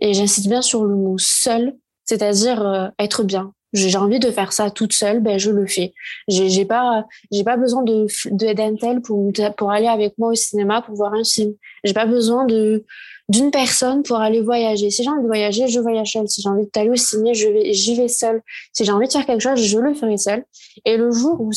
et 0.00 0.12
j'insiste 0.12 0.48
bien 0.48 0.62
sur 0.62 0.84
le 0.84 0.94
mot 0.94 1.16
seul, 1.18 1.76
c'est-à-dire 2.04 2.66
euh, 2.66 2.88
être 2.98 3.24
bien. 3.24 3.52
J'ai 3.72 3.96
envie 3.98 4.20
de 4.20 4.30
faire 4.30 4.52
ça 4.52 4.70
toute 4.70 4.92
seule, 4.92 5.20
ben 5.20 5.38
je 5.38 5.50
le 5.50 5.66
fais. 5.66 5.92
J'ai 6.28 6.64
pas, 6.64 7.04
j'ai 7.30 7.44
pas 7.44 7.56
besoin 7.56 7.82
de 7.82 8.06
d'un 8.54 8.76
tel 8.76 9.02
pour 9.02 9.32
pour 9.56 9.70
aller 9.70 9.88
avec 9.88 10.16
moi 10.18 10.30
au 10.30 10.34
cinéma 10.34 10.82
pour 10.82 10.94
voir 10.94 11.12
un 11.12 11.24
film. 11.24 11.54
J'ai 11.84 11.92
pas 11.92 12.06
besoin 12.06 12.46
de 12.46 12.84
d'une 13.28 13.50
personne 13.50 14.02
pour 14.02 14.18
aller 14.18 14.40
voyager. 14.40 14.90
Si 14.90 15.02
j'ai 15.02 15.10
envie 15.10 15.22
de 15.22 15.26
voyager, 15.26 15.66
je 15.68 15.80
voyage 15.80 16.12
seule. 16.12 16.28
Si 16.28 16.40
j'ai 16.42 16.48
envie 16.48 16.68
d'aller 16.72 16.90
au 16.90 16.96
ciné, 16.96 17.34
je 17.34 17.48
vais, 17.48 17.72
j'y 17.72 17.96
vais 17.96 18.08
seule. 18.08 18.40
Si 18.72 18.84
j'ai 18.84 18.92
envie 18.92 19.08
de 19.08 19.12
faire 19.12 19.26
quelque 19.26 19.42
chose, 19.42 19.60
je 19.60 19.78
le 19.78 19.94
ferai 19.94 20.16
seule. 20.16 20.44
Et 20.84 20.96
le 20.96 21.10
jour 21.10 21.40
où, 21.40 21.50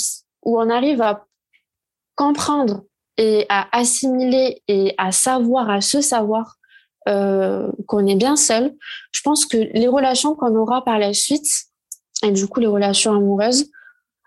où 0.44 0.60
on 0.60 0.70
arrive 0.70 1.02
à 1.02 1.26
comprendre 2.16 2.84
et 3.18 3.46
à 3.50 3.68
assimiler 3.78 4.62
et 4.68 4.94
à 4.98 5.12
savoir, 5.12 5.70
à 5.70 5.82
se 5.82 6.02
savoir 6.02 6.56
euh, 7.08 7.72
qu'on 7.88 8.08
est 8.08 8.16
bien 8.16 8.36
seul, 8.36 8.76
je 9.12 9.22
pense 9.22 9.46
que 9.46 9.58
les 9.58 9.88
relations 9.88 10.36
qu'on 10.36 10.56
aura 10.56 10.84
par 10.84 11.00
la 11.00 11.14
suite, 11.14 11.48
et 12.24 12.32
du 12.32 12.48
coup 12.48 12.60
les 12.60 12.68
relations 12.68 13.14
amoureuses, 13.14 13.70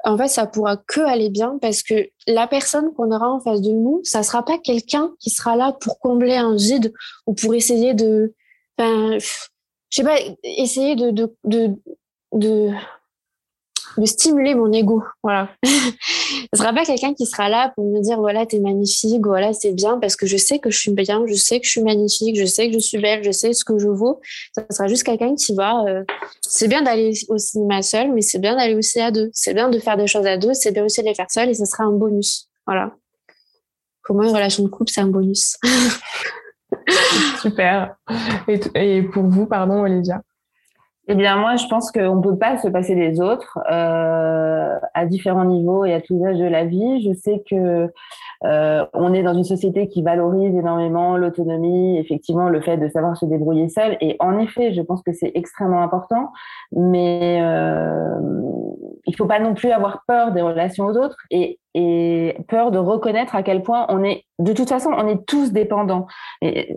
en 0.05 0.17
fait, 0.17 0.29
ça 0.29 0.47
pourra 0.47 0.77
que 0.77 1.01
aller 1.01 1.31
bien 1.31 1.59
parce 1.61 1.83
que 1.83 2.09
la 2.27 2.47
personne 2.47 2.93
qu'on 2.95 3.13
aura 3.13 3.31
en 3.31 3.41
face 3.41 3.61
de 3.61 3.71
nous, 3.71 4.01
ça 4.03 4.23
sera 4.23 4.45
pas 4.45 4.59
quelqu'un 4.59 5.13
qui 5.21 5.31
sera 5.31 5.57
là 5.57 5.73
pour 5.81 5.99
combler 6.01 6.37
un 6.37 6.57
vide 6.57 6.93
ou 7.27 7.35
pour 7.35 7.55
essayer 7.55 7.95
de, 7.95 8.35
enfin, 8.79 9.19
je 9.19 9.97
sais 9.97 10.03
pas, 10.03 10.19
essayer 10.43 10.97
de, 10.97 11.29
de 13.99 14.07
stimuler 14.07 14.55
mon 14.55 14.73
ego. 14.73 15.03
Voilà. 15.23 15.49
Ce 15.65 16.59
sera 16.59 16.73
pas 16.73 16.85
quelqu'un 16.85 17.15
qui 17.15 17.27
sera 17.27 17.49
là 17.49 17.73
pour 17.75 17.85
me 17.85 18.01
dire 18.01 18.19
voilà, 18.19 18.47
t'es 18.47 18.59
magnifique, 18.59 19.25
voilà, 19.25 19.53
c'est 19.53 19.73
bien 19.73 19.99
parce 19.99 20.17
que 20.17 20.27
je 20.27 20.37
sais 20.37 20.59
que 20.59 20.71
je 20.71 20.79
suis 20.79 20.93
bien, 20.93 21.23
je 21.27 21.35
sais 21.35 21.61
que 21.61 21.67
je 21.67 21.71
suis 21.71 21.83
magnifique, 21.83 22.37
je 22.39 22.45
sais 22.45 22.69
que 22.69 22.75
je 22.75 22.79
suis 22.79 22.99
belle, 22.99 23.23
je 23.25 23.31
sais 23.31 23.53
ce 23.53 23.65
que 23.65 23.79
je 23.79 23.89
vaux. 23.89 24.21
Ça 24.55 24.65
sera 24.71 24.89
juste 24.89 25.05
quelqu'un 25.05 25.35
qui 25.35 25.55
va. 25.55 25.85
Euh, 25.87 26.05
c'est 26.41 26.69
bien 26.69 26.83
d'aller 26.83 27.13
au 27.29 27.39
cinéma 27.39 27.83
seul, 27.83 28.13
mais 28.13 28.23
c'est 28.23 28.39
bien 28.39 28.57
d'aller 28.57 28.75
aussi 28.75 29.01
à 29.01 29.11
deux. 29.11 29.31
C'est 29.33 29.55
bien 29.55 29.69
de 29.69 29.79
faire 29.79 29.97
des 29.97 30.07
choses 30.07 30.27
à 30.27 30.37
deux, 30.37 30.55
c'est 30.55 30.73
bien 30.73 30.85
aussi 30.85 31.03
de 31.03 31.07
les 31.07 31.15
faire 31.15 31.31
seul 31.31 31.49
et 31.49 31.55
ça 31.55 31.65
sera 31.65 31.85
un 31.85 31.93
bonus. 31.93 32.49
Voilà. 32.67 32.93
Pour 34.05 34.17
moi, 34.17 34.27
une 34.27 34.35
relation 34.35 34.65
de 34.65 34.69
couple, 34.69 34.91
c'est 34.93 35.01
un 35.01 35.07
bonus. 35.07 35.57
Super. 37.41 37.97
Et 38.75 39.03
pour 39.03 39.25
vous, 39.25 39.47
pardon, 39.47 39.83
Olivia? 39.83 40.23
Eh 41.09 41.17
bien, 41.17 41.37
moi, 41.37 41.57
je 41.57 41.67
pense 41.67 41.91
qu'on 41.91 42.17
ne 42.17 42.23
peut 42.23 42.39
pas 42.39 42.59
se 42.59 42.69
passer 42.69 42.95
des 42.95 43.21
autres 43.21 43.59
euh, 43.69 44.79
à 44.95 45.05
différents 45.05 45.45
niveaux 45.45 45.85
et 45.85 45.93
à 45.93 46.01
tous 46.01 46.25
âges 46.25 46.39
de 46.39 46.45
la 46.45 46.65
vie. 46.65 47.03
Je 47.03 47.13
sais 47.13 47.43
que 47.51 47.91
euh, 48.45 48.87
on 48.95 49.13
est 49.13 49.25
dans 49.25 49.35
une 49.35 49.43
société 49.43 49.89
qui 49.89 50.03
valorise 50.03 50.55
énormément 50.55 51.17
l'autonomie, 51.17 51.99
effectivement, 51.99 52.49
le 52.49 52.61
fait 52.61 52.77
de 52.77 52.89
savoir 52.89 53.17
se 53.17 53.27
débrouiller 53.27 53.69
seul. 53.69 53.97
Et 54.01 54.15
en 54.21 54.39
effet, 54.39 54.73
je 54.73 54.81
pense 54.81 55.03
que 55.03 55.13
c'est 55.13 55.33
extrêmement 55.35 55.83
important. 55.83 56.31
Mais 56.71 57.41
euh, 57.43 58.21
il 59.07 59.17
faut 59.17 59.27
pas 59.27 59.41
non 59.41 59.55
plus 59.55 59.73
avoir 59.73 60.05
peur 60.07 60.31
des 60.31 60.43
relations 60.43 60.87
aux 60.87 60.97
autres 60.97 61.19
et 61.75 62.37
peur 62.49 62.71
de 62.71 62.79
reconnaître 62.79 63.35
à 63.35 63.43
quel 63.43 63.63
point 63.63 63.87
on 63.89 64.03
est 64.05 64.25
de 64.43 64.53
toute 64.53 64.69
façon, 64.69 64.91
on 64.97 65.07
est 65.07 65.25
tous 65.25 65.53
dépendants 65.53 66.07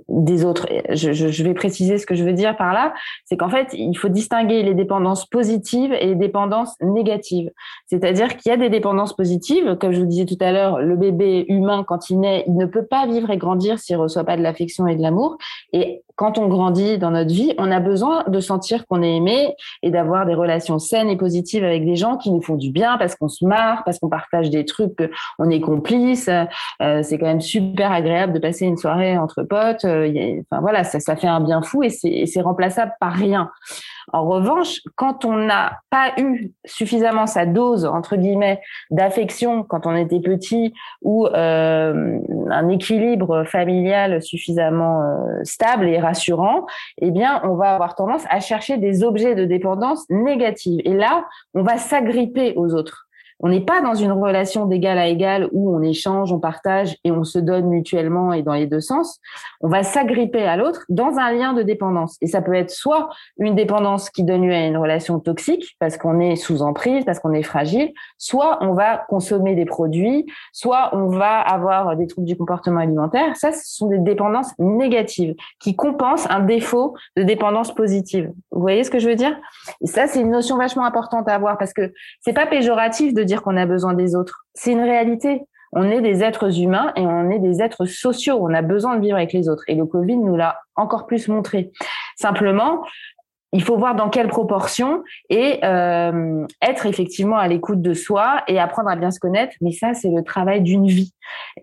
des 0.08 0.45
autres. 0.45 0.67
Je, 0.91 1.13
je, 1.13 1.43
vais 1.43 1.53
préciser 1.53 1.97
ce 1.97 2.05
que 2.05 2.13
je 2.13 2.23
veux 2.23 2.34
dire 2.34 2.55
par 2.58 2.73
là, 2.73 2.93
c'est 3.23 3.38
qu'en 3.38 3.49
fait, 3.49 3.69
il 3.73 3.97
faut 3.97 4.10
distinguer 4.10 4.62
les 4.62 4.75
dépendances 4.75 5.25
positives 5.25 5.93
et 5.93 6.08
les 6.08 6.15
dépendances 6.15 6.75
négatives. 6.81 7.49
C'est-à-dire 7.88 8.38
qu'il 8.38 8.51
y 8.51 8.53
a 8.53 8.58
des 8.58 8.69
dépendances 8.69 9.15
positives, 9.15 9.77
comme 9.79 9.93
je 9.93 9.99
vous 9.99 10.05
disais 10.05 10.25
tout 10.25 10.38
à 10.41 10.51
l'heure, 10.51 10.79
le 10.79 10.95
bébé 10.95 11.45
humain, 11.47 11.84
quand 11.88 12.10
il 12.10 12.19
naît, 12.19 12.43
il 12.45 12.55
ne 12.55 12.65
peut 12.65 12.86
pas 12.86 13.08
vivre 13.08 13.31
et 13.31 13.38
grandir 13.38 13.79
s'il 13.79 13.97
reçoit 13.97 14.25
pas 14.25 14.38
de 14.38 14.43
l'affection 14.43 14.86
et 14.86 14.95
de 14.95 15.01
l'amour. 15.01 15.38
Et 15.73 16.03
quand 16.15 16.38
on 16.38 16.47
grandit 16.47 16.97
dans 16.97 17.12
notre 17.12 17.34
vie, 17.34 17.54
on 17.58 17.71
a 17.71 17.80
besoin 17.80 18.23
de 18.28 18.39
sentir 18.39 18.86
qu'on 18.88 19.01
est 19.01 19.15
aimé 19.15 19.56
et 19.84 19.91
d'avoir 19.91 20.25
des 20.25 20.34
relations 20.34 20.80
saines 20.80 21.10
et 21.10 21.17
positives 21.17 21.63
avec 21.63 21.86
des 21.86 21.95
gens 21.95 22.17
qui 22.17 22.32
nous 22.32 22.41
font 22.41 22.56
du 22.56 22.71
bien 22.71 22.97
parce 22.97 23.15
qu'on 23.15 23.28
se 23.28 23.45
marre, 23.45 23.84
parce 23.84 23.99
qu'on 23.99 24.10
partage 24.10 24.49
des 24.49 24.65
trucs, 24.65 24.97
on 25.39 25.49
est 25.49 25.60
complice. 25.60 26.30
Euh, 26.82 27.04
c'est 27.04 27.17
quand 27.17 27.25
même 27.25 27.41
super 27.41 27.91
agréable 27.91 28.34
de 28.34 28.39
passer 28.39 28.65
une 28.65 28.78
soirée 28.78 29.17
entre 29.17 29.43
potes. 29.43 29.86
Euh, 29.86 30.41
enfin 30.49 30.62
voilà, 30.62 30.84
ça, 30.84 30.99
ça 30.99 31.15
fait 31.15 31.28
un 31.28 31.41
bien 31.41 31.62
fou 31.62 31.84
et 31.84 31.89
c'est 31.89 32.41
remplaçable 32.41 32.93
par 32.99 33.13
rien. 33.13 33.51
En 34.13 34.25
revanche, 34.25 34.81
quand 34.95 35.25
on 35.25 35.33
n'a 35.33 35.79
pas 35.89 36.11
eu 36.17 36.51
suffisamment 36.65 37.27
sa 37.27 37.45
dose 37.45 37.85
entre 37.85 38.15
guillemets 38.15 38.61
d'affection 38.91 39.63
quand 39.63 39.85
on 39.85 39.95
était 39.95 40.19
petit 40.19 40.73
ou 41.01 41.27
euh, 41.27 42.19
un 42.49 42.69
équilibre 42.69 43.43
familial 43.45 44.21
suffisamment 44.21 45.01
euh, 45.01 45.43
stable 45.43 45.87
et 45.87 45.99
rassurant, 45.99 46.65
eh 47.01 47.11
bien, 47.11 47.41
on 47.43 47.55
va 47.55 47.73
avoir 47.73 47.95
tendance 47.95 48.23
à 48.29 48.39
chercher 48.39 48.77
des 48.77 49.03
objets 49.03 49.35
de 49.35 49.45
dépendance 49.45 50.05
négatives. 50.09 50.81
Et 50.85 50.93
là, 50.93 51.25
on 51.53 51.63
va 51.63 51.77
s'agripper 51.77 52.53
aux 52.55 52.73
autres. 52.73 53.04
On 53.41 53.50
n'est 53.50 53.62
pas 53.62 53.82
dans 53.82 53.95
une 53.95 54.12
relation 54.12 54.65
d'égal 54.65 54.98
à 54.98 55.08
égal 55.08 55.50
où 55.52 55.76
on 55.76 55.82
échange, 55.82 56.32
on 56.32 56.39
partage 56.39 56.95
et 57.04 57.12
on 57.12 57.24
se 57.24 57.38
donne 57.38 57.67
mutuellement 57.67 58.32
et 58.32 58.43
dans 58.43 58.54
les 58.54 58.65
deux 58.65 58.80
sens. 58.80 59.19
On 59.60 59.67
va 59.67 59.84
s'agripper 59.84 60.45
à 60.45 60.56
l'autre 60.56 60.86
dans 60.89 61.17
un 61.17 61.32
lien 61.32 61.54
de 61.54 61.62
dépendance. 61.62 62.17
Et 62.21 62.28
ça 62.28 62.41
peut 62.41 62.54
être 62.54 62.71
soit 62.71 63.10
une 63.38 63.56
dépendance 63.56 64.10
qui 64.10 64.24
donne 64.24 64.48
lieu 64.48 64.54
à 64.54 64.65
une 64.65 64.78
relation 64.78 65.19
toxique 65.19 65.76
parce 65.80 65.98
qu'on 65.98 66.19
est 66.19 66.38
sous 66.38 66.62
emprise, 66.62 67.04
parce 67.04 67.19
qu'on 67.19 67.34
est 67.34 67.43
fragile, 67.43 67.91
soit 68.17 68.58
on 68.62 68.74
va 68.74 69.06
consommer 69.10 69.54
des 69.56 69.65
produits, 69.65 70.26
soit 70.54 70.95
on 70.95 71.08
va 71.08 71.39
avoir 71.39 71.98
des 71.98 72.08
troubles 72.08 72.28
du 72.28 72.38
comportement 72.38 72.80
alimentaire. 72.80 73.36
Ça, 73.36 73.52
ce 73.52 73.76
sont 73.76 73.88
des 73.88 74.00
dépendances 74.00 74.54
négatives 74.60 75.36
qui 75.60 75.76
compensent 75.76 76.28
un 76.30 76.39
défaut 76.39 76.95
de 77.17 77.24
dépendance 77.24 77.76
positive. 77.76 78.32
Vous 78.52 78.62
voyez 78.62 78.84
ce 78.86 78.91
que 78.91 79.00
je 79.00 79.10
veux 79.10 79.15
dire? 79.15 79.38
Et 79.82 79.88
ça, 79.88 80.08
c'est 80.08 80.21
une 80.21 80.32
notion 80.32 80.58
vachement 80.58 80.86
importante 80.86 81.28
à 81.28 81.34
avoir 81.34 81.58
parce 81.58 81.74
que 81.74 81.91
c'est 82.21 82.34
pas 82.34 82.45
péjoratif 82.45 83.13
de 83.13 83.24
dire 83.25 83.41
qu'on 83.41 83.57
a 83.57 83.65
besoin 83.65 83.93
des 83.93 84.15
autres. 84.15 84.45
C'est 84.53 84.71
une 84.71 84.81
réalité. 84.81 85.43
On 85.73 85.89
est 85.89 86.01
des 86.01 86.23
êtres 86.23 86.59
humains 86.61 86.93
et 86.95 87.01
on 87.01 87.29
est 87.29 87.39
des 87.39 87.61
êtres 87.61 87.85
sociaux. 87.85 88.38
On 88.39 88.53
a 88.53 88.61
besoin 88.61 88.95
de 88.95 89.01
vivre 89.01 89.17
avec 89.17 89.33
les 89.33 89.49
autres. 89.49 89.63
Et 89.67 89.75
le 89.75 89.85
Covid 89.85 90.17
nous 90.17 90.38
l'a 90.38 90.59
encore 90.75 91.05
plus 91.05 91.27
montré. 91.27 91.71
Simplement, 92.15 92.81
il 93.51 93.63
faut 93.63 93.77
voir 93.77 93.95
dans 93.95 94.10
quelle 94.10 94.27
proportion 94.27 95.03
et 95.29 95.60
euh, 95.63 96.45
être 96.62 96.86
effectivement 96.86 97.38
à 97.38 97.47
l'écoute 97.47 97.81
de 97.81 97.93
soi 97.93 98.43
et 98.47 98.60
apprendre 98.60 98.89
à 98.89 98.95
bien 98.95 99.12
se 99.12 99.19
connaître. 99.19 99.55
Mais 99.62 99.71
ça, 99.71 99.93
c'est 99.93 100.10
le 100.10 100.23
travail 100.23 100.62
d'une 100.62 100.88
vie. 100.88 101.13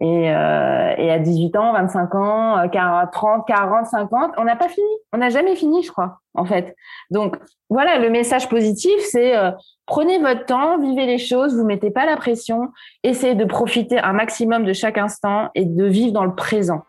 Et, 0.00 0.32
euh, 0.32 0.94
et, 0.96 1.10
à 1.10 1.18
18 1.18 1.54
ans, 1.56 1.72
25 1.74 2.14
ans, 2.14 2.68
30, 3.12 3.46
40, 3.46 3.86
50, 3.86 4.32
on 4.38 4.44
n'a 4.44 4.56
pas 4.56 4.68
fini. 4.68 4.86
On 5.12 5.18
n'a 5.18 5.28
jamais 5.28 5.54
fini, 5.54 5.82
je 5.82 5.90
crois, 5.90 6.20
en 6.34 6.44
fait. 6.44 6.74
Donc 7.10 7.36
voilà, 7.68 7.98
le 7.98 8.10
message 8.10 8.48
positif, 8.48 8.94
c'est 9.10 9.36
euh, 9.36 9.50
prenez 9.86 10.18
votre 10.18 10.46
temps, 10.46 10.78
vivez 10.78 11.06
les 11.06 11.18
choses, 11.18 11.56
vous 11.56 11.64
mettez 11.64 11.90
pas 11.90 12.06
la 12.06 12.16
pression, 12.16 12.68
essayez 13.02 13.34
de 13.34 13.44
profiter 13.44 13.98
un 13.98 14.12
maximum 14.12 14.64
de 14.64 14.72
chaque 14.72 14.98
instant 14.98 15.50
et 15.54 15.64
de 15.64 15.84
vivre 15.84 16.12
dans 16.12 16.24
le 16.24 16.34
présent. 16.34 16.82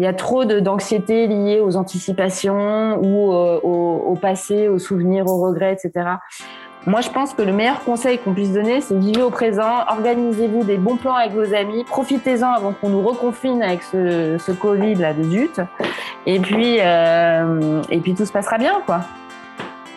Il 0.00 0.04
y 0.04 0.06
a 0.06 0.14
trop 0.14 0.46
d'anxiété 0.46 1.26
liée 1.26 1.60
aux 1.60 1.76
anticipations 1.76 2.98
ou 3.02 3.34
euh, 3.34 3.60
au, 3.62 4.02
au, 4.06 4.14
passé, 4.14 4.66
aux 4.66 4.78
souvenirs, 4.78 5.26
aux 5.26 5.42
regrets, 5.42 5.74
etc. 5.74 6.12
Moi, 6.86 7.02
je 7.02 7.10
pense 7.10 7.34
que 7.34 7.42
le 7.42 7.52
meilleur 7.52 7.84
conseil 7.84 8.16
qu'on 8.16 8.32
puisse 8.32 8.54
donner, 8.54 8.80
c'est 8.80 8.96
vivre 8.96 9.26
au 9.26 9.28
présent, 9.28 9.84
organisez-vous 9.88 10.64
des 10.64 10.78
bons 10.78 10.96
plans 10.96 11.16
avec 11.16 11.32
vos 11.32 11.54
amis, 11.54 11.84
profitez-en 11.84 12.50
avant 12.50 12.72
qu'on 12.72 12.88
nous 12.88 13.02
reconfine 13.02 13.62
avec 13.62 13.82
ce, 13.82 14.38
ce 14.38 14.52
Covid 14.52 14.94
là 14.94 15.12
de 15.12 15.22
zut, 15.22 15.60
et 16.24 16.40
puis 16.40 16.78
euh, 16.80 17.82
et 17.90 17.98
puis 17.98 18.14
tout 18.14 18.24
se 18.24 18.32
passera 18.32 18.56
bien, 18.56 18.80
quoi. 18.86 19.00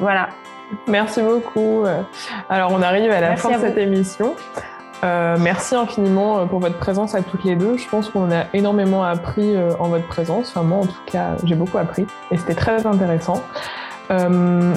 Voilà. 0.01 0.27
Merci 0.87 1.21
beaucoup. 1.21 1.85
Alors, 2.49 2.73
on 2.73 2.81
arrive 2.81 3.09
à 3.11 3.21
la 3.21 3.37
fin 3.37 3.57
de 3.57 3.61
cette 3.61 3.77
émission. 3.77 4.35
Euh, 5.03 5.37
merci 5.39 5.75
infiniment 5.75 6.39
euh, 6.39 6.45
pour 6.45 6.59
votre 6.59 6.77
présence 6.77 7.13
à 7.13 7.21
toutes 7.21 7.43
les 7.43 7.55
deux. 7.55 7.77
Je 7.77 7.87
pense 7.89 8.09
qu'on 8.09 8.31
a 8.31 8.45
énormément 8.53 9.03
appris 9.03 9.55
euh, 9.55 9.73
en 9.79 9.89
votre 9.89 10.07
présence. 10.07 10.49
Enfin, 10.49 10.63
moi, 10.63 10.79
en 10.79 10.85
tout 10.85 11.01
cas, 11.05 11.35
j'ai 11.43 11.55
beaucoup 11.55 11.77
appris 11.77 12.05
et 12.31 12.37
c'était 12.37 12.55
très 12.55 12.85
intéressant. 12.85 13.43
Euh, 14.11 14.27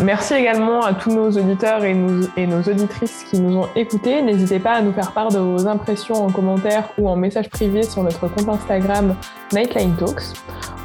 merci 0.05 0.35
également 0.35 0.83
à 0.83 0.95
tous 0.95 1.11
nos 1.11 1.31
auditeurs 1.31 1.85
et, 1.85 1.97
et, 2.37 2.47
nos 2.47 2.62
auditrices 2.62 3.24
qui 3.29 3.41
nous 3.41 3.57
ont 3.57 3.68
écoutés. 3.74 4.22
N'hésitez 4.22 4.61
pas 4.61 4.74
à 4.74 4.83
nous 4.83 4.93
faire 4.93 5.12
part 5.12 5.29
de 5.29 5.39
vos 5.39 5.66
impressions 5.66 6.24
en 6.24 6.31
commentaire 6.31 6.85
ou 6.97 7.09
en 7.09 7.16
message 7.16 7.51
privé 7.51 7.83
sur 7.83 8.03
notre 8.03 8.29
compte 8.29 8.49
Instagram 8.49 9.16
Nightline 9.53 9.97
Talks. 9.97 10.37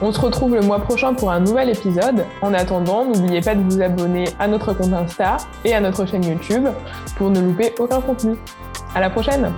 On 0.01 0.11
se 0.11 0.19
retrouve 0.19 0.55
le 0.55 0.61
mois 0.61 0.79
prochain 0.79 1.13
pour 1.13 1.31
un 1.31 1.39
nouvel 1.39 1.69
épisode. 1.69 2.25
En 2.41 2.53
attendant, 2.55 3.05
n'oubliez 3.05 3.41
pas 3.41 3.53
de 3.53 3.61
vous 3.61 3.79
abonner 3.81 4.25
à 4.39 4.47
notre 4.47 4.73
compte 4.73 4.93
Insta 4.93 5.37
et 5.63 5.75
à 5.75 5.79
notre 5.79 6.07
chaîne 6.07 6.23
YouTube 6.23 6.67
pour 7.17 7.29
ne 7.29 7.39
louper 7.39 7.75
aucun 7.77 8.01
contenu. 8.01 8.35
À 8.95 8.99
la 8.99 9.11
prochaine! 9.11 9.51